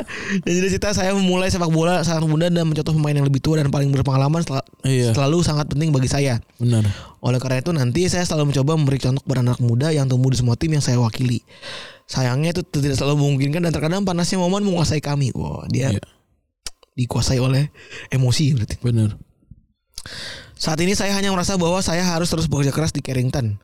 dan 0.44 0.52
cita-cita 0.52 0.92
saya 0.92 1.16
memulai 1.16 1.48
sepak 1.48 1.68
bola 1.68 2.00
sangat 2.00 2.24
muda 2.24 2.46
dan 2.46 2.64
mencontoh 2.64 2.92
pemain 2.92 3.16
yang 3.16 3.24
lebih 3.24 3.40
tua 3.40 3.56
dan 3.56 3.68
paling 3.68 3.88
berpengalaman 3.88 4.44
sel- 4.44 4.60
Iya. 4.84 5.16
selalu 5.16 5.40
sangat 5.40 5.72
penting 5.72 5.88
bagi 5.88 6.06
saya. 6.06 6.38
Benar. 6.56 6.84
Oleh 7.18 7.40
karena 7.40 7.58
itu 7.58 7.72
nanti 7.72 8.04
saya 8.06 8.22
selalu 8.22 8.52
mencoba 8.52 8.76
memberi 8.76 8.98
contoh 8.98 9.20
kepada 9.20 9.40
anak 9.42 9.58
muda 9.58 9.88
yang 9.88 10.04
tumbuh 10.04 10.28
di 10.28 10.36
semua 10.36 10.54
tim 10.54 10.70
yang 10.70 10.84
saya 10.84 11.00
wakili. 11.00 11.40
Sayangnya 12.04 12.52
itu 12.52 12.62
tidak 12.64 12.96
selalu 12.96 13.20
memungkinkan 13.20 13.64
dan 13.64 13.72
terkadang 13.72 14.04
panasnya 14.04 14.36
momen 14.36 14.64
menguasai 14.64 15.00
kami. 15.00 15.32
Wah, 15.32 15.64
dia 15.68 15.92
Iya. 15.92 16.04
dikuasai 16.94 17.36
oleh 17.36 17.72
emosi 18.08 18.52
berarti. 18.52 18.76
Benar. 18.80 19.16
Saat 20.58 20.82
ini 20.82 20.92
saya 20.92 21.14
hanya 21.14 21.30
merasa 21.30 21.54
bahwa 21.54 21.78
saya 21.78 22.02
harus 22.02 22.26
terus 22.26 22.50
bekerja 22.50 22.74
keras 22.74 22.90
di 22.90 22.98
Carrington. 22.98 23.62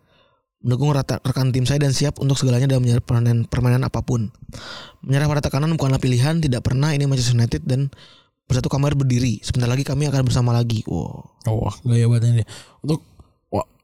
Mendukung 0.65 0.97
rata, 0.97 1.21
rekan 1.21 1.53
tim 1.53 1.69
saya 1.69 1.77
dan 1.77 1.93
siap 1.93 2.17
untuk 2.25 2.41
segalanya 2.41 2.65
dalam 2.65 2.81
menyerap 2.81 3.05
permainan, 3.05 3.45
permainan 3.45 3.85
apa 3.85 4.01
pun. 4.01 4.33
Menyerah 5.05 5.29
pada 5.29 5.45
tekanan 5.45 5.77
bukanlah 5.77 6.01
pilihan, 6.01 6.41
tidak 6.41 6.65
pernah 6.65 6.97
ini 6.97 7.05
Manchester 7.05 7.37
United 7.37 7.69
dan 7.69 7.93
bersatu 8.49 8.73
kamar 8.73 8.97
berdiri. 8.97 9.45
Sebentar 9.45 9.69
lagi 9.69 9.85
kami 9.85 10.09
akan 10.09 10.25
bersama 10.25 10.57
lagi. 10.57 10.81
Wow. 10.89 11.37
Oh, 11.45 11.69
gaya 11.85 12.09
banget 12.09 12.41
ini. 12.41 12.45
Untuk 12.81 13.05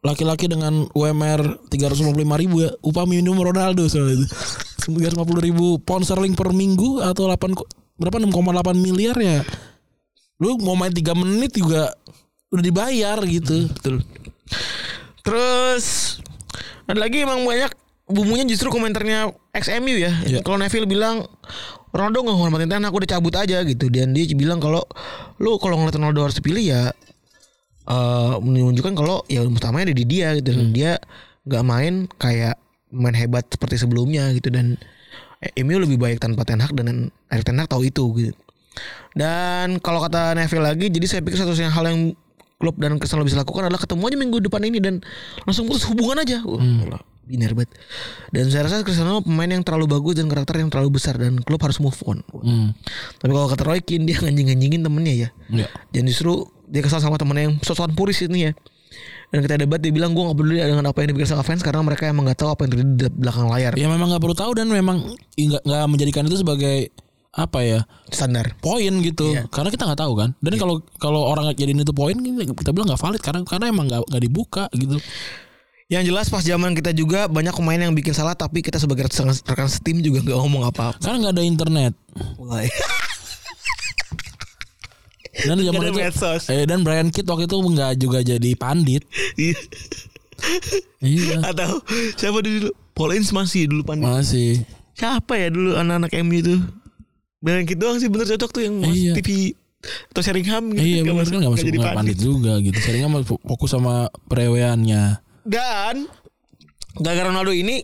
laki-laki 0.00 0.48
dengan 0.48 0.88
UMR 0.96 1.68
355 1.68 2.16
ribu 2.40 2.64
ya, 2.64 2.72
upah 2.80 3.04
minimum 3.04 3.44
Ronaldo 3.44 3.84
soalnya 3.84 4.24
itu. 4.24 4.26
350 4.88 5.20
ribu 5.44 5.76
pound 5.84 6.08
sterling 6.08 6.32
per 6.32 6.56
minggu 6.56 7.04
atau 7.04 7.28
8 7.28 7.52
ko- 7.52 7.68
berapa 8.00 8.16
6,8 8.16 8.80
miliar 8.80 9.16
ya. 9.20 9.44
Lu 10.40 10.56
mau 10.64 10.72
main 10.72 10.88
3 10.88 11.12
menit 11.12 11.52
juga 11.52 11.92
udah 12.48 12.64
dibayar 12.64 13.20
gitu. 13.28 13.68
Betul. 13.68 14.00
Terus 15.20 16.16
ada 16.90 17.00
lagi 17.00 17.22
emang 17.22 17.46
banyak 17.46 17.72
bumbunya 18.11 18.44
justru 18.44 18.68
komentarnya 18.74 19.31
XMU 19.55 19.96
ya. 19.96 20.12
Iya. 20.26 20.40
Kalau 20.42 20.59
Neville 20.59 20.90
bilang 20.90 21.26
Ronaldo 21.90 22.26
nggak 22.26 22.38
hormatin 22.38 22.70
Ten 22.70 22.87
aku 22.87 23.03
udah 23.03 23.11
cabut 23.18 23.35
aja 23.38 23.62
gitu. 23.62 23.87
Dan 23.90 24.14
dia 24.14 24.26
bilang 24.35 24.59
kalau 24.59 24.83
lu 25.38 25.59
kalau 25.62 25.79
ngeliat 25.79 25.96
Ronaldo 25.96 26.26
harus 26.26 26.37
dipilih 26.38 26.64
ya 26.64 26.83
eh 27.90 28.35
menunjukkan 28.38 28.94
kalau 28.94 29.24
ya 29.26 29.42
utamanya 29.46 29.90
ada 29.90 29.96
di 29.96 30.07
dia 30.07 30.35
gitu. 30.38 30.50
Dan 30.55 30.74
dia 30.74 30.98
nggak 31.46 31.64
main 31.64 32.11
kayak 32.18 32.59
main 32.90 33.14
hebat 33.14 33.46
seperti 33.46 33.79
sebelumnya 33.79 34.35
gitu 34.35 34.50
dan 34.50 34.74
MU 35.40 35.81
lebih 35.81 35.96
baik 35.96 36.20
tanpa 36.20 36.44
Ten 36.44 36.61
Hag 36.61 36.76
dan 36.76 37.09
Erik 37.33 37.46
Ten 37.48 37.57
Hag 37.57 37.70
tahu 37.70 37.87
itu 37.87 38.05
gitu. 38.18 38.35
Dan 39.16 39.83
kalau 39.83 39.98
kata 40.05 40.38
Neville 40.38 40.62
lagi, 40.62 40.87
jadi 40.92 41.07
saya 41.09 41.20
pikir 41.24 41.42
satu-satunya 41.42 41.72
hal 41.74 41.85
yang 41.90 42.00
klub 42.61 42.77
dan 42.77 43.01
Cristiano 43.01 43.25
bisa 43.25 43.40
lakukan 43.40 43.64
adalah 43.64 43.81
ketemu 43.81 44.03
aja 44.05 44.16
minggu 44.20 44.37
depan 44.44 44.61
ini 44.68 44.79
dan 44.85 45.01
langsung 45.49 45.64
putus 45.64 45.88
hubungan 45.88 46.20
aja. 46.20 46.44
Wah, 46.44 46.61
gila, 46.61 47.01
Biner 47.25 47.57
banget. 47.57 47.73
Dan 48.29 48.53
saya 48.53 48.68
rasa 48.68 48.85
Cristiano 48.85 49.25
pemain 49.25 49.49
yang 49.49 49.64
terlalu 49.64 49.88
bagus 49.88 50.20
dan 50.20 50.29
karakter 50.29 50.61
yang 50.61 50.68
terlalu 50.68 51.01
besar 51.01 51.16
dan 51.16 51.40
klub 51.40 51.59
harus 51.64 51.81
move 51.81 51.96
on. 52.05 52.20
Hmm. 52.37 52.77
Tapi 53.16 53.33
kalau 53.33 53.49
kata 53.49 53.64
Roy 53.64 53.81
Keane 53.81 54.05
dia 54.05 54.20
nganjing-nganjingin 54.20 54.85
temennya 54.85 55.14
ya. 55.16 55.29
Ya. 55.49 55.66
Dan 55.88 56.05
justru 56.05 56.44
dia 56.68 56.85
kesal 56.85 57.01
sama 57.01 57.16
temennya 57.16 57.49
yang 57.49 57.57
sosokan 57.64 57.96
puris 57.96 58.20
ini 58.20 58.53
ya. 58.53 58.53
Dan 59.31 59.46
kita 59.46 59.62
debat 59.62 59.79
dia 59.79 59.94
bilang 59.94 60.11
gue 60.11 60.27
gak 60.27 60.35
peduli 60.35 60.59
dengan 60.59 60.90
apa 60.90 60.99
yang 61.07 61.14
dipikir 61.14 61.31
sama 61.31 61.46
fans 61.46 61.62
karena 61.62 61.87
mereka 61.87 62.11
emang 62.11 62.27
gak 62.27 62.42
tahu 62.42 62.51
apa 62.51 62.66
yang 62.66 62.70
terjadi 62.75 62.90
di 62.99 63.07
belakang 63.14 63.46
layar. 63.46 63.73
Ya 63.79 63.87
memang 63.87 64.11
nggak 64.11 64.23
perlu 64.27 64.35
tahu 64.35 64.53
dan 64.59 64.66
memang 64.66 65.14
nggak 65.38 65.87
menjadikan 65.87 66.27
itu 66.27 66.42
sebagai 66.42 66.90
apa 67.32 67.58
ya 67.60 67.80
Standar. 68.08 68.58
poin 68.58 68.90
gitu 68.98 69.30
Iya. 69.30 69.46
karena 69.46 69.68
kita 69.68 69.84
nggak 69.84 70.00
tahu 70.00 70.12
kan 70.14 70.34
dan 70.36 70.52
kalau 70.56 70.82
kalau 70.96 71.22
orang 71.24 71.46
jadiin 71.52 71.78
itu 71.78 71.92
poin 71.92 72.18
kita 72.50 72.70
bilang 72.70 72.86
nggak 72.86 72.98
valid 72.98 73.20
karena 73.20 73.40
karena 73.44 73.64
emang 73.66 73.86
nggak 73.86 74.02
nggak 74.04 74.22
dibuka 74.22 74.64
gitu 74.72 74.98
Yang 75.86 76.04
jelas 76.06 76.26
pas 76.28 76.38
zaman 76.40 76.70
kita 76.72 76.90
juga 76.90 77.26
banyak 77.26 77.50
pemain 77.52 77.78
yang 77.80 77.90
bikin 77.90 78.10
salah 78.12 78.32
tapi 78.32 78.60
kita 78.60 78.78
sebagai 78.78 79.04
rekan 79.04 79.26
rekan 79.34 79.66
setim 79.66 79.98
juga 79.98 80.22
gak 80.24 80.38
ngomong 80.38 80.62
apa-apa. 80.64 80.98
karena 80.98 81.16
nggak 81.20 81.34
ada 81.34 81.42
internet 81.44 81.92
Mulai. 82.36 82.66
dan 85.40 85.56
zaman 85.56 85.80
Nggak 85.80 85.90
itu 85.90 86.00
medsos. 86.00 86.42
eh, 86.46 86.62
dan 86.64 86.82
Brian 86.82 87.08
Kidd 87.08 87.24
waktu 87.24 87.46
itu 87.46 87.56
nggak 87.56 87.92
juga 87.96 88.18
jadi 88.20 88.50
pandit 88.54 89.02
Iya. 89.36 89.58
iya 91.00 91.36
Atau 91.44 91.82
siapa 92.14 92.38
dulu? 92.38 92.70
Paul 92.92 93.12
Ince 93.12 93.30
masih 93.30 93.66
dulu 93.66 93.82
pan. 93.84 93.98
masih 93.98 94.62
Siapa 94.92 95.32
ya 95.34 95.48
dulu 95.48 95.74
anak-anak 95.74 96.12
MU 96.20 96.36
itu? 96.36 96.56
Bilang 97.40 97.64
gitu 97.64 97.81
doang 97.81 97.96
sih 97.96 98.09
bener 98.09 98.29
cocok 98.29 98.50
tuh 98.53 98.62
yang 98.62 98.76
Iya. 98.85 99.16
TV 99.16 99.57
atau 99.81 100.20
Sheringham 100.20 100.76
gitu. 100.76 100.85
iya 100.85 101.00
bener 101.00 101.24
kan 101.24 101.40
nggak 101.40 101.53
masuk 101.57 101.66
nggak 101.72 101.96
pandit 101.96 102.18
juga 102.20 102.53
gitu 102.61 102.76
seringnya 102.76 103.09
mah 103.09 103.24
fokus 103.24 103.72
sama 103.72 103.94
pereweannya 104.29 105.24
Dan 105.40 106.05
gara-gara 106.94 107.33
Ronaldo 107.33 107.48
ini 107.50 107.81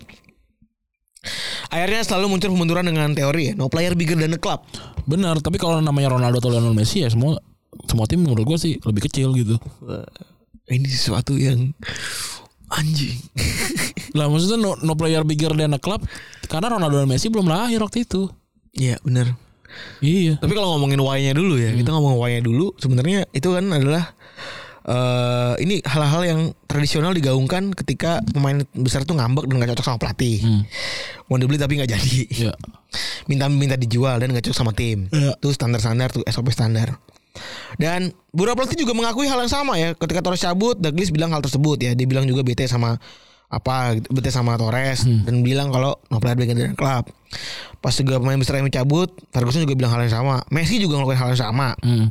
akhirnya 1.66 2.04
selalu 2.04 2.26
muncul 2.30 2.52
pembenturan 2.52 2.84
dengan 2.84 3.10
teori 3.10 3.42
ya 3.48 3.52
no 3.56 3.66
player 3.66 3.96
bigger 3.96 4.14
than 4.14 4.30
the 4.30 4.36
club. 4.36 4.60
benar 5.04 5.40
tapi 5.40 5.56
kalau 5.56 5.80
namanya 5.80 6.12
Ronaldo 6.12 6.36
atau 6.36 6.52
Lionel 6.52 6.76
Messi 6.76 7.00
ya 7.00 7.08
semua 7.08 7.40
semua 7.86 8.04
tim 8.04 8.20
menurut 8.20 8.44
gue 8.44 8.58
sih 8.60 8.76
lebih 8.82 9.08
kecil 9.08 9.32
gitu 9.32 9.56
ini 10.68 10.86
sesuatu 10.86 11.32
yang 11.32 11.72
anjing. 12.68 13.16
lah 14.18 14.28
maksudnya 14.28 14.58
no, 14.58 14.76
no 14.76 14.92
player 14.92 15.22
bigger 15.22 15.54
than 15.54 15.72
a 15.72 15.80
club 15.80 16.04
karena 16.44 16.68
Ronaldo 16.68 16.98
dan 16.98 17.08
Messi 17.08 17.32
belum 17.32 17.46
lahir 17.46 17.80
waktu 17.80 18.04
itu 18.04 18.28
Iya 18.76 19.00
bener. 19.00 19.32
Iya 20.04 20.34
Tapi 20.38 20.52
kalau 20.52 20.76
ngomongin 20.76 21.00
why-nya 21.00 21.32
dulu 21.32 21.56
ya, 21.56 21.72
kita 21.72 21.90
ngomong 21.92 22.20
why-nya 22.20 22.42
dulu. 22.44 22.72
Sebenarnya 22.76 23.24
itu 23.32 23.48
kan 23.52 23.64
adalah 23.72 24.12
eh 24.86 25.54
ini 25.66 25.82
hal-hal 25.82 26.22
yang 26.22 26.40
tradisional 26.70 27.10
digaungkan 27.10 27.74
ketika 27.74 28.22
pemain 28.30 28.62
besar 28.70 29.02
tuh 29.02 29.18
ngambek 29.18 29.50
dan 29.50 29.58
gak 29.58 29.74
cocok 29.74 29.86
sama 29.86 29.98
pelatih. 29.98 30.38
Mau 31.26 31.36
dibeli 31.42 31.58
tapi 31.58 31.82
nggak 31.82 31.90
jadi. 31.90 32.20
ya 32.46 32.52
Minta 33.26 33.50
minta 33.50 33.74
dijual 33.74 34.22
dan 34.22 34.30
gak 34.30 34.46
cocok 34.46 34.58
sama 34.58 34.70
tim. 34.70 35.10
Iya. 35.10 35.34
Itu 35.42 35.50
standar-standar 35.50 36.14
tuh 36.14 36.22
SOP 36.30 36.54
standar. 36.54 36.94
Dan 37.76 38.14
beberapa 38.32 38.64
pelatih 38.64 38.86
juga 38.86 38.96
mengakui 38.96 39.28
hal 39.28 39.42
yang 39.42 39.52
sama 39.52 39.76
ya. 39.76 39.92
Ketika 39.92 40.24
Torres 40.24 40.40
cabut, 40.40 40.78
Douglas 40.78 41.10
bilang 41.12 41.34
hal 41.34 41.42
tersebut 41.44 41.76
ya. 41.82 41.92
Dia 41.92 42.06
bilang 42.08 42.24
juga 42.24 42.40
bete 42.46 42.64
sama 42.70 42.96
apa 43.46 44.02
gitu, 44.02 44.10
bete 44.10 44.34
sama 44.34 44.58
Torres 44.58 45.06
dan 45.06 45.46
bilang 45.46 45.70
kalau 45.70 45.94
no 46.10 46.18
player 46.18 46.34
bigger 46.34 46.58
than 46.58 46.74
the 46.74 46.78
club. 46.78 47.06
Pas 47.78 47.94
juga 47.94 48.18
pemain 48.18 48.34
besar 48.34 48.58
yang 48.58 48.66
cabut, 48.72 49.14
Ferguson 49.30 49.62
juga 49.62 49.78
bilang 49.78 49.94
hal 49.94 50.02
yang 50.02 50.14
sama. 50.18 50.42
Messi 50.50 50.82
juga 50.82 50.98
ngelakuin 50.98 51.18
hal 51.18 51.28
yang 51.36 51.42
sama. 51.42 51.68
Hmm. 51.78 52.10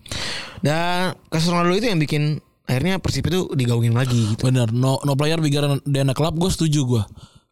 Dan 0.63 1.19
kasus 1.27 1.51
Ronaldo 1.51 1.75
itu 1.75 1.91
yang 1.91 1.99
bikin 1.99 2.39
akhirnya 2.65 2.97
Persib 3.03 3.27
itu 3.27 3.51
digaungin 3.51 3.91
lagi 3.91 4.35
gitu. 4.35 4.47
Bener, 4.47 4.71
no 4.71 5.03
no 5.03 5.13
player 5.19 5.37
bigger 5.43 5.83
than 5.83 6.07
a 6.07 6.15
club 6.15 6.39
gue 6.39 6.47
setuju 6.47 6.87
gue. 6.87 7.03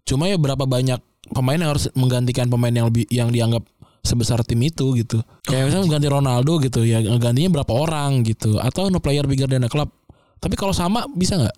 Cuma 0.08 0.32
ya 0.32 0.40
berapa 0.40 0.64
banyak 0.64 1.00
pemain 1.36 1.60
yang 1.60 1.72
harus 1.76 1.92
menggantikan 1.96 2.48
pemain 2.48 2.72
yang 2.72 2.88
lebih 2.88 3.04
yang 3.12 3.32
dianggap 3.32 3.68
sebesar 4.04 4.44
tim 4.48 4.60
itu 4.64 4.96
gitu. 5.00 5.20
Kayak 5.48 5.72
misalnya 5.72 5.84
mengganti 5.88 6.08
Ronaldo 6.12 6.54
gitu 6.60 6.84
ya, 6.84 7.00
gantinya 7.04 7.60
berapa 7.60 7.72
orang 7.72 8.24
gitu. 8.28 8.60
Atau 8.60 8.88
no 8.92 9.04
player 9.04 9.28
bigger 9.28 9.48
than 9.48 9.68
a 9.68 9.72
club. 9.72 9.92
Tapi 10.40 10.56
kalau 10.60 10.76
sama 10.76 11.08
bisa 11.16 11.40
nggak 11.40 11.56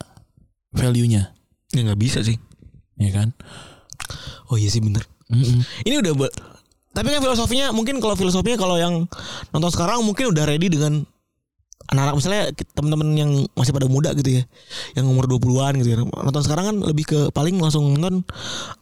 value-nya? 0.77 1.33
Ya 1.71 1.82
nggak 1.82 1.97
bisa 1.97 2.19
sih. 2.21 2.38
Ya 2.95 3.10
kan? 3.12 3.34
Oh 4.47 4.56
iya 4.56 4.67
sih 4.67 4.80
bener. 4.80 5.01
Mm-mm. 5.25 5.65
Ini 5.82 5.95
udah 5.99 6.13
be- 6.15 6.36
tapi 6.91 7.12
kan 7.12 7.19
filosofinya 7.19 7.75
mungkin 7.75 7.99
kalau 7.99 8.15
filosofinya 8.15 8.56
kalau 8.56 8.78
yang 8.78 9.04
nonton 9.51 9.68
sekarang 9.68 9.99
mungkin 9.99 10.32
udah 10.32 10.47
ready 10.47 10.72
dengan 10.72 11.03
anak-anak 11.86 12.16
misalnya 12.16 12.43
teman-teman 12.72 13.09
yang 13.13 13.32
masih 13.51 13.70
pada 13.70 13.86
muda 13.86 14.16
gitu 14.16 14.39
ya 14.39 14.43
yang 14.95 15.05
umur 15.05 15.28
20-an 15.28 15.76
gitu 15.78 15.91
ya 15.91 15.97
nonton 15.99 16.41
sekarang 16.41 16.66
kan 16.66 16.76
lebih 16.82 17.03
ke 17.03 17.20
paling 17.30 17.59
langsung 17.59 17.91
nonton 17.91 18.24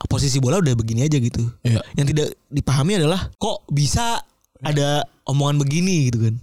posisi 0.06 0.38
bola 0.38 0.62
udah 0.62 0.72
begini 0.72 1.04
aja 1.04 1.18
gitu 1.18 1.42
Iya. 1.66 1.82
yang 1.98 2.06
tidak 2.06 2.38
dipahami 2.48 2.96
adalah 2.96 3.34
kok 3.34 3.66
bisa 3.68 4.22
ada 4.62 5.04
omongan 5.26 5.60
begini 5.60 6.08
gitu 6.08 6.30
kan 6.30 6.38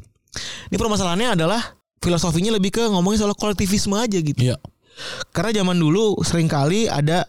ini 0.69 0.77
permasalahannya 0.77 1.39
adalah 1.39 1.63
filosofinya 1.97 2.51
lebih 2.51 2.75
ke 2.75 2.83
ngomongin 2.83 3.23
soal 3.23 3.33
kolektivisme 3.33 3.95
aja 3.95 4.19
gitu 4.19 4.37
Iya. 4.37 4.59
Karena 5.31 5.51
zaman 5.63 5.77
dulu 5.77 6.19
sering 6.23 6.49
kali 6.49 6.87
ada 6.87 7.27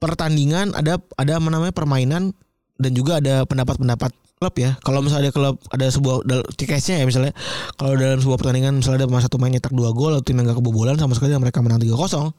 pertandingan, 0.00 0.72
ada 0.72 0.96
ada 1.20 1.32
apa 1.36 1.48
namanya 1.52 1.74
permainan 1.76 2.32
dan 2.80 2.92
juga 2.96 3.20
ada 3.20 3.44
pendapat-pendapat 3.44 4.10
klub 4.40 4.54
ya. 4.56 4.72
Kalau 4.80 5.04
misalnya 5.04 5.28
ada 5.28 5.36
klub 5.36 5.60
ada 5.68 5.86
sebuah 5.92 6.24
case-nya 6.56 7.04
ya 7.04 7.06
misalnya 7.06 7.36
kalau 7.76 7.92
dalam 8.00 8.24
sebuah 8.24 8.40
pertandingan 8.40 8.80
misalnya 8.80 9.04
ada 9.04 9.28
satu 9.28 9.36
main 9.36 9.52
nyetak 9.52 9.76
dua 9.76 9.92
gol 9.92 10.16
atau 10.16 10.24
tim 10.24 10.40
yang 10.40 10.48
gak 10.48 10.64
kebobolan 10.64 10.96
sama 10.96 11.12
sekali 11.12 11.36
mereka 11.36 11.60
menang 11.60 11.84
3-0. 11.84 12.32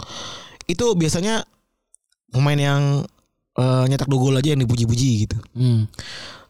Itu 0.65 0.97
biasanya 0.97 1.45
pemain 2.33 2.57
yang 2.57 3.05
eh, 3.53 3.83
nyetak 3.85 4.09
dua 4.09 4.19
gol 4.19 4.35
aja 4.41 4.57
yang 4.57 4.65
dipuji-puji 4.65 5.29
gitu. 5.29 5.37
Hmm. 5.53 5.85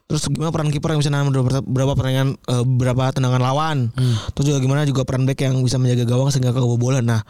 Terus 0.07 0.28
gimana 0.32 0.55
peran 0.55 0.72
kiper 0.72 0.95
yang 0.95 0.99
bisa 1.03 1.12
nahan 1.12 1.32
berapa, 1.32 1.64
berapa 1.68 1.91
pertandingan 1.99 2.39
eh, 2.39 2.64
berapa 2.64 3.03
tendangan 3.12 3.41
lawan. 3.43 3.78
Hmm. 3.91 4.16
Terus 4.32 4.55
juga 4.55 4.59
gimana 4.64 4.88
juga 4.88 5.03
peran 5.03 5.28
back 5.28 5.43
yang 5.43 5.59
bisa 5.59 5.76
menjaga 5.76 6.07
gawang 6.07 6.32
sehingga 6.32 6.55
kebobolan. 6.55 7.03
Nah, 7.03 7.28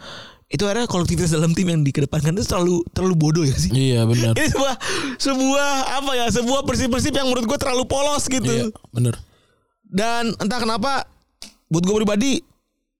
itu 0.52 0.68
akhirnya 0.68 0.84
kolektivitas 0.84 1.32
dalam 1.32 1.56
tim 1.56 1.64
yang 1.72 1.80
dikedepankan 1.80 2.36
itu 2.36 2.44
terlalu 2.44 2.84
terlalu 2.92 3.14
bodoh 3.16 3.44
ya 3.48 3.56
sih. 3.56 3.72
Iya 3.72 4.04
benar. 4.04 4.36
Ini 4.38 4.52
sebuah 4.52 4.74
sebuah 5.16 5.70
apa 5.96 6.10
ya 6.12 6.26
sebuah 6.28 6.60
prinsip-prinsip 6.68 7.16
yang 7.16 7.32
menurut 7.32 7.48
gue 7.48 7.58
terlalu 7.58 7.88
polos 7.88 8.28
gitu. 8.28 8.52
Iya 8.52 8.68
benar. 8.92 9.16
Dan 9.88 10.36
entah 10.36 10.60
kenapa 10.60 11.08
buat 11.72 11.84
gue 11.88 11.96
pribadi 12.04 12.32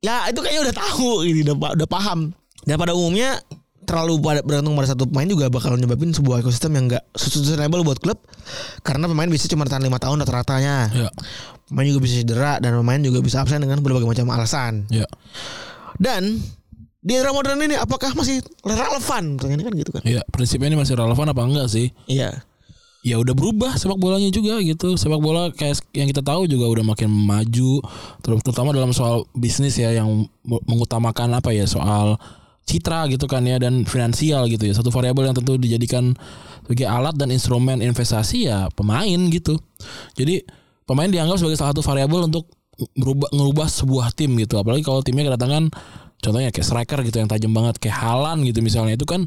ya 0.01 0.33
itu 0.33 0.41
kayaknya 0.41 0.73
udah 0.73 0.77
tahu 0.81 1.29
gitu 1.29 1.53
udah, 1.53 1.77
udah 1.77 1.89
paham. 1.93 2.33
Dan 2.65 2.81
pada 2.81 2.97
umumnya 2.97 3.37
terlalu 3.85 4.17
pada 4.25 4.41
bergantung 4.41 4.73
pada 4.73 4.89
satu 4.97 5.05
pemain 5.05 5.29
juga 5.29 5.53
bakal 5.53 5.77
nyebabin 5.77 6.17
sebuah 6.17 6.41
ekosistem 6.41 6.73
yang 6.81 6.89
enggak 6.89 7.05
sustainable 7.13 7.85
buat 7.85 8.01
klub 8.01 8.17
karena 8.87 9.11
pemain 9.11 9.29
bisa 9.29 9.51
cuma 9.53 9.69
tahan 9.69 9.85
lima 9.85 10.01
tahun 10.01 10.25
rata-ratanya. 10.25 10.89
Iya. 10.89 11.11
Pemain 11.69 11.85
juga 11.85 12.01
bisa 12.01 12.15
cedera 12.25 12.57
dan 12.65 12.81
pemain 12.81 13.01
juga 13.05 13.21
bisa 13.21 13.45
absen 13.45 13.61
dengan 13.61 13.85
berbagai 13.85 14.09
macam 14.09 14.33
alasan. 14.33 14.89
Iya. 14.89 15.05
Dan 16.01 16.41
di 17.03 17.19
era 17.19 17.35
modern 17.35 17.59
ini 17.67 17.75
apakah 17.75 18.15
masih 18.15 18.39
relevan? 18.63 19.35
Pertanyaannya 19.35 19.67
kan 19.67 19.75
gitu 19.75 19.91
kan. 19.91 20.03
Iya. 20.07 20.23
Prinsipnya 20.31 20.71
ini 20.71 20.79
masih 20.79 20.95
relevan 20.95 21.27
apa 21.27 21.43
enggak 21.43 21.67
sih? 21.69 21.91
Iya. 22.07 22.47
ya 23.03 23.19
udah 23.19 23.35
berubah 23.35 23.75
sepak 23.75 23.99
bolanya 23.99 24.31
juga 24.31 24.63
gitu 24.63 24.95
sepak 24.95 25.19
bola 25.19 25.51
kayak 25.51 25.83
yang 25.91 26.07
kita 26.07 26.23
tahu 26.23 26.47
juga 26.47 26.71
udah 26.71 26.87
makin 26.87 27.11
maju 27.11 27.83
ter- 28.23 28.43
terutama 28.47 28.71
dalam 28.71 28.95
soal 28.95 29.27
bisnis 29.35 29.75
ya 29.75 29.91
yang 29.91 30.31
mengutamakan 30.47 31.35
apa 31.35 31.51
ya 31.51 31.67
soal 31.67 32.15
citra 32.63 33.11
gitu 33.11 33.27
kan 33.27 33.43
ya 33.43 33.59
dan 33.59 33.83
finansial 33.91 34.47
gitu 34.47 34.71
ya 34.71 34.75
satu 34.79 34.95
variabel 34.95 35.27
yang 35.27 35.35
tentu 35.35 35.59
dijadikan 35.59 36.15
sebagai 36.63 36.87
alat 36.87 37.19
dan 37.19 37.35
instrumen 37.35 37.83
investasi 37.83 38.47
ya 38.47 38.71
pemain 38.79 39.19
gitu 39.35 39.59
jadi 40.15 40.47
pemain 40.87 41.11
dianggap 41.11 41.43
sebagai 41.43 41.59
salah 41.59 41.75
satu 41.75 41.83
variabel 41.83 42.31
untuk 42.31 42.47
merubah 42.95 43.29
ngerubah 43.35 43.67
sebuah 43.67 44.15
tim 44.15 44.39
gitu 44.39 44.63
apalagi 44.63 44.87
kalau 44.87 45.03
timnya 45.03 45.27
kedatangan 45.27 45.75
contohnya 46.23 46.55
kayak 46.55 46.65
striker 46.65 47.03
gitu 47.03 47.19
yang 47.19 47.29
tajam 47.29 47.51
banget 47.51 47.83
kayak 47.83 47.99
Halan 47.99 48.47
gitu 48.47 48.63
misalnya 48.63 48.95
itu 48.95 49.05
kan 49.05 49.27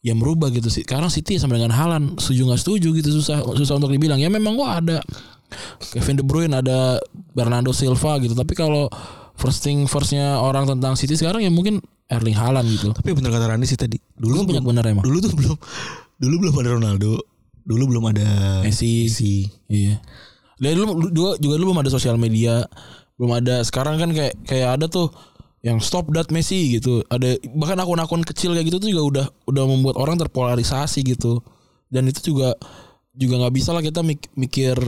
ya 0.00 0.16
merubah 0.16 0.48
gitu 0.48 0.72
sih. 0.72 0.82
Karena 0.82 1.12
City 1.12 1.36
sama 1.36 1.60
dengan 1.60 1.76
Halan 1.76 2.16
setuju 2.16 2.48
nggak 2.50 2.60
setuju 2.60 2.88
gitu 2.96 3.20
susah 3.20 3.44
susah 3.54 3.76
untuk 3.76 3.92
dibilang. 3.92 4.16
Ya 4.16 4.32
memang 4.32 4.56
gua 4.56 4.80
ada 4.80 5.04
Kevin 5.92 6.16
De 6.16 6.24
Bruyne, 6.24 6.56
ada 6.56 6.96
Bernardo 7.36 7.70
Silva 7.76 8.16
gitu. 8.24 8.32
Tapi 8.32 8.56
kalau 8.56 8.88
first 9.36 9.60
thing 9.60 9.84
firstnya 9.84 10.40
orang 10.40 10.64
tentang 10.66 10.96
City 10.96 11.14
sekarang 11.14 11.44
ya 11.44 11.52
mungkin 11.52 11.84
Erling 12.10 12.34
Haaland 12.34 12.66
gitu. 12.66 12.90
Tapi 12.90 13.14
bener 13.14 13.30
kata 13.30 13.46
Randy 13.54 13.66
sih 13.68 13.78
tadi. 13.78 14.00
Dulu 14.18 14.48
banyak 14.48 14.64
bener 14.64 14.84
emang. 14.90 15.04
dulu 15.06 15.22
tuh 15.22 15.32
belum 15.36 15.56
dulu 16.18 16.34
belum 16.48 16.54
ada 16.58 16.70
Ronaldo. 16.80 17.12
Dulu 17.60 17.84
belum 17.94 18.04
ada 18.10 18.26
Messi. 18.64 19.06
Messi. 19.06 19.46
Iya. 19.68 20.00
Dari 20.58 20.74
dulu 20.74 21.12
dua 21.12 21.30
juga 21.38 21.54
dulu 21.60 21.72
belum 21.72 21.80
ada 21.86 21.92
sosial 21.92 22.16
media, 22.18 22.64
belum 23.20 23.30
ada. 23.36 23.62
Sekarang 23.62 24.00
kan 24.00 24.10
kayak 24.10 24.34
kayak 24.48 24.80
ada 24.80 24.86
tuh 24.90 25.12
yang 25.60 25.78
stop 25.80 26.08
that 26.16 26.32
Messi 26.32 26.80
gitu. 26.80 27.04
Ada 27.12 27.36
bahkan 27.52 27.76
akun-akun 27.80 28.24
kecil 28.24 28.56
kayak 28.56 28.66
gitu 28.72 28.78
tuh 28.80 28.90
juga 28.90 29.02
udah 29.04 29.26
udah 29.48 29.64
membuat 29.68 29.96
orang 30.00 30.16
terpolarisasi 30.16 31.04
gitu. 31.04 31.44
Dan 31.92 32.08
itu 32.08 32.32
juga 32.32 32.56
juga 33.12 33.40
nggak 33.44 33.54
bisa 33.54 33.76
lah 33.76 33.84
kita 33.84 34.00
mik- 34.00 34.32
mikir 34.38 34.78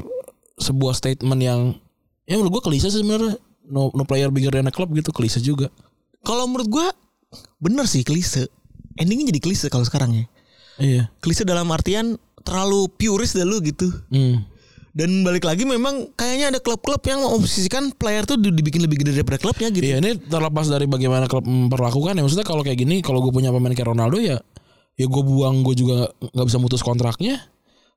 sebuah 0.57 0.97
statement 0.97 1.41
yang 1.43 1.61
ya 2.25 2.39
menurut 2.39 2.61
gua 2.61 2.63
klise 2.65 2.89
sih 2.89 3.05
sebenarnya. 3.05 3.37
No, 3.69 3.95
no 3.95 4.03
player 4.03 4.33
bigger 4.33 4.53
than 4.53 4.69
a 4.69 4.75
club 4.75 4.91
gitu 4.97 5.13
klise 5.15 5.39
juga. 5.45 5.69
Kalau 6.25 6.49
menurut 6.49 6.69
gua 6.73 6.87
bener 7.61 7.85
sih 7.85 8.03
klise. 8.07 8.49
Endingnya 8.97 9.33
jadi 9.33 9.41
klise 9.41 9.67
kalau 9.73 9.85
sekarang 9.85 10.13
ya. 10.13 10.25
Iya. 10.81 11.03
Klise 11.21 11.45
dalam 11.45 11.69
artian 11.69 12.17
terlalu 12.43 12.89
puris 12.93 13.37
dah 13.37 13.45
lu 13.47 13.61
gitu. 13.61 13.89
Hmm. 14.09 14.45
Dan 14.93 15.25
balik 15.25 15.49
lagi 15.49 15.65
memang 15.65 16.13
kayaknya 16.13 16.53
ada 16.53 16.61
klub-klub 16.61 17.01
yang 17.09 17.25
memposisikan 17.25 17.97
player 17.97 18.29
tuh 18.29 18.37
di- 18.37 18.53
dibikin 18.53 18.85
lebih 18.85 19.01
gede 19.01 19.17
daripada 19.17 19.41
klubnya 19.41 19.73
gitu. 19.73 19.89
Iya 19.89 20.05
ini 20.05 20.21
terlepas 20.21 20.69
dari 20.69 20.85
bagaimana 20.85 21.25
klub 21.25 21.49
memperlakukan 21.49 22.13
ya. 22.13 22.23
Maksudnya 22.23 22.45
kalau 22.45 22.61
kayak 22.61 22.77
gini 22.77 23.01
kalau 23.01 23.25
gue 23.25 23.33
punya 23.33 23.49
pemain 23.49 23.73
kayak 23.73 23.89
Ronaldo 23.89 24.21
ya 24.21 24.37
ya 25.01 25.07
gue 25.09 25.23
buang 25.25 25.65
gue 25.65 25.73
juga 25.73 26.13
nggak 26.21 26.47
bisa 26.47 26.59
mutus 26.61 26.85
kontraknya. 26.85 27.41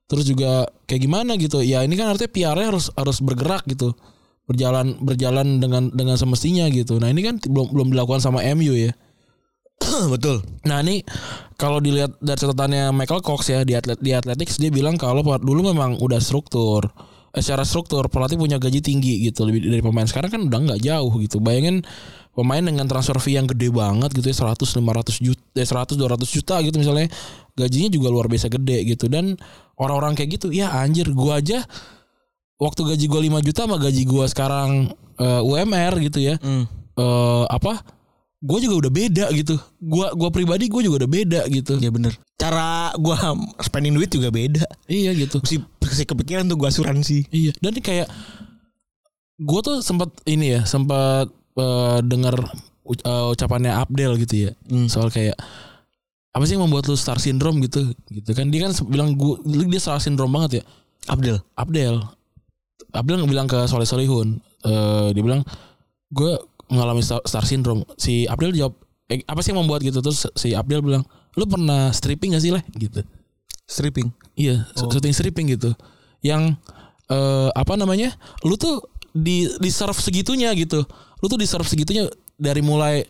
Terus 0.07 0.23
juga 0.23 0.71
kayak 0.87 1.01
gimana 1.03 1.35
gitu. 1.35 1.59
Ya 1.59 1.83
ini 1.83 1.99
kan 1.99 2.15
artinya 2.15 2.31
PR-nya 2.31 2.67
harus 2.71 2.87
harus 2.95 3.19
bergerak 3.19 3.67
gitu. 3.67 3.91
Berjalan 4.47 4.95
berjalan 5.03 5.59
dengan 5.59 5.91
dengan 5.91 6.15
semestinya 6.15 6.63
gitu. 6.71 6.95
Nah 7.03 7.11
ini 7.11 7.27
kan 7.27 7.43
belum 7.43 7.75
belum 7.75 7.87
dilakukan 7.91 8.23
sama 8.23 8.39
MU 8.55 8.71
ya 8.71 8.95
Betul. 10.13 10.41
Nah 10.65 10.79
ini 10.81 11.03
kalau 11.55 11.79
dilihat 11.79 12.15
dari 12.19 12.39
catatannya 12.39 12.91
Michael 12.91 13.23
Cox 13.23 13.51
ya 13.51 13.63
di 13.63 13.75
atlet 13.75 13.99
di 13.99 14.11
Athletics 14.11 14.59
dia 14.59 14.71
bilang 14.71 14.95
kalau 14.95 15.23
dulu 15.39 15.71
memang 15.71 15.99
udah 15.99 16.19
struktur 16.19 16.87
eh, 17.35 17.41
secara 17.43 17.63
struktur 17.67 18.07
pelatih 18.07 18.39
punya 18.39 18.59
gaji 18.59 18.79
tinggi 18.79 19.27
gitu 19.27 19.43
lebih 19.47 19.67
dari 19.67 19.83
pemain 19.83 20.07
sekarang 20.07 20.31
kan 20.31 20.41
udah 20.47 20.59
nggak 20.71 20.79
jauh 20.83 21.11
gitu. 21.19 21.39
Bayangin 21.43 21.83
pemain 22.35 22.59
dengan 22.59 22.83
transfer 22.83 23.15
fee 23.23 23.39
yang 23.39 23.47
gede 23.47 23.71
banget 23.71 24.11
gitu 24.11 24.27
ya 24.27 24.35
100 24.35 24.59
500 24.59 25.23
juta 25.23 25.39
eh, 25.55 25.63
100 25.63 25.95
200 25.95 26.35
juta 26.35 26.55
gitu 26.59 26.75
misalnya 26.75 27.07
gajinya 27.55 27.87
juga 27.87 28.11
luar 28.11 28.27
biasa 28.27 28.51
gede 28.51 28.83
gitu 28.83 29.07
dan 29.07 29.39
orang-orang 29.79 30.19
kayak 30.19 30.35
gitu 30.35 30.51
ya 30.51 30.67
anjir 30.75 31.07
gua 31.15 31.39
aja 31.39 31.63
waktu 32.59 32.81
gaji 32.91 33.05
gua 33.07 33.21
5 33.39 33.47
juta 33.47 33.59
sama 33.67 33.79
gaji 33.79 34.03
gua 34.03 34.25
sekarang 34.27 34.91
eh, 35.15 35.41
UMR 35.47 35.95
gitu 36.03 36.19
ya 36.19 36.35
Hmm. 36.43 36.67
eh 36.99 37.45
apa 37.47 37.83
gue 38.45 38.59
juga 38.61 38.75
udah 38.77 38.91
beda 38.93 39.25
gitu 39.33 39.57
gua 39.79 40.13
gua 40.13 40.29
pribadi 40.29 40.65
gue 40.65 40.81
juga 40.81 41.01
udah 41.01 41.09
beda 41.09 41.41
gitu 41.47 41.77
Ya 41.77 41.89
bener. 41.89 42.13
Cara 42.35 42.93
gua 42.95 43.17
spending 43.59 43.91
duit 43.91 44.07
juga 44.07 44.29
beda. 44.29 44.69
iya 44.85 45.11
gitu 45.11 45.41
Mesti, 45.41 45.57
mesti 45.57 46.03
kepikiran 46.03 46.45
tuh 46.45 46.53
gua 46.53 46.69
asuransi. 46.69 47.25
iya 47.29 47.51
dan 47.57 47.71
ini 47.71 47.81
kayak 47.81 48.07
gue 49.37 49.59
tuh 49.61 49.81
sempat 49.81 50.13
ini 50.25 50.55
ya 50.55 50.61
sempat 50.63 51.27
eh, 51.55 51.99
dengar 52.01 52.35
uc- 52.83 53.01
eh, 53.01 53.25
ucapannya 53.29 53.73
Abdel 53.73 54.15
gitu 54.17 54.47
ya 54.47 54.51
Hmm. 54.65 54.85
soal 54.85 55.09
kayak 55.09 55.35
apa 56.31 56.43
sih 56.43 56.53
yang 56.53 56.63
membuat 56.63 56.85
lu 56.85 56.95
star 56.95 57.15
syndrome 57.17 57.59
gitu 57.61 57.81
gitu 58.09 58.31
kan 58.31 58.47
dia 58.47 58.61
kan 58.61 58.75
bilang 58.85 59.15
gua 59.15 59.39
dia 59.43 59.79
star 59.79 59.97
syndrome 59.97 60.31
banget 60.31 60.59
ya 60.59 60.63
Abdel. 61.07 61.37
Abdel 61.55 62.03
Abdel 62.91 63.23
bilang 63.25 63.45
ke 63.45 63.57
Soleh 63.65 63.85
Solihun 63.85 64.37
eh 64.61 65.07
dia 65.11 65.21
bilang 65.21 65.41
gue 66.09 66.31
mengalami 66.69 67.01
star, 67.03 67.45
syndrome. 67.45 67.85
Si 67.95 68.25
Abdel 68.25 68.55
jawab 68.55 68.73
eh, 69.09 69.21
apa 69.25 69.39
sih 69.41 69.53
yang 69.53 69.61
membuat 69.65 69.85
gitu? 69.85 70.01
Terus 70.01 70.29
si 70.33 70.53
Abdel 70.57 70.81
bilang 70.81 71.03
lu 71.35 71.45
pernah 71.45 71.91
stripping 71.91 72.33
gak 72.33 72.43
sih 72.43 72.51
leh? 72.53 72.63
Gitu. 72.73 73.03
Stripping. 73.65 74.13
iya 74.37 74.67
Oh. 74.77 74.91
syuting 74.91 75.13
stripping 75.13 75.47
gitu. 75.53 75.73
Yang 76.21 76.57
eh 77.05 77.49
apa 77.53 77.77
namanya 77.77 78.17
lu 78.41 78.57
tuh 78.57 78.81
di 79.13 79.47
di 79.61 79.69
serve 79.69 79.97
segitunya 79.97 80.51
gitu. 80.57 80.83
Lu 81.21 81.25
tuh 81.31 81.39
di 81.39 81.47
serve 81.47 81.65
segitunya 81.65 82.09
dari 82.35 82.59
mulai 82.59 83.05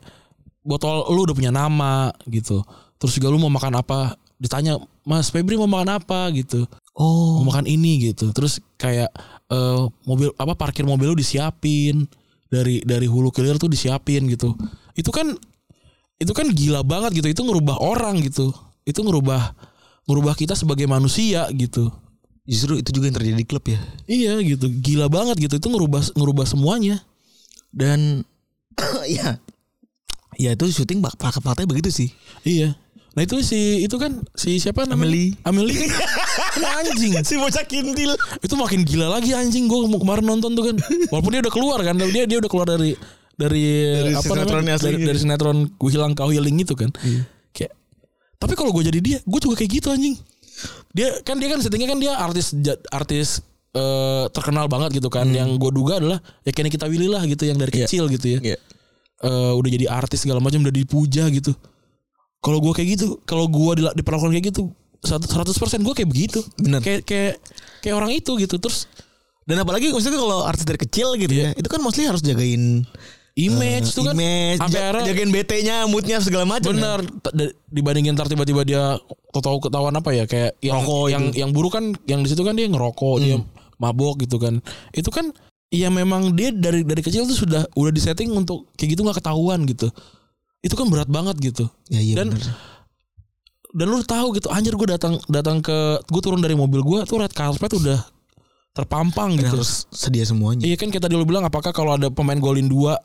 botol 0.66 1.06
lu 1.14 1.26
udah 1.26 1.36
punya 1.36 1.52
nama 1.52 2.12
gitu. 2.30 2.62
Terus 2.98 3.14
juga 3.18 3.30
lu 3.32 3.38
mau 3.42 3.52
makan 3.52 3.80
apa? 3.80 4.16
Ditanya 4.36 4.80
Mas 5.06 5.30
Febri 5.32 5.56
mau 5.56 5.70
makan 5.70 6.02
apa? 6.02 6.30
Gitu. 6.34 6.66
Oh. 6.96 7.44
mau 7.44 7.52
makan 7.52 7.68
ini 7.68 8.12
gitu. 8.12 8.32
Terus 8.32 8.64
kayak 8.80 9.12
eh, 9.52 9.82
mobil 10.08 10.32
apa 10.40 10.56
parkir 10.56 10.88
mobil 10.88 11.12
lu 11.12 11.18
disiapin 11.20 12.08
dari 12.56 12.80
dari 12.88 13.08
hulu 13.12 13.36
ke 13.36 13.44
hilir 13.44 13.60
tuh 13.60 13.68
disiapin 13.68 14.24
gitu. 14.32 14.56
Itu 14.96 15.12
kan 15.12 15.36
itu 16.16 16.32
kan 16.32 16.48
gila 16.48 16.88
banget 16.88 17.20
gitu. 17.20 17.28
Itu 17.28 17.42
ngerubah 17.44 17.84
orang 17.84 18.24
gitu. 18.24 18.56
Itu 18.88 19.04
ngerubah 19.04 19.52
ngerubah 20.08 20.34
kita 20.40 20.56
sebagai 20.56 20.88
manusia 20.88 21.52
gitu. 21.52 21.92
Justru 22.48 22.80
itu 22.80 22.94
juga 22.96 23.12
yang 23.12 23.18
terjadi 23.18 23.38
di 23.42 23.48
klub 23.48 23.66
ya. 23.68 23.80
iya 24.08 24.40
gitu. 24.40 24.72
Gila 24.72 25.12
banget 25.12 25.44
gitu. 25.44 25.60
Itu 25.60 25.68
ngerubah 25.68 26.16
ngerubah 26.16 26.46
semuanya. 26.48 27.04
Dan 27.76 28.24
ya 29.20 29.36
ya 30.40 30.50
itu 30.56 30.64
syuting 30.72 31.04
bak 31.04 31.20
fakta-faktanya 31.20 31.68
begitu 31.68 31.92
sih. 31.92 32.10
iya 32.48 32.76
Nah 33.16 33.24
itu 33.24 33.40
si 33.40 33.82
itu 33.82 33.96
kan 33.96 34.12
si 34.36 34.60
siapa 34.60 34.84
namanya? 34.84 35.08
Amelie. 35.08 35.30
Amelie 35.42 35.88
kan, 36.60 36.84
anjing. 36.84 37.16
Si 37.24 37.36
bocah 37.36 37.64
kintil. 37.64 38.12
Itu 38.40 38.54
makin 38.54 38.84
gila 38.84 39.08
lagi 39.10 39.32
anjing 39.32 39.66
gue 39.66 39.80
kemarin 39.96 40.28
nonton 40.28 40.52
tuh 40.52 40.68
kan. 40.68 40.76
Walaupun 41.08 41.32
dia 41.32 41.40
udah 41.40 41.54
keluar 41.54 41.80
kan, 41.80 41.96
dia 41.96 42.28
dia 42.28 42.38
udah 42.38 42.52
keluar 42.52 42.68
dari 42.68 42.92
dari, 43.36 43.64
Dari 43.96 44.12
apa 44.14 44.24
sinetronnya 44.26 44.76
namanya? 44.76 44.76
Dari, 44.78 44.96
aslinya. 44.96 45.08
dari 45.08 45.20
sinetron 45.20 45.58
Ku 45.76 45.88
Hilang 45.88 46.12
Kau 46.12 46.28
Healing 46.28 46.56
itu 46.60 46.76
kan. 46.76 46.92
Kayak 47.52 47.72
tapi 48.36 48.54
kalau 48.54 48.76
gue 48.76 48.84
jadi 48.84 49.00
dia, 49.00 49.18
gue 49.24 49.40
juga 49.40 49.56
kayak 49.56 49.72
gitu 49.74 49.88
anjing. 49.90 50.16
Dia 50.92 51.16
kan 51.24 51.40
dia 51.40 51.48
kan 51.48 51.60
settingnya 51.60 51.88
kan 51.92 52.00
dia 52.00 52.14
artis 52.16 52.52
artis 52.92 53.40
eh, 53.72 54.26
terkenal 54.32 54.68
banget 54.68 55.00
gitu 55.00 55.08
kan. 55.08 55.28
Yang 55.28 55.56
gue 55.56 55.72
duga 55.72 56.00
adalah 56.00 56.20
ya 56.44 56.52
Kenny 56.52 56.68
Kita 56.68 56.88
Willy 56.88 57.08
lah 57.08 57.24
gitu 57.24 57.44
yang 57.44 57.56
dari 57.56 57.72
Iya. 57.72 57.88
kecil 57.88 58.12
gitu 58.12 58.28
ya. 58.28 58.40
Iya. 58.44 58.58
Eh, 59.24 59.52
udah 59.56 59.70
jadi 59.72 59.86
artis 59.88 60.24
segala 60.24 60.44
macam 60.44 60.60
udah 60.60 60.76
dipuja 60.76 61.32
gitu. 61.32 61.56
Kalau 62.46 62.62
gue 62.62 62.72
kayak 62.72 62.90
gitu, 62.94 63.18
kalau 63.26 63.50
gue 63.50 63.72
diperlakukan 63.92 64.30
kayak 64.30 64.54
gitu, 64.54 64.70
100 65.02 65.26
persen 65.58 65.82
gue 65.82 65.94
kayak 65.94 66.06
begitu. 66.06 66.46
Bener. 66.56 66.78
Kayak 66.80 67.02
kayak 67.04 67.34
kayak 67.82 67.96
orang 67.98 68.14
itu 68.14 68.38
gitu. 68.38 68.62
Terus 68.62 68.86
Dan 69.46 69.62
apalagi 69.62 69.90
maksudnya 69.90 70.18
kalau 70.18 70.42
artis 70.42 70.66
dari 70.66 70.78
kecil 70.80 71.14
gitu 71.18 71.30
ya, 71.30 71.54
itu 71.54 71.66
kan 71.66 71.78
mostly 71.78 72.06
harus 72.06 72.22
jagain 72.22 72.82
image 73.36 73.92
eh, 73.92 73.94
tuh 73.94 74.04
kan 74.08 74.16
image, 74.16 74.58
ja- 74.72 75.06
jagain 75.06 75.30
BT-nya, 75.30 75.86
moodnya 75.86 76.18
segala 76.18 76.48
macam. 76.48 76.72
bener 76.72 77.04
t- 77.04 77.30
da- 77.30 77.54
dibandingin 77.68 78.16
ntar 78.16 78.26
tiba-tiba 78.26 78.64
dia 78.64 78.96
tahu 79.30 79.60
ketahuan 79.60 79.94
apa 79.94 80.10
ya 80.16 80.26
kayak 80.26 80.58
yang 80.64 80.82
Rokok 80.82 81.06
yang 81.12 81.24
itu. 81.30 81.38
yang 81.44 81.50
buruk 81.52 81.76
kan 81.76 81.94
yang 82.08 82.24
di 82.24 82.32
situ 82.32 82.42
kan 82.42 82.56
dia 82.56 82.66
ngerokok 82.66 83.16
dia 83.20 83.38
mabok 83.78 84.24
gitu 84.24 84.40
kan 84.40 84.64
itu 84.96 85.12
kan 85.12 85.36
ya 85.68 85.92
memang 85.92 86.32
dia 86.32 86.50
dari 86.50 86.82
dari 86.82 87.04
kecil 87.04 87.28
tuh 87.28 87.36
sudah 87.36 87.68
udah 87.76 87.92
disetting 87.92 88.32
untuk 88.32 88.72
kayak 88.74 88.96
gitu 88.96 89.04
nggak 89.04 89.20
ketahuan 89.20 89.68
gitu 89.68 89.92
itu 90.66 90.74
kan 90.74 90.90
berat 90.90 91.06
banget 91.06 91.38
gitu 91.38 91.70
Ya 91.94 92.02
iya 92.02 92.18
dan 92.18 92.34
bener. 92.34 92.50
dan 93.76 93.86
lu 93.86 94.02
tahu 94.02 94.34
gitu 94.34 94.50
anjir 94.50 94.74
gue 94.74 94.88
datang 94.90 95.22
datang 95.30 95.62
ke 95.62 96.02
gue 96.02 96.22
turun 96.26 96.42
dari 96.42 96.58
mobil 96.58 96.82
gue 96.82 97.00
tuh 97.06 97.22
red 97.22 97.30
carpet 97.30 97.70
udah 97.70 98.02
terpampang 98.76 99.38
Dan 99.38 99.46
gitu 99.46 99.56
harus 99.62 99.88
sedia 99.88 100.26
semuanya. 100.28 100.68
Iya 100.68 100.76
kan 100.76 100.92
kita 100.92 101.08
dulu 101.08 101.24
bilang 101.32 101.48
apakah 101.48 101.72
kalau 101.72 101.96
ada 101.96 102.12
pemain 102.12 102.36
golin 102.36 102.68
dua 102.68 103.00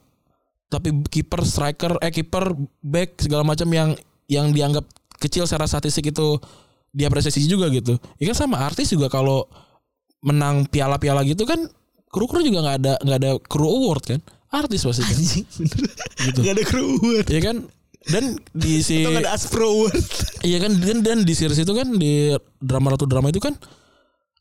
tapi 0.67 0.91
kiper 1.07 1.43
striker 1.47 1.99
eh 2.03 2.11
kiper 2.11 2.55
back 2.83 3.19
segala 3.23 3.47
macam 3.47 3.71
yang 3.71 3.95
yang 4.27 4.51
dianggap 4.51 4.87
kecil 5.23 5.47
secara 5.47 5.71
statistik 5.71 6.11
itu 6.11 6.39
diapresiasi 6.91 7.47
juga 7.47 7.71
gitu. 7.71 7.99
Ya 8.19 8.31
kan 8.35 8.37
sama 8.47 8.63
artis 8.67 8.91
juga 8.91 9.07
kalau 9.07 9.47
menang 10.27 10.67
piala-piala 10.67 11.23
gitu 11.23 11.47
kan 11.47 11.71
kru-kru 12.11 12.43
juga 12.43 12.67
nggak 12.67 12.77
ada 12.83 12.93
nggak 13.07 13.19
ada 13.23 13.31
kru 13.39 13.67
award 13.67 14.05
kan. 14.17 14.21
Artis 14.51 14.83
pasti 14.83 15.01
kan. 15.01 15.15
Anjing, 15.15 15.47
bener. 15.57 15.89
Gitu. 16.21 16.39
Gak 16.43 16.53
ada 16.53 16.65
crew 16.65 16.87
award. 16.97 17.27
Iya 17.27 17.41
kan 17.43 17.57
dan 18.03 18.25
di 18.51 18.81
si 18.81 19.01
gak 19.01 19.23
ada 19.23 19.33
Aspro 19.33 19.67
award. 19.67 19.95
Iya 20.41 20.59
kan 20.59 20.73
dan, 20.75 20.99
dan 21.01 21.19
di 21.21 21.33
series 21.33 21.59
itu 21.59 21.71
kan 21.71 21.87
di 21.93 22.33
drama 22.57 22.91
ratu 22.91 23.05
drama 23.05 23.29
itu 23.29 23.39
kan 23.39 23.55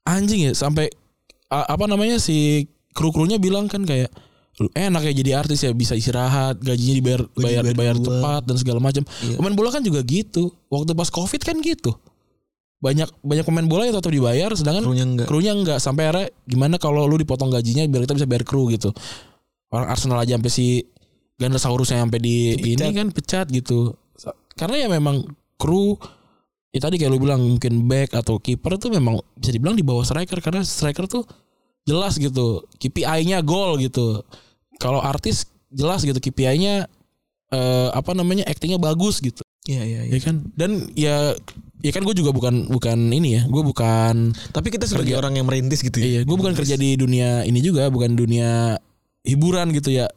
anjing 0.03 0.47
ya 0.47 0.53
sampai 0.53 0.89
a- 1.47 1.69
apa 1.69 1.85
namanya 1.85 2.17
si 2.17 2.65
kru-krunya 2.91 3.37
bilang 3.37 3.67
kan 3.67 3.83
kayak 3.83 4.09
"Lu 4.57 4.67
enak 4.71 5.05
ya 5.05 5.13
jadi 5.13 5.31
artis 5.37 5.61
ya 5.61 5.71
bisa 5.71 5.93
istirahat 5.93 6.57
gajinya 6.57 6.95
dibayar 6.95 7.21
bayar 7.31 7.63
dibayar 7.63 7.75
bayar 7.75 7.95
dua." 7.95 8.07
cepat 8.09 8.41
dan 8.43 8.55
segala 8.57 8.79
macam 8.79 9.03
Iya. 9.21 9.35
pemain 9.37 9.53
bola 9.53 9.69
kan 9.69 9.83
juga 9.83 10.01
gitu 10.01 10.49
waktu 10.67 10.91
pas 10.93 11.07
covid 11.07 11.39
kan 11.39 11.55
gitu 11.59 11.93
banyak 12.79 13.11
banyak 13.21 13.43
pemain 13.43 13.67
bola 13.67 13.83
yang 13.83 13.93
tetap 13.93 14.09
dibayar 14.09 14.49
sedangkan 14.51 14.83
Krunya 14.83 15.05
enggak. 15.05 15.27
krunya 15.27 15.51
enggak 15.51 15.77
sampai 15.77 16.07
akhirnya 16.07 16.27
gimana 16.43 16.75
kalau 16.75 17.03
lu 17.03 17.15
dipotong 17.15 17.51
gajinya 17.51 17.83
biar 17.85 18.03
kita 18.03 18.15
bisa 18.15 18.25
bayar 18.25 18.43
kru 18.43 18.71
gitu 18.71 18.95
orang 19.69 19.87
Arsenal 19.89 20.21
aja 20.21 20.35
sampai 20.37 20.51
si 20.51 20.83
Gandasaurus 21.39 21.93
yang 21.95 22.09
sampai 22.09 22.19
di 22.19 22.35
Dipecat. 22.59 22.89
ini 22.89 22.95
kan 22.95 23.07
pecat 23.15 23.47
gitu 23.47 23.95
karena 24.59 24.75
ya 24.75 24.87
memang 24.91 25.23
kru 25.55 25.95
ya 26.69 26.83
tadi 26.83 26.99
kayak 26.99 27.11
lu 27.15 27.19
bilang 27.23 27.39
mungkin 27.39 27.87
back 27.87 28.11
atau 28.11 28.37
kiper 28.37 28.75
tuh 28.75 28.91
memang 28.91 29.17
bisa 29.39 29.55
dibilang 29.55 29.73
di 29.73 29.85
bawah 29.85 30.03
striker 30.03 30.37
karena 30.43 30.61
striker 30.61 31.07
tuh 31.07 31.23
jelas 31.87 32.19
gitu 32.19 32.67
KPI-nya 32.77 33.39
gol 33.41 33.79
gitu 33.79 34.19
kalau 34.77 34.99
artis 34.99 35.47
jelas 35.71 36.03
gitu 36.03 36.19
KPI-nya 36.19 36.85
eh, 37.49 37.89
apa 37.95 38.11
namanya 38.13 38.45
actingnya 38.45 38.77
bagus 38.77 39.23
gitu 39.23 39.41
Iya 39.69 39.83
iya 39.85 40.01
iya. 40.07 40.17
ya 40.17 40.19
kan 40.23 40.35
dan 40.57 40.71
ya 40.97 41.15
ya 41.83 41.91
kan 41.93 42.01
gue 42.01 42.15
juga 42.15 42.31
bukan 42.33 42.67
bukan 42.73 42.97
ini 43.11 43.37
ya 43.37 43.41
gue 43.45 43.63
bukan 43.63 44.33
Tapi 44.55 44.67
kita 44.73 44.87
sebagai 44.89 45.13
Kerja. 45.13 45.21
orang 45.21 45.33
yang 45.37 45.45
merintis 45.45 45.83
gitu 45.85 45.99
ya. 45.99 46.05
iya 46.05 46.21
gue 46.25 46.35
bukan 46.35 46.55
kerja 46.57 46.73
di 46.73 46.95
dunia 46.97 47.43
ini 47.45 47.59
juga 47.61 47.85
bukan 47.91 48.17
dunia 48.17 48.79
hiburan 49.23 49.71
gitu 49.75 49.91
ya 49.91 50.07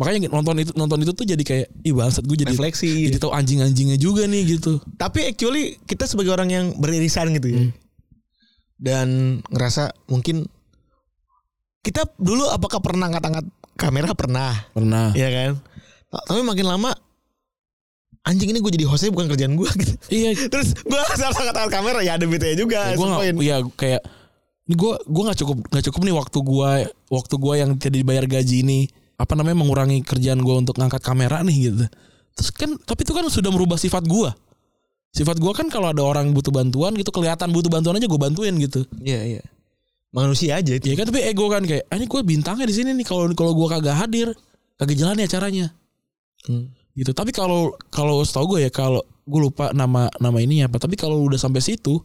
makanya 0.00 0.32
nonton 0.32 0.56
itu 0.58 0.72
nonton 0.74 0.98
itu 1.04 1.12
tuh 1.14 1.26
jadi 1.28 1.42
kayak 1.44 1.66
ih 1.84 1.94
bangsat 1.94 2.24
gue 2.26 2.34
jadi 2.34 2.54
refleksi. 2.56 3.12
jadi 3.12 3.22
tahu 3.22 3.30
anjing-anjingnya 3.30 3.98
juga 4.00 4.26
nih 4.26 4.58
gitu 4.58 4.82
Tapi 4.98 5.30
actually 5.30 5.78
kita 5.84 6.08
sebagai 6.08 6.32
orang 6.32 6.48
yang 6.50 6.66
beririsan 6.80 7.30
gitu 7.36 7.48
ya. 7.52 7.60
Hmm. 7.62 7.70
Dan 8.82 9.08
ngerasa 9.46 9.94
mungkin 10.10 10.48
kita 11.86 12.08
dulu 12.18 12.50
apakah 12.50 12.82
pernah 12.82 13.06
angkat-angkat 13.10 13.46
kamera 13.78 14.10
pernah, 14.16 14.52
pernah 14.74 15.14
ya 15.14 15.30
kan? 15.30 15.62
Tapi 16.10 16.40
makin 16.42 16.66
lama 16.66 16.90
anjing 18.26 18.54
ini 18.54 18.58
gue 18.58 18.72
jadi 18.74 18.86
hostnya 18.86 19.14
bukan 19.14 19.30
kerjaan 19.34 19.54
gue 19.54 19.70
gitu. 19.70 19.94
iya 20.10 20.30
Terus 20.52 20.74
gue 20.78 21.00
asal 21.14 21.30
angkat-angkat 21.30 21.70
kamera 21.70 22.00
ya 22.02 22.18
ada 22.18 22.26
BT 22.26 22.58
juga. 22.58 22.90
gue 22.94 23.06
sumpahin. 23.06 23.34
nggak 23.38 23.46
ya 23.46 23.56
kayak 23.78 24.02
ini 24.72 24.80
gue 24.80 24.92
gue 25.04 25.22
nggak 25.28 25.38
cukup 25.38 25.56
nggak 25.68 25.84
cukup 25.92 26.00
nih 26.02 26.14
waktu 26.16 26.38
gue 26.40 26.70
waktu 27.12 27.34
gue 27.36 27.54
yang 27.60 27.70
tidak 27.76 28.00
dibayar 28.00 28.24
gaji 28.24 28.56
ini 28.64 28.80
apa 29.20 29.36
namanya 29.36 29.60
mengurangi 29.60 30.00
kerjaan 30.00 30.40
gue 30.40 30.54
untuk 30.56 30.80
ngangkat 30.80 31.04
kamera 31.04 31.44
nih 31.44 31.56
gitu 31.68 31.84
terus 32.32 32.48
kan 32.50 32.72
tapi 32.82 33.04
itu 33.04 33.12
kan 33.12 33.28
sudah 33.28 33.52
merubah 33.52 33.76
sifat 33.76 34.08
gue 34.08 34.32
sifat 35.12 35.36
gue 35.36 35.52
kan 35.52 35.68
kalau 35.68 35.92
ada 35.92 36.00
orang 36.00 36.32
butuh 36.32 36.48
bantuan 36.48 36.96
gitu 36.96 37.12
kelihatan 37.12 37.52
butuh 37.52 37.68
bantuan 37.68 38.00
aja 38.00 38.08
gue 38.08 38.16
bantuin 38.16 38.56
gitu 38.56 38.88
Iya 38.98 39.38
iya. 39.38 39.42
Manusia 40.12 40.60
aja 40.60 40.76
itu. 40.76 40.88
ya 40.88 40.96
kan 40.96 41.08
tapi 41.08 41.24
ego 41.24 41.48
kan 41.48 41.64
kayak 41.64 41.88
ah, 41.88 41.96
ini 41.96 42.04
gue 42.04 42.20
bintangnya 42.20 42.64
di 42.68 42.74
sini 42.76 42.92
nih 42.92 43.04
kalau 43.04 43.28
kalau 43.32 43.52
gue 43.52 43.68
kagak 43.68 43.96
hadir 43.96 44.28
kagak 44.76 44.96
jalan 44.96 45.20
ya 45.20 45.28
acaranya 45.28 45.66
Hmm. 46.42 46.74
gitu 46.98 47.14
tapi 47.14 47.30
kalau 47.30 47.70
kalau 47.86 48.18
setahu 48.26 48.58
gue 48.58 48.66
ya 48.66 48.70
kalau 48.74 48.98
gue 49.22 49.40
lupa 49.40 49.70
nama 49.70 50.10
nama 50.18 50.36
ininya 50.42 50.66
apa 50.66 50.82
tapi 50.82 50.98
kalau 50.98 51.22
udah 51.22 51.38
sampai 51.38 51.62
situ 51.62 52.02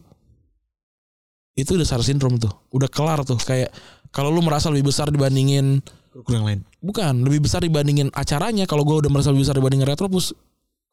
itu 1.58 1.74
udah 1.74 1.82
SAR 1.82 2.06
syndrome 2.06 2.38
tuh 2.38 2.54
udah 2.70 2.86
kelar 2.86 3.26
tuh 3.26 3.34
kayak 3.42 3.74
kalau 4.14 4.30
lu 4.30 4.38
merasa 4.40 4.70
lebih 4.70 4.94
besar 4.94 5.10
dibandingin 5.10 5.82
Kurang 6.22 6.46
lain. 6.46 6.60
bukan 6.78 7.26
lebih 7.26 7.50
besar 7.50 7.62
dibandingin 7.62 8.14
acaranya 8.14 8.64
kalau 8.64 8.86
gue 8.86 8.94
udah 9.02 9.10
merasa 9.10 9.34
lebih 9.34 9.42
besar 9.42 9.58
dibandingin 9.58 9.86
retropus 9.90 10.30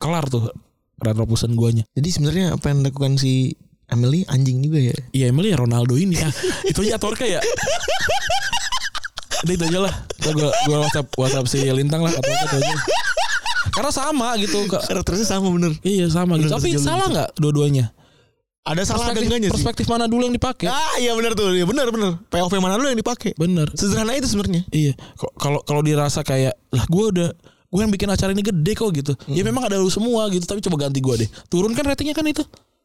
kelar 0.01 0.25
tuh 0.25 0.49
retropusan 0.97 1.53
guanya 1.53 1.85
Jadi 1.93 2.09
sebenarnya 2.09 2.57
apa 2.57 2.73
yang 2.73 2.81
dilakukan 2.81 3.21
si 3.21 3.53
Emily 3.85 4.25
anjing 4.25 4.65
juga 4.65 4.81
ya. 4.81 4.95
iya 5.13 5.25
Emily 5.29 5.53
ya 5.53 5.61
Ronaldo 5.61 5.93
ini 5.93 6.17
ya 6.17 6.29
itu 6.73 6.81
aja 6.81 6.97
Torka 6.97 7.29
ya 7.29 7.39
Udah 9.45 9.53
itu 9.53 9.65
aja 9.69 9.79
lah 9.85 9.93
gue 10.17 10.33
gue 10.33 10.77
WhatsApp 10.81 11.07
WhatsApp 11.21 11.45
si 11.45 11.61
Lintang 11.69 12.01
lah 12.01 12.09
atau 12.09 12.25
apa 12.33 12.57
aja 12.57 12.75
karena 13.75 13.91
sama 13.91 14.39
gitu. 14.39 14.63
Karakternya 14.71 15.25
sama 15.27 15.51
bener. 15.51 15.75
Iya 15.83 16.07
sama 16.07 16.39
gitu. 16.39 16.47
Bener, 16.47 16.55
Tapi 16.55 16.69
terjadi 16.71 16.85
salah 16.85 17.07
nggak 17.11 17.29
dua-duanya? 17.35 17.91
Ada 18.65 18.81
salah 18.81 19.13
Perspektif, 19.13 19.25
enggaknya 19.29 19.47
sih. 19.47 19.53
perspektif 19.53 19.85
mana 19.85 20.09
dulu 20.09 20.25
yang 20.25 20.33
dipakai? 20.33 20.65
Ah 20.65 20.97
iya 20.97 21.13
benar 21.13 21.37
tuh, 21.37 21.53
iya 21.53 21.63
benar 21.63 21.85
benar. 21.87 22.17
POV 22.25 22.53
mana 22.57 22.75
dulu 22.75 22.89
yang 22.89 22.97
dipakai? 22.97 23.37
Bener. 23.37 23.69
Sederhana 23.71 24.17
itu 24.17 24.25
sebenarnya. 24.25 24.65
Iya. 24.73 24.97
Kok- 25.13 25.37
Kalau 25.37 25.61
kalau 25.61 25.81
dirasa 25.81 26.19
kayak 26.19 26.57
lah 26.69 26.81
gue 26.83 27.05
udah 27.13 27.29
gue 27.45 27.79
yang 27.79 27.93
bikin 27.93 28.09
acara 28.09 28.33
ini 28.33 28.41
gede 28.41 28.73
kok 28.73 28.89
gitu. 28.89 29.13
Ya 29.29 29.45
memang 29.45 29.63
ada 29.63 29.77
lu 29.77 29.85
semua 29.87 30.25
gitu. 30.27 30.41
Tapi 30.43 30.59
coba 30.59 30.81
ganti 30.81 30.97
gue 30.97 31.13
deh. 31.13 31.29
Turunkan 31.45 31.85
ratingnya 31.85 32.11
kan 32.11 32.25
itu. 32.25 32.41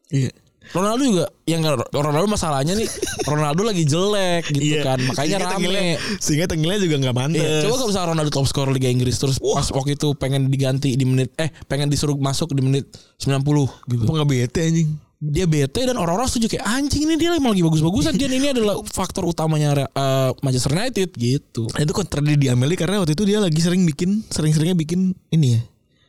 Iya. 0.07 0.29
Ronaldo 0.71 1.01
juga 1.01 1.25
yang 1.43 1.65
Ronaldo 1.89 2.29
masalahnya 2.29 2.77
nih 2.77 2.85
Ronaldo 3.33 3.65
lagi 3.65 3.81
jelek 3.81 4.53
gitu 4.53 4.85
kan 4.85 5.01
makanya 5.01 5.49
rame 5.49 5.97
Sehingga 6.21 6.45
tengilnya 6.45 6.77
juga 6.77 7.01
nggak 7.01 7.15
mantes. 7.17 7.41
Iya, 7.41 7.65
coba 7.65 7.73
kalau 7.75 7.89
misalnya 7.89 8.09
Ronaldo 8.13 8.29
top 8.29 8.45
scorer 8.45 8.69
Liga 8.69 8.85
Inggris 8.85 9.17
terus 9.17 9.41
pas 9.41 9.65
waktu 9.67 9.97
itu 9.97 10.13
pengen 10.13 10.45
diganti 10.47 10.93
di 10.93 11.01
menit 11.01 11.33
eh 11.35 11.49
pengen 11.65 11.89
disuruh 11.89 12.13
masuk 12.13 12.53
di 12.53 12.61
menit 12.61 12.85
90 13.17 13.41
gitu. 13.89 14.03
Apa 14.05 14.11
nggak 14.13 14.29
bete 14.29 14.61
anjing? 14.61 14.89
Dia 15.21 15.45
bete 15.45 15.85
dan 15.85 15.93
orang-orang 16.01 16.25
setuju 16.25 16.57
kayak 16.57 16.65
anjing 16.65 17.05
ini 17.05 17.13
dia 17.13 17.37
emang 17.37 17.53
lagi 17.53 17.61
bagus-bagusan 17.61 18.17
dia 18.17 18.25
ini 18.25 18.57
adalah 18.57 18.81
faktor 18.89 19.29
utamanya 19.29 19.85
uh, 19.93 20.33
Manchester 20.41 20.73
United 20.73 21.13
gitu. 21.13 21.69
Nah, 21.69 21.85
itu 21.85 21.93
kontradiksi 21.93 22.41
di 22.41 22.47
Amelie 22.49 22.73
karena 22.73 22.97
waktu 22.97 23.13
itu 23.13 23.29
dia 23.29 23.37
lagi 23.37 23.61
sering 23.61 23.85
bikin 23.85 24.25
sering-seringnya 24.33 24.73
bikin 24.73 25.13
ini 25.29 25.55
ya 25.55 25.61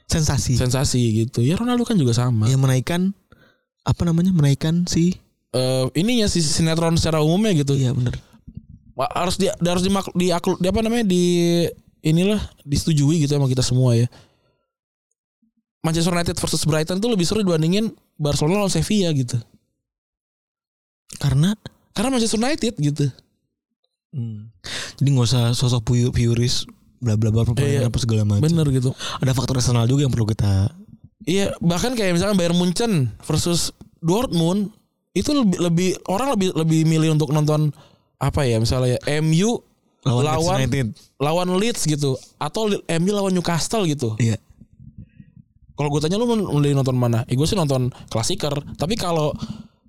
sensasi 0.08 0.56
Sensasi 0.56 1.28
gitu. 1.28 1.44
Ya 1.44 1.60
Ronaldo 1.60 1.84
kan 1.84 2.00
juga 2.00 2.16
sama. 2.16 2.48
yang 2.48 2.64
menaikkan 2.64 3.12
apa 3.84 4.02
namanya 4.08 4.32
menaikkan 4.32 4.88
si 4.88 5.20
Eh, 5.52 5.86
ininya 6.00 6.24
si 6.32 6.40
sinetron 6.40 6.96
secara 6.96 7.20
umumnya 7.20 7.52
gitu. 7.52 7.76
iya 7.76 7.92
bener 7.92 8.16
Wah, 8.96 9.04
Harus 9.12 9.36
di 9.36 9.52
harus 9.52 9.84
dimak 9.84 10.08
di, 10.16 10.32
di 10.32 10.66
apa 10.72 10.80
namanya 10.80 11.04
di 11.04 11.24
inilah 12.00 12.40
disetujui 12.64 13.20
gitu 13.20 13.36
sama 13.36 13.52
kita 13.52 13.60
semua 13.60 13.92
ya. 13.92 14.08
Manchester 15.82 16.14
United 16.14 16.36
versus 16.38 16.62
Brighton 16.62 16.98
tuh 16.98 17.10
lebih 17.10 17.26
seru 17.26 17.42
dibandingin 17.42 17.90
Barcelona 18.14 18.64
lawan 18.64 18.72
Sevilla 18.72 19.10
gitu. 19.10 19.36
karena 21.18 21.52
Karena 21.92 22.08
Manchester 22.08 22.40
United 22.40 22.74
gitu. 22.78 23.06
jadi 24.96 25.08
nggak 25.08 25.26
usah 25.26 25.44
sosok 25.52 25.82
puyu 25.84 26.08
piuris 26.08 26.64
bla 27.00 27.16
bla 27.16 27.28
bla 27.28 27.42
Iya. 27.58 27.88
apa 27.88 27.98
segala 27.98 28.22
macam 28.22 28.44
Bener 28.44 28.66
gitu. 28.70 28.92
ada 29.18 29.32
faktor 29.32 29.58
eksternal 29.58 29.84
juga 29.84 30.06
yang 30.06 30.12
perlu 30.12 30.24
kita 30.24 30.70
Iya, 31.22 31.54
bahkan 31.62 31.94
kayak 31.94 32.18
misalkan 32.18 32.34
Bayern 32.34 32.58
Munchen 32.58 33.14
versus 33.22 33.70
Dortmund 34.02 34.74
itu 35.14 35.30
lebih, 35.30 35.58
lebih 35.62 35.90
orang 36.10 36.34
lebih 36.34 36.50
lebih 36.50 36.80
milih 36.82 37.14
untuk 37.14 37.30
nonton 37.30 37.70
apa 38.18 38.42
ya 38.42 38.58
misalnya 38.58 38.98
MU 39.22 39.62
Lawan 40.02 40.26
lawan 40.26 40.58
lawan 41.22 41.48
Leeds 41.62 41.86
gitu 41.86 42.18
atau 42.34 42.66
MU 42.74 43.10
lawan 43.14 43.30
Newcastle 43.30 43.86
gitu. 43.86 44.18
Iya. 44.18 44.34
Kalau 45.82 45.90
gue 45.90 45.98
tanya 45.98 46.14
lu 46.14 46.30
milih 46.30 46.78
nonton 46.78 46.94
mana? 46.94 47.26
Eh 47.26 47.34
gue 47.34 47.42
sih 47.42 47.58
nonton 47.58 47.90
klasiker. 48.06 48.54
Tapi 48.78 48.94
kalau 48.94 49.34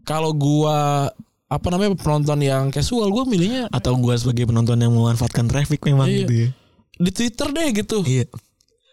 kalau 0.02 0.34
gua 0.34 1.06
apa 1.46 1.68
namanya 1.70 1.94
penonton 1.94 2.42
yang 2.42 2.74
casual 2.74 3.14
gue 3.14 3.30
milihnya 3.30 3.70
Atau 3.70 3.94
gua 3.96 4.18
sebagai 4.18 4.50
penonton 4.50 4.74
yang 4.74 4.90
memanfaatkan 4.90 5.46
traffic 5.46 5.86
memang 5.86 6.10
Iya. 6.10 6.18
gitu 6.26 6.34
ya. 6.34 6.50
di 6.94 7.10
Twitter 7.14 7.48
deh 7.48 7.68
gitu. 7.74 7.98
Iya. 8.02 8.26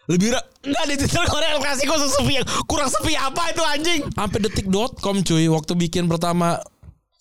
Lebih 0.05 0.29
ra- 0.29 0.45
enggak 0.61 0.85
di 0.85 0.95
Twitter 1.01 1.25
Korea 1.25 1.57
sesepi 1.97 2.33
yang 2.37 2.45
kurang 2.65 2.89
sepi 2.89 3.13
apa 3.13 3.49
itu 3.49 3.63
anjing? 3.63 4.01
Sampai 4.13 4.39
detik.com 4.41 5.15
cuy 5.21 5.45
waktu 5.49 5.73
bikin 5.73 6.05
pertama 6.05 6.61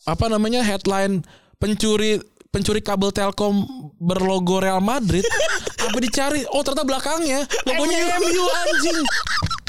apa 0.04 0.24
namanya 0.28 0.60
headline 0.60 1.24
pencuri 1.56 2.20
pencuri 2.50 2.82
kabel 2.82 3.14
Telkom 3.14 3.62
berlogo 3.96 4.58
Real 4.58 4.82
Madrid 4.82 5.22
apa 5.86 5.98
dicari 6.02 6.42
oh 6.50 6.64
ternyata 6.66 6.82
belakangnya 6.82 7.46
logonya 7.62 8.18
MU 8.18 8.44
anjing 8.66 8.98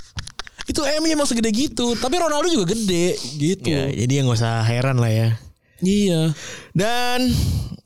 itu 0.82 0.97
MU 0.97 1.07
emang 1.07 1.29
segede 1.29 1.53
gitu 1.53 1.93
tapi 1.93 2.17
Ronaldo 2.17 2.49
juga 2.49 2.73
gede 2.73 3.13
gitu. 3.38 3.69
Ya, 3.69 3.93
jadi 3.93 4.11
ya 4.11 4.21
nggak 4.25 4.38
usah 4.38 4.65
heran 4.65 4.97
lah 4.97 5.13
ya. 5.13 5.29
iya. 5.79 6.34
Dan 6.73 7.29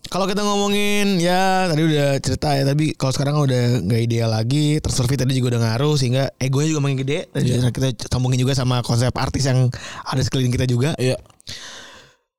kalau 0.07 0.25
kita 0.25 0.41
ngomongin 0.41 1.19
ya 1.19 1.67
tadi 1.67 1.81
udah 1.83 2.15
cerita 2.23 2.55
ya 2.55 2.63
tapi 2.63 2.95
kalau 2.95 3.11
sekarang 3.11 3.35
udah 3.35 3.83
nggak 3.83 4.01
ideal 4.01 4.31
lagi 4.31 4.79
tersurvey 4.79 5.19
tadi 5.19 5.35
juga 5.35 5.55
udah 5.55 5.61
ngaruh 5.67 5.99
sehingga 5.99 6.31
egonya 6.39 6.71
juga 6.71 6.81
makin 6.81 7.03
gede. 7.03 7.27
Dan 7.35 7.41
Iya. 7.43 7.69
kita 7.69 8.07
sambungin 8.07 8.39
juga 8.39 8.55
sama 8.55 8.79
konsep 8.79 9.11
artis 9.11 9.43
yang 9.43 9.67
ada 10.07 10.21
sekeliling 10.23 10.55
kita 10.55 10.63
juga. 10.65 10.95
Iya 10.95 11.19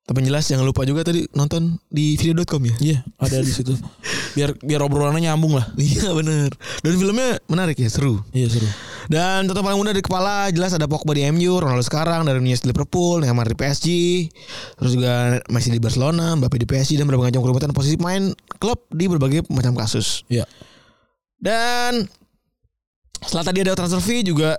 tapi 0.07 0.23
jelas 0.23 0.47
jangan 0.47 0.63
lupa 0.63 0.87
juga 0.87 1.03
tadi 1.03 1.27
nonton 1.35 1.75
di 1.91 2.15
video.com 2.15 2.63
ya? 2.63 2.75
Iya 2.79 2.97
ada 3.19 3.43
di 3.43 3.51
situ. 3.51 3.75
Biar 4.39 4.55
biar 4.63 4.79
obrolannya 4.87 5.27
nyambung 5.27 5.59
lah. 5.59 5.67
Iya 5.75 6.15
bener. 6.15 6.55
Dan 6.79 6.95
filmnya 6.95 7.43
menarik 7.51 7.75
ya 7.75 7.91
seru. 7.91 8.23
Iya 8.31 8.47
seru. 8.47 8.71
Dan 9.11 9.51
total 9.51 9.67
paling 9.67 9.83
muda 9.83 9.91
di 9.91 9.99
kepala 9.99 10.47
jelas 10.55 10.71
ada 10.71 10.87
Pogba 10.87 11.11
di 11.11 11.27
MU 11.27 11.59
Ronaldo 11.59 11.83
sekarang 11.83 12.23
dari 12.23 12.39
Nunez 12.39 12.63
di 12.63 12.71
Liverpool 12.71 13.19
Neymar 13.19 13.51
di 13.51 13.55
PSG 13.59 13.87
terus 14.79 14.95
juga 14.95 15.43
Messi 15.51 15.75
di 15.75 15.79
Barcelona 15.83 16.39
Mbappe 16.39 16.55
di 16.55 16.67
PSG 16.67 16.95
dan 16.95 17.11
berbagai 17.11 17.35
macam 17.35 17.43
kerumitan 17.43 17.71
posisi 17.75 17.99
main 17.99 18.31
klub 18.63 18.87
di 18.87 19.11
berbagai 19.11 19.43
macam 19.51 19.75
kasus. 19.75 20.23
Iya. 20.31 20.47
Dan 21.35 22.07
setelah 23.19 23.43
tadi 23.43 23.59
ada 23.59 23.75
transfer 23.75 23.99
fee 23.99 24.23
juga 24.23 24.55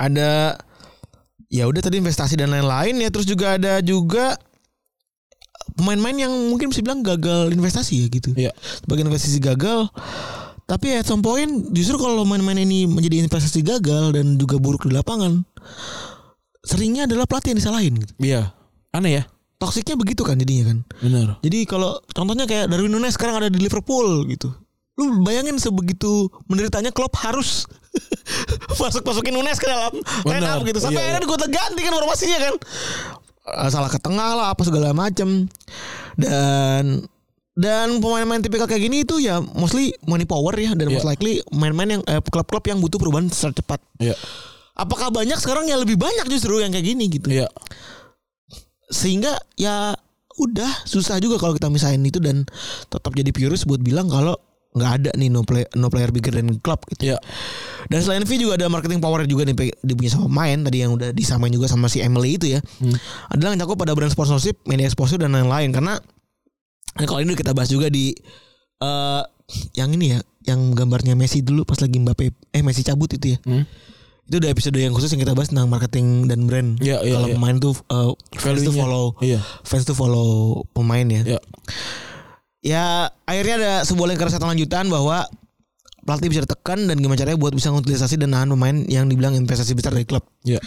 ada 0.00 0.56
ya 1.52 1.68
udah 1.68 1.84
tadi 1.84 2.00
investasi 2.00 2.40
dan 2.40 2.56
lain-lain 2.56 3.04
ya. 3.04 3.12
Terus 3.12 3.28
juga 3.28 3.60
ada 3.60 3.84
juga 3.84 4.47
pemain-pemain 5.74 6.28
yang 6.28 6.32
mungkin 6.50 6.70
bisa 6.70 6.80
bilang 6.82 7.00
gagal 7.02 7.52
investasi 7.52 7.94
ya 8.02 8.06
gitu. 8.10 8.30
iya 8.34 8.50
Sebagai 8.82 9.06
investasi 9.06 9.38
gagal 9.38 9.88
tapi 10.68 10.92
at 10.92 11.08
some 11.08 11.24
point 11.24 11.48
justru 11.72 11.96
kalau 11.96 12.28
main-main 12.28 12.60
ini 12.60 12.84
menjadi 12.84 13.24
investasi 13.24 13.64
gagal 13.64 14.12
dan 14.12 14.36
juga 14.36 14.60
buruk 14.60 14.84
di 14.84 14.92
lapangan 14.92 15.40
seringnya 16.60 17.08
adalah 17.08 17.24
pelatih 17.24 17.56
yang 17.56 17.60
disalahin 17.60 17.94
gitu. 18.04 18.12
iya 18.20 18.52
aneh 18.92 19.22
ya 19.22 19.24
Toksiknya 19.58 19.98
begitu 19.98 20.22
kan 20.22 20.38
jadinya 20.38 20.70
kan. 20.70 20.78
bener 21.02 21.28
Jadi 21.42 21.66
kalau 21.66 21.98
contohnya 22.14 22.46
kayak 22.46 22.70
Darwin 22.70 22.94
Nunes 22.94 23.18
sekarang 23.18 23.42
ada 23.42 23.50
di 23.50 23.58
Liverpool 23.58 24.22
gitu. 24.30 24.54
Lu 24.94 25.18
bayangin 25.26 25.58
sebegitu 25.58 26.30
menderitanya 26.46 26.94
Klopp 26.94 27.18
harus 27.18 27.66
masuk 28.78 29.02
masukin 29.02 29.34
Nunes 29.34 29.58
ke 29.58 29.66
dalam 29.66 29.98
line 30.22 30.46
Benar. 30.46 30.62
up 30.62 30.62
gitu. 30.62 30.78
Sampai 30.78 31.02
Iya, 31.02 31.18
akhirnya 31.18 31.26
gue 31.26 31.38
ganti 31.50 31.80
kan 31.82 31.90
formasinya 31.90 32.38
kan. 32.38 32.54
Eh, 33.48 33.68
Salah 33.68 33.88
ke 33.88 33.96
tengah 33.96 34.34
lah 34.34 34.46
apa 34.52 34.62
segala 34.62 34.92
macem. 34.92 35.48
Dan 36.14 37.06
dan 37.58 37.98
pemain-pemain 37.98 38.38
tipikal 38.38 38.70
kayak 38.70 38.86
gini 38.86 39.02
itu 39.02 39.18
ya 39.18 39.40
mostly 39.42 39.90
money 40.04 40.22
power 40.22 40.54
ya. 40.54 40.74
Dan 40.74 40.88
Iya. 40.88 40.94
most 40.94 41.06
likely 41.06 41.40
main-main 41.50 41.98
yang 41.98 42.02
eh, 42.04 42.20
klub-klub 42.20 42.62
yang 42.64 42.78
butuh 42.78 42.96
perubahan 42.96 43.26
secara 43.28 43.54
cepat. 43.54 43.80
iya. 43.98 44.14
Apakah 44.78 45.10
banyak 45.10 45.34
sekarang 45.36 45.66
ya? 45.66 45.74
Lebih 45.74 45.98
banyak 45.98 46.30
justru 46.30 46.62
yang 46.62 46.70
kayak 46.70 46.86
gini 46.86 47.10
gitu. 47.10 47.26
Iya. 47.34 47.50
Sehingga 48.88 49.34
ya 49.54 49.90
udah 50.38 50.70
susah 50.86 51.18
juga 51.18 51.34
kalau 51.34 51.50
kita 51.52 51.66
misahin 51.66 52.06
itu 52.06 52.22
dan 52.22 52.46
tetap 52.86 53.10
jadi 53.10 53.26
purist 53.34 53.66
buat 53.66 53.82
bilang 53.82 54.06
kalau 54.06 54.38
nggak 54.68 54.90
ada 54.94 55.10
nih 55.14 55.28
no 55.28 55.42
play 55.42 55.64
no 55.74 55.88
player 55.88 56.08
bigger 56.08 56.30
than 56.30 56.52
club 56.58 56.78
gitu. 56.88 57.08
iya 57.08 57.18
Dan 57.88 58.04
selain 58.04 58.20
V 58.22 58.36
juga 58.36 58.60
ada 58.60 58.68
marketing 58.68 59.00
power 59.00 59.24
juga 59.24 59.42
nih 59.42 59.56
pe- 59.56 59.76
dia 59.78 59.94
punya 59.94 60.12
sama 60.12 60.28
pemain 60.28 60.58
tadi 60.60 60.78
yang 60.78 60.92
udah 60.92 61.10
disamain 61.10 61.48
juga 61.48 61.66
sama 61.66 61.88
si 61.88 61.98
Emily 61.98 62.36
itu 62.36 62.46
ya. 62.50 62.60
Adalah 63.28 63.52
yang 63.52 63.62
cakup 63.62 63.80
pada 63.80 63.96
brand 63.96 64.08
sponsorship, 64.08 64.60
media 64.64 64.84
exposure 64.84 65.16
dan 65.16 65.32
lain-lain 65.32 65.70
karena 65.70 65.96
nah, 66.94 67.06
kalau 67.06 67.18
ini 67.18 67.32
udah 67.32 67.40
kita 67.40 67.52
bahas 67.52 67.68
juga 67.68 67.88
di 67.88 68.12
eh 68.78 69.22
yang 69.72 69.88
ini 69.90 70.12
ya, 70.12 70.20
yang 70.44 70.70
gambarnya 70.70 71.16
Messi 71.16 71.40
dulu 71.40 71.64
pas 71.64 71.80
lagi 71.80 71.96
Mbappe 71.96 72.28
eh 72.52 72.60
Messi 72.60 72.84
cabut 72.84 73.08
itu 73.08 73.34
ya. 73.34 73.38
Hmm. 73.42 73.64
Itu 74.28 74.36
udah 74.36 74.52
episode 74.52 74.76
yang 74.76 74.92
khusus 74.92 75.08
yang 75.08 75.24
kita 75.24 75.32
bahas 75.32 75.48
tentang 75.48 75.72
marketing 75.72 76.28
dan 76.28 76.44
brand. 76.44 76.76
Iya, 76.78 77.00
iya, 77.00 77.16
kalau 77.16 77.28
iya. 77.32 77.34
pemain 77.34 77.56
tuh 77.56 77.72
eh, 77.72 78.12
fans 78.36 78.60
tuh 78.60 78.68
Value-nya. 78.68 78.76
follow 78.76 79.06
iya 79.24 79.40
fans 79.64 79.82
tuh 79.82 79.96
follow 79.96 80.28
pemain 80.70 81.08
ya. 81.08 81.22
iya 81.24 81.40
Ya 82.58 83.14
akhirnya 83.22 83.54
ada 83.58 83.72
sebuah 83.86 84.10
lingkaran 84.10 84.34
satu 84.34 84.50
lanjutan 84.50 84.90
bahwa 84.90 85.26
pelatih 86.02 86.32
bisa 86.32 86.42
ditekan 86.42 86.88
dan 86.88 86.96
gimana 86.98 87.20
caranya 87.20 87.38
buat 87.38 87.52
bisa 87.54 87.68
ngutilisasi 87.70 88.16
dan 88.18 88.32
nahan 88.34 88.48
pemain 88.50 88.76
yang 88.88 89.06
dibilang 89.06 89.36
investasi 89.36 89.76
besar 89.76 89.94
dari 89.94 90.08
klub. 90.08 90.24
iya 90.42 90.58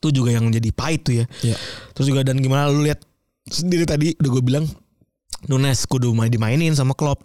Itu 0.00 0.10
juga 0.10 0.34
yang 0.34 0.48
jadi 0.50 0.72
pahit 0.74 1.04
tuh 1.06 1.14
ya. 1.22 1.24
Iya. 1.44 1.56
Terus 1.92 2.06
juga 2.08 2.20
dan 2.26 2.40
gimana 2.40 2.72
lu 2.72 2.82
lihat 2.82 3.04
sendiri 3.46 3.84
tadi 3.84 4.16
udah 4.16 4.30
gue 4.32 4.42
bilang 4.42 4.64
Nunes 5.44 5.84
kudu 5.84 6.16
main 6.16 6.32
dimainin 6.32 6.72
sama 6.72 6.96
klub. 6.96 7.20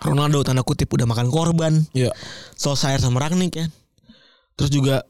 Ronaldo 0.00 0.40
tanda 0.46 0.64
kutip 0.64 0.88
udah 0.94 1.04
makan 1.04 1.28
korban. 1.28 1.84
iya 1.92 2.10
Solskjaer 2.56 3.02
sama 3.02 3.20
Rangnick 3.22 3.54
ya. 3.54 3.66
Terus 4.58 4.70
juga 4.72 5.06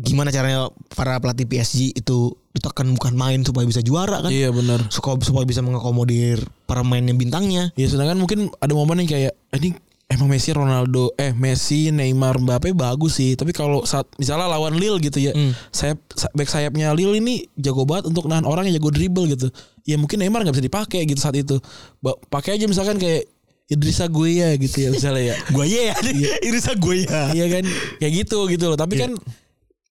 gimana 0.00 0.32
caranya 0.32 0.70
para 0.94 1.20
pelatih 1.20 1.44
PSG 1.44 1.92
itu 1.92 2.32
ditekan 2.52 2.90
bukan 2.90 3.14
main 3.14 3.40
supaya 3.40 3.62
bisa 3.62 3.78
juara 3.80 4.20
kan. 4.20 4.28
iya 4.28 4.50
bener 4.50 4.82
Supaya, 4.88 5.16
supaya 5.18 5.44
bisa 5.44 5.60
mengakomodir 5.60 6.38
para 6.64 6.80
pemain 6.80 7.00
yang 7.00 7.14
bintangnya. 7.14 7.70
Ya 7.72 7.86
sedangkan 7.86 8.16
mungkin 8.16 8.50
ada 8.56 8.72
momen 8.72 8.98
yang 8.98 9.08
kayak 9.08 9.32
"Ah, 9.48 9.56
ini 9.56 9.78
emang 10.08 10.26
Messi 10.26 10.50
Ronaldo 10.50 11.14
eh 11.14 11.30
Messi 11.30 11.88
Neymar 11.88 12.36
Mbappe 12.36 12.72
bagus 12.72 13.16
sih 13.16 13.32
tapi 13.32 13.50
kalau 13.50 13.82
saat 13.84 14.10
misalnya 14.16 14.50
lawan 14.50 14.74
Lille 14.74 14.98
gitu 14.98 15.18
ya 15.20 15.30
Hmm. 15.30 15.54
sayap 15.70 16.02
sa- 16.10 16.32
back 16.32 16.46
sayapnya 16.46 16.90
Lille 16.90 17.14
ini 17.16 17.46
jago 17.54 17.82
banget 17.84 18.10
untuk 18.10 18.26
nahan 18.26 18.42
orang 18.42 18.66
yang 18.66 18.74
jago 18.76 18.90
dribble 18.90 19.26
gitu 19.28 19.46
ya 19.84 19.94
mungkin 19.94 20.18
Neymar 20.18 20.42
nggak 20.42 20.58
bisa 20.58 20.66
dipakai 20.66 21.06
gitu 21.06 21.20
saat 21.20 21.38
itu 21.38 21.62
pakai 22.26 22.58
aja 22.58 22.66
misalkan 22.66 22.98
kayak 22.98 23.30
Idrissa 23.68 24.10
Gueye 24.10 24.58
gitu 24.58 24.82
ya 24.82 24.90
misalnya 24.90 25.22
ya 25.24 25.34
Gue 25.54 25.70
ya, 25.70 25.94
Irisa 26.42 26.74
gue 26.74 27.06
ya. 27.06 27.30
iya 27.30 27.46
kan 27.48 27.62
kayak 27.96 28.12
gitu 28.18 28.50
gitu 28.50 28.66
loh 28.66 28.74
tapi 28.74 28.98
Iya. 28.98 29.06
kan 29.06 29.10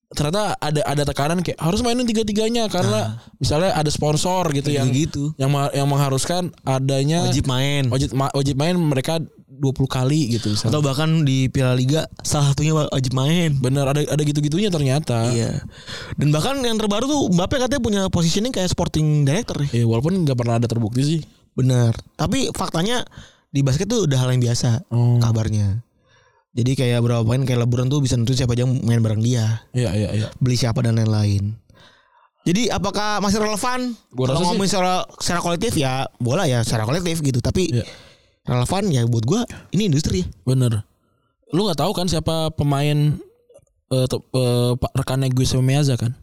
ternyata 0.09 0.57
ada 0.57 0.81
ada 0.83 1.03
tekanan 1.05 1.39
kayak 1.39 1.57
harus 1.57 1.79
mainin 1.79 2.03
tiga 2.03 2.25
tiganya 2.25 2.65
karena 2.65 3.21
misalnya 3.37 3.71
ada 3.71 3.87
sponsor 3.87 4.49
gitu 4.51 4.69
yang 4.69 4.89
gitu. 4.89 5.37
yang 5.37 5.47
yang 5.69 5.85
mengharuskan 5.85 6.49
adanya 6.63 7.29
Wajib 7.29 7.45
main. 7.45 7.85
wajib 7.87 8.09
ma- 8.11 8.33
wajib 8.33 8.57
main 8.57 8.73
mereka 8.73 9.21
20 9.51 9.75
kali 9.85 10.33
gitu 10.33 10.49
misalnya. 10.49 10.71
Atau 10.71 10.81
bahkan 10.81 11.09
di 11.21 11.45
Piala 11.45 11.75
Liga 11.75 12.07
salah 12.21 12.49
satunya 12.49 12.71
wajib 12.71 13.11
main. 13.11 13.53
Bener 13.59 13.83
ada 13.83 13.99
ada 13.99 14.21
gitu-gitunya 14.23 14.71
ternyata. 14.71 15.29
Iya. 15.29 15.61
Dan 16.15 16.31
bahkan 16.31 16.57
yang 16.59 16.79
terbaru 16.79 17.05
tuh 17.05 17.21
Mbappe 17.29 17.59
katanya 17.59 17.81
punya 17.83 18.01
positioning 18.07 18.49
kayak 18.49 18.65
sporting 18.67 19.27
director 19.27 19.59
ya. 19.61 19.69
Eh, 19.73 19.85
walaupun 19.85 20.15
nggak 20.23 20.33
pernah 20.33 20.57
ada 20.57 20.65
terbukti 20.65 21.03
sih. 21.03 21.21
Benar. 21.53 21.91
Tapi 22.15 22.49
faktanya 22.49 23.03
di 23.49 23.59
basket 23.59 23.85
tuh 23.85 24.07
udah 24.07 24.15
hal 24.15 24.31
yang 24.31 24.41
biasa 24.41 24.87
Oh. 24.89 25.19
kabarnya. 25.19 25.83
Jadi 26.49 26.71
kayak 26.73 27.05
berapa 27.05 27.21
pemain 27.21 27.45
kayak 27.45 27.61
LeBron 27.63 27.87
tuh 27.87 28.01
bisa 28.01 28.17
nentuin 28.17 28.33
siapa 28.35 28.57
aja 28.57 28.65
yang 28.65 28.73
main 28.81 28.99
bareng 28.99 29.21
dia, 29.21 29.61
Iya 29.69 29.93
iya 29.93 30.09
iya. 30.17 30.27
beli 30.41 30.57
siapa 30.57 30.81
dan 30.81 30.97
lain-lain. 30.97 31.53
Jadi 32.41 32.73
apakah 32.73 33.21
masih 33.21 33.37
relevan? 33.37 33.93
Gua 34.09 34.25
rasa 34.33 34.41
Kalau 34.41 34.57
sih- 34.57 34.65
secara 34.65 34.93
secara 35.21 35.39
kolektif 35.39 35.77
ya 35.77 36.09
bola 36.17 36.49
ya 36.49 36.65
secara 36.65 36.89
kolektif 36.89 37.21
gitu. 37.21 37.37
Tapi 37.37 37.69
Iya. 37.69 37.85
relevan 38.49 38.83
ya 38.89 39.05
buat 39.05 39.29
gua 39.29 39.45
ini 39.69 39.93
industri 39.93 40.25
ya. 40.25 40.27
Bener. 40.41 40.81
Lu 41.53 41.69
nggak 41.69 41.77
tahu 41.77 41.91
kan 41.93 42.09
siapa 42.09 42.49
pemain 42.53 43.21
eh, 43.89 44.05
eh, 44.05 44.71
pak 44.73 44.91
rekannya 44.97 45.29
gue 45.29 45.45
sama 45.45 45.73
kan? 45.97 46.13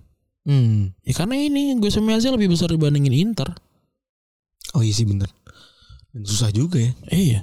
Hmm. 0.46 0.94
Ya 1.02 1.14
karena 1.14 1.34
ini 1.34 1.74
gue 1.78 1.90
sama 1.90 2.14
lebih 2.30 2.54
besar 2.54 2.70
dibandingin 2.70 3.10
Inter. 3.10 3.50
Oh 4.74 4.82
iya 4.82 4.94
sih 4.94 5.02
bener. 5.02 5.26
Dan 6.14 6.22
susah 6.22 6.50
juga 6.50 6.78
ya. 6.78 6.94
Iya. 7.10 7.40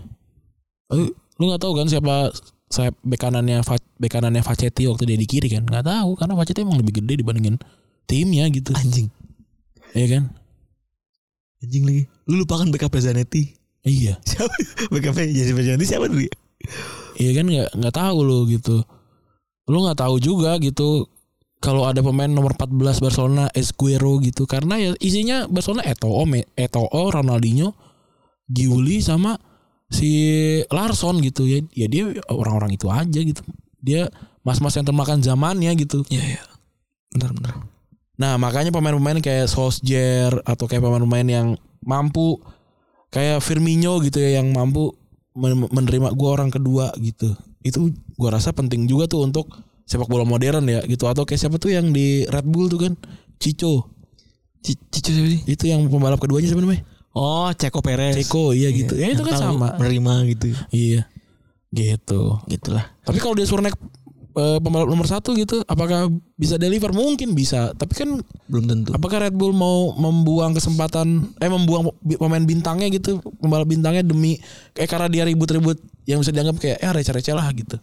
Lu 1.35 1.43
nggak 1.43 1.59
tahu 1.59 1.75
kan 1.75 1.91
siapa 1.91 2.31
saya 2.73 2.89
bek 3.05 3.21
kanannya 3.21 3.61
bek 4.01 4.09
kanannya 4.09 4.41
Facetti 4.41 4.89
waktu 4.89 5.05
dia 5.05 5.17
di 5.21 5.29
kiri 5.29 5.45
kan? 5.53 5.69
Nggak 5.69 5.85
tahu 5.85 6.17
karena 6.17 6.33
Facetti 6.33 6.65
emang 6.65 6.81
lebih 6.81 7.05
gede 7.05 7.21
dibandingin 7.21 7.61
timnya 8.09 8.49
gitu. 8.49 8.73
Anjing. 8.73 9.13
Iya 9.93 10.07
kan? 10.17 10.23
Anjing 11.61 11.83
lagi. 11.85 12.03
Lu 12.25 12.41
lupakan 12.41 12.65
backup 12.73 12.97
Zanetti. 12.97 13.53
Iya. 13.85 14.17
Siapa? 14.27 14.49
Backup 14.89 15.13
jadi 15.21 15.53
Zanetti 15.53 15.85
siapa 15.85 16.09
dulu 16.09 16.25
ya? 16.25 16.33
Iya 17.21 17.31
kan 17.37 17.45
nggak 17.45 17.69
nggak 17.77 17.95
tahu 17.95 18.17
lo 18.25 18.49
gitu. 18.49 18.81
lu 19.63 19.79
nggak 19.87 20.03
tahu 20.03 20.19
juga 20.19 20.59
gitu 20.59 21.07
kalau 21.63 21.87
ada 21.87 22.03
pemain 22.03 22.27
nomor 22.27 22.51
14 22.59 22.99
Barcelona 22.99 23.47
Esquero 23.55 24.19
gitu 24.19 24.43
karena 24.43 24.75
ya 24.75 24.91
isinya 24.99 25.47
Barcelona 25.47 25.87
Eto'o, 25.87 26.27
Eto'o, 26.59 27.03
Ronaldinho, 27.07 27.71
Giuli 28.51 28.99
sama 28.99 29.39
si 29.93 30.09
Larson 30.73 31.21
gitu 31.21 31.45
ya. 31.45 31.61
Ya 31.77 31.85
dia 31.85 32.03
orang-orang 32.33 32.73
itu 32.73 32.89
aja 32.89 33.19
gitu. 33.21 33.45
Dia 33.77 34.09
mas-mas 34.41 34.73
yang 34.73 34.89
termakan 34.89 35.21
zamannya 35.21 35.69
gitu. 35.77 36.01
Iya 36.09 36.37
iya. 36.37 36.43
Benar 37.13 37.31
benar. 37.37 37.53
Nah 38.17 38.41
makanya 38.41 38.73
pemain-pemain 38.73 39.21
kayak 39.21 39.45
Solskjaer 39.45 40.41
atau 40.43 40.65
kayak 40.65 40.81
pemain-pemain 40.81 41.27
yang 41.29 41.47
mampu 41.85 42.41
kayak 43.13 43.45
Firmino 43.45 44.01
gitu 44.01 44.17
ya 44.17 44.41
yang 44.41 44.49
mampu 44.49 44.97
men- 45.37 45.69
menerima 45.69 46.09
gua 46.17 46.41
orang 46.41 46.49
kedua 46.49 46.89
gitu. 46.97 47.37
Itu 47.61 47.93
gua 48.17 48.41
rasa 48.41 48.49
penting 48.49 48.89
juga 48.89 49.05
tuh 49.05 49.29
untuk 49.29 49.53
sepak 49.83 50.07
bola 50.07 50.23
modern 50.23 50.63
ya 50.65 50.79
gitu 50.87 51.05
atau 51.11 51.27
kayak 51.27 51.39
siapa 51.43 51.59
tuh 51.59 51.75
yang 51.75 51.91
di 51.91 52.23
Red 52.27 52.47
Bull 52.47 52.71
tuh 52.71 52.87
kan 52.87 52.93
Cico 53.35 53.91
Cici 54.63 55.11
siapa 55.11 55.27
sih? 55.27 55.41
itu 55.43 55.63
yang 55.67 55.83
pembalap 55.91 56.23
keduanya 56.23 56.47
siapa 56.47 56.63
namanya 56.63 56.87
Oh, 57.13 57.49
Ceko 57.53 57.79
Perez. 57.79 58.17
Ceko 58.17 58.51
iya 58.51 58.69
gitu 58.69 58.97
ya 58.97 59.13
itu 59.13 59.21
kan 59.21 59.33
sama 59.33 59.77
Menerima 59.77 60.13
gitu. 60.29 60.49
iya 60.69 61.05
gitu 61.69 62.37
Gitulah. 62.45 62.85
tapi 63.01 63.17
kalau 63.17 63.33
dia 63.33 63.45
suruh 63.45 63.61
naik 63.61 63.77
eh, 64.33 64.57
pembalap 64.57 64.89
nomor 64.89 65.05
satu 65.05 65.33
gitu 65.33 65.61
apakah 65.65 66.09
bisa 66.33 66.57
deliver 66.57 66.89
mungkin 66.89 67.33
bisa 67.33 67.73
tapi 67.73 67.93
kan 67.93 68.09
Belum 68.49 68.65
tentu. 68.65 68.93
Apakah 68.93 69.25
Red 69.25 69.33
Bull 69.33 69.53
mau 69.53 69.93
membuang 69.93 70.53
kesempatan 70.53 71.33
eh 71.37 71.49
membuang 71.49 71.89
pemain 72.17 72.41
bintangnya 72.41 72.89
gitu, 72.89 73.17
pembalap 73.37 73.65
bintangnya 73.65 74.05
demi 74.05 74.37
kayak 74.73 74.89
karena 74.89 75.07
dia 75.09 75.23
ribut-ribut 75.25 75.77
yang 76.05 76.21
bisa 76.21 76.29
dianggap 76.29 76.57
kayak 76.57 76.77
ya 76.77 76.89
receh-receh 76.93 77.33
lah 77.33 77.45
gitu. 77.53 77.77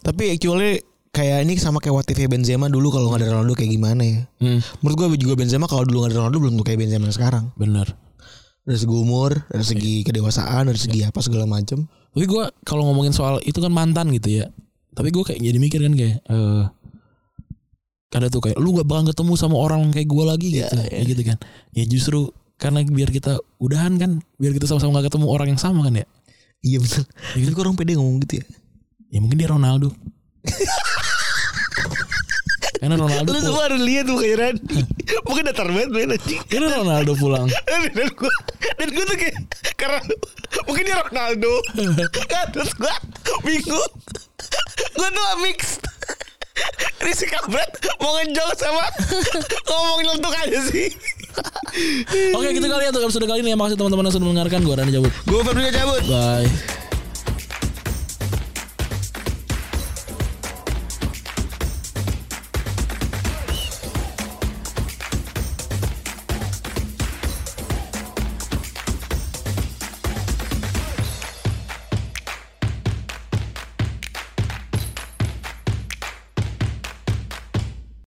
Tapi 0.00 0.36
actually 0.36 0.84
kayak 1.08 1.46
ini 1.46 1.56
sama 1.56 1.78
kayak 1.78 1.94
what 1.94 2.08
if 2.08 2.18
Benzema 2.26 2.68
dulu 2.68 2.90
kalau 2.90 3.08
nggak 3.08 3.24
ada 3.24 3.32
Ronaldo 3.32 3.54
kayak 3.54 3.70
gimana 3.70 4.02
ya? 4.02 4.20
Hmm, 4.40 4.60
Menurut 4.82 5.14
gue 5.14 5.24
juga 5.24 5.34
Benzema 5.38 5.64
kalau 5.64 5.86
dulu 5.86 6.04
nggak 6.04 6.10
ada 6.12 6.18
Ronaldo 6.20 6.38
belum 6.42 6.54
tuh 6.58 6.66
kayak 6.66 6.78
Benzema 6.80 7.08
sekarang. 7.08 7.48
bener. 7.56 7.88
Dari 8.64 8.78
segi 8.80 8.96
umur, 8.96 9.44
dari 9.52 9.64
segi 9.64 9.94
kedewasaan, 10.02 10.72
dari 10.72 10.80
segi 10.80 11.04
apa 11.04 11.20
segala 11.20 11.44
macam. 11.44 11.84
Tapi 11.84 12.24
gue 12.24 12.44
kalau 12.64 12.88
ngomongin 12.88 13.12
soal 13.12 13.40
itu 13.44 13.60
kan 13.60 13.68
mantan 13.68 14.08
gitu 14.16 14.40
ya. 14.40 14.48
Tapi 14.94 15.12
gue 15.12 15.20
kayak 15.20 15.40
jadi 15.42 15.58
mikir 15.60 15.80
kan 15.84 15.94
kayak 15.98 16.16
eh 16.24 16.64
ada 18.14 18.30
tuh 18.30 18.38
kayak 18.46 18.56
lu 18.62 18.78
gak 18.78 18.86
bakal 18.86 19.10
ketemu 19.10 19.32
sama 19.34 19.58
orang 19.58 19.90
kayak 19.90 20.06
gue 20.06 20.24
lagi 20.24 20.48
Iya, 20.54 20.70
gitu, 20.70 20.76
iya. 20.78 20.86
Ya 20.94 21.02
gitu 21.02 21.22
kan. 21.26 21.38
Ya 21.74 21.84
justru 21.84 22.20
karena 22.62 22.86
biar 22.86 23.10
kita 23.10 23.42
udahan 23.58 23.98
kan, 23.98 24.22
biar 24.38 24.54
kita 24.54 24.70
sama-sama 24.70 25.02
gak 25.02 25.10
ketemu 25.10 25.26
orang 25.26 25.48
yang 25.50 25.60
sama 25.60 25.82
kan 25.82 25.98
ya. 25.98 26.06
Iya 26.62 26.78
betul. 26.80 27.04
Itu 27.36 27.50
kok 27.52 27.62
orang 27.66 27.76
pede 27.76 27.98
ngomong 27.98 28.22
gitu 28.24 28.40
ya. 28.40 28.46
Ya 29.10 29.18
mungkin 29.18 29.36
dia 29.36 29.50
Ronaldo. 29.50 29.90
Karena 32.84 33.00
Ronaldo 33.00 33.32
Lu 33.32 33.40
semua 33.40 33.64
harus 33.64 33.80
lihat 33.80 34.04
tuh 34.04 34.20
kayak 34.20 34.36
Randy. 34.36 34.76
Mungkin 35.24 35.42
datar 35.48 35.68
banget 35.72 36.20
anjing. 36.20 36.42
Karena 36.52 36.68
Ronaldo 36.76 37.12
pulang. 37.16 37.48
dan 37.96 38.08
gue 38.12 38.32
dan 38.76 38.88
gue 38.92 39.04
tuh 39.08 39.16
kayak 39.16 39.36
karena 39.80 40.00
mungkin 40.68 40.82
dia 40.84 40.96
Ronaldo. 41.00 41.52
Kan 42.32 42.46
terus 42.52 42.76
gue 42.76 42.94
bingung. 43.40 43.92
Gue 45.00 45.08
tuh 45.08 45.24
mix. 45.40 45.80
Ini 47.00 47.12
si 47.16 47.24
kabret 47.24 47.72
mau 48.04 48.20
ngejok 48.20 48.52
sama 48.52 48.84
ngomong 49.72 50.00
lentuk 50.04 50.34
aja 50.36 50.60
sih. 50.68 50.92
Oke 52.36 52.52
gitu 52.52 52.68
kali 52.68 52.84
ya 52.84 52.92
untuk 52.92 53.08
episode 53.08 53.24
kali 53.24 53.40
ini. 53.40 53.56
Ya 53.56 53.56
Makasih 53.56 53.80
teman-teman 53.80 54.04
yang 54.04 54.12
sudah 54.12 54.26
mendengarkan. 54.28 54.60
Gue 54.60 54.76
Rani 54.76 54.92
cabut 54.92 55.12
gue 55.24 55.40
Febri 55.40 55.72
cabut 55.72 56.04
Bye 56.04 56.83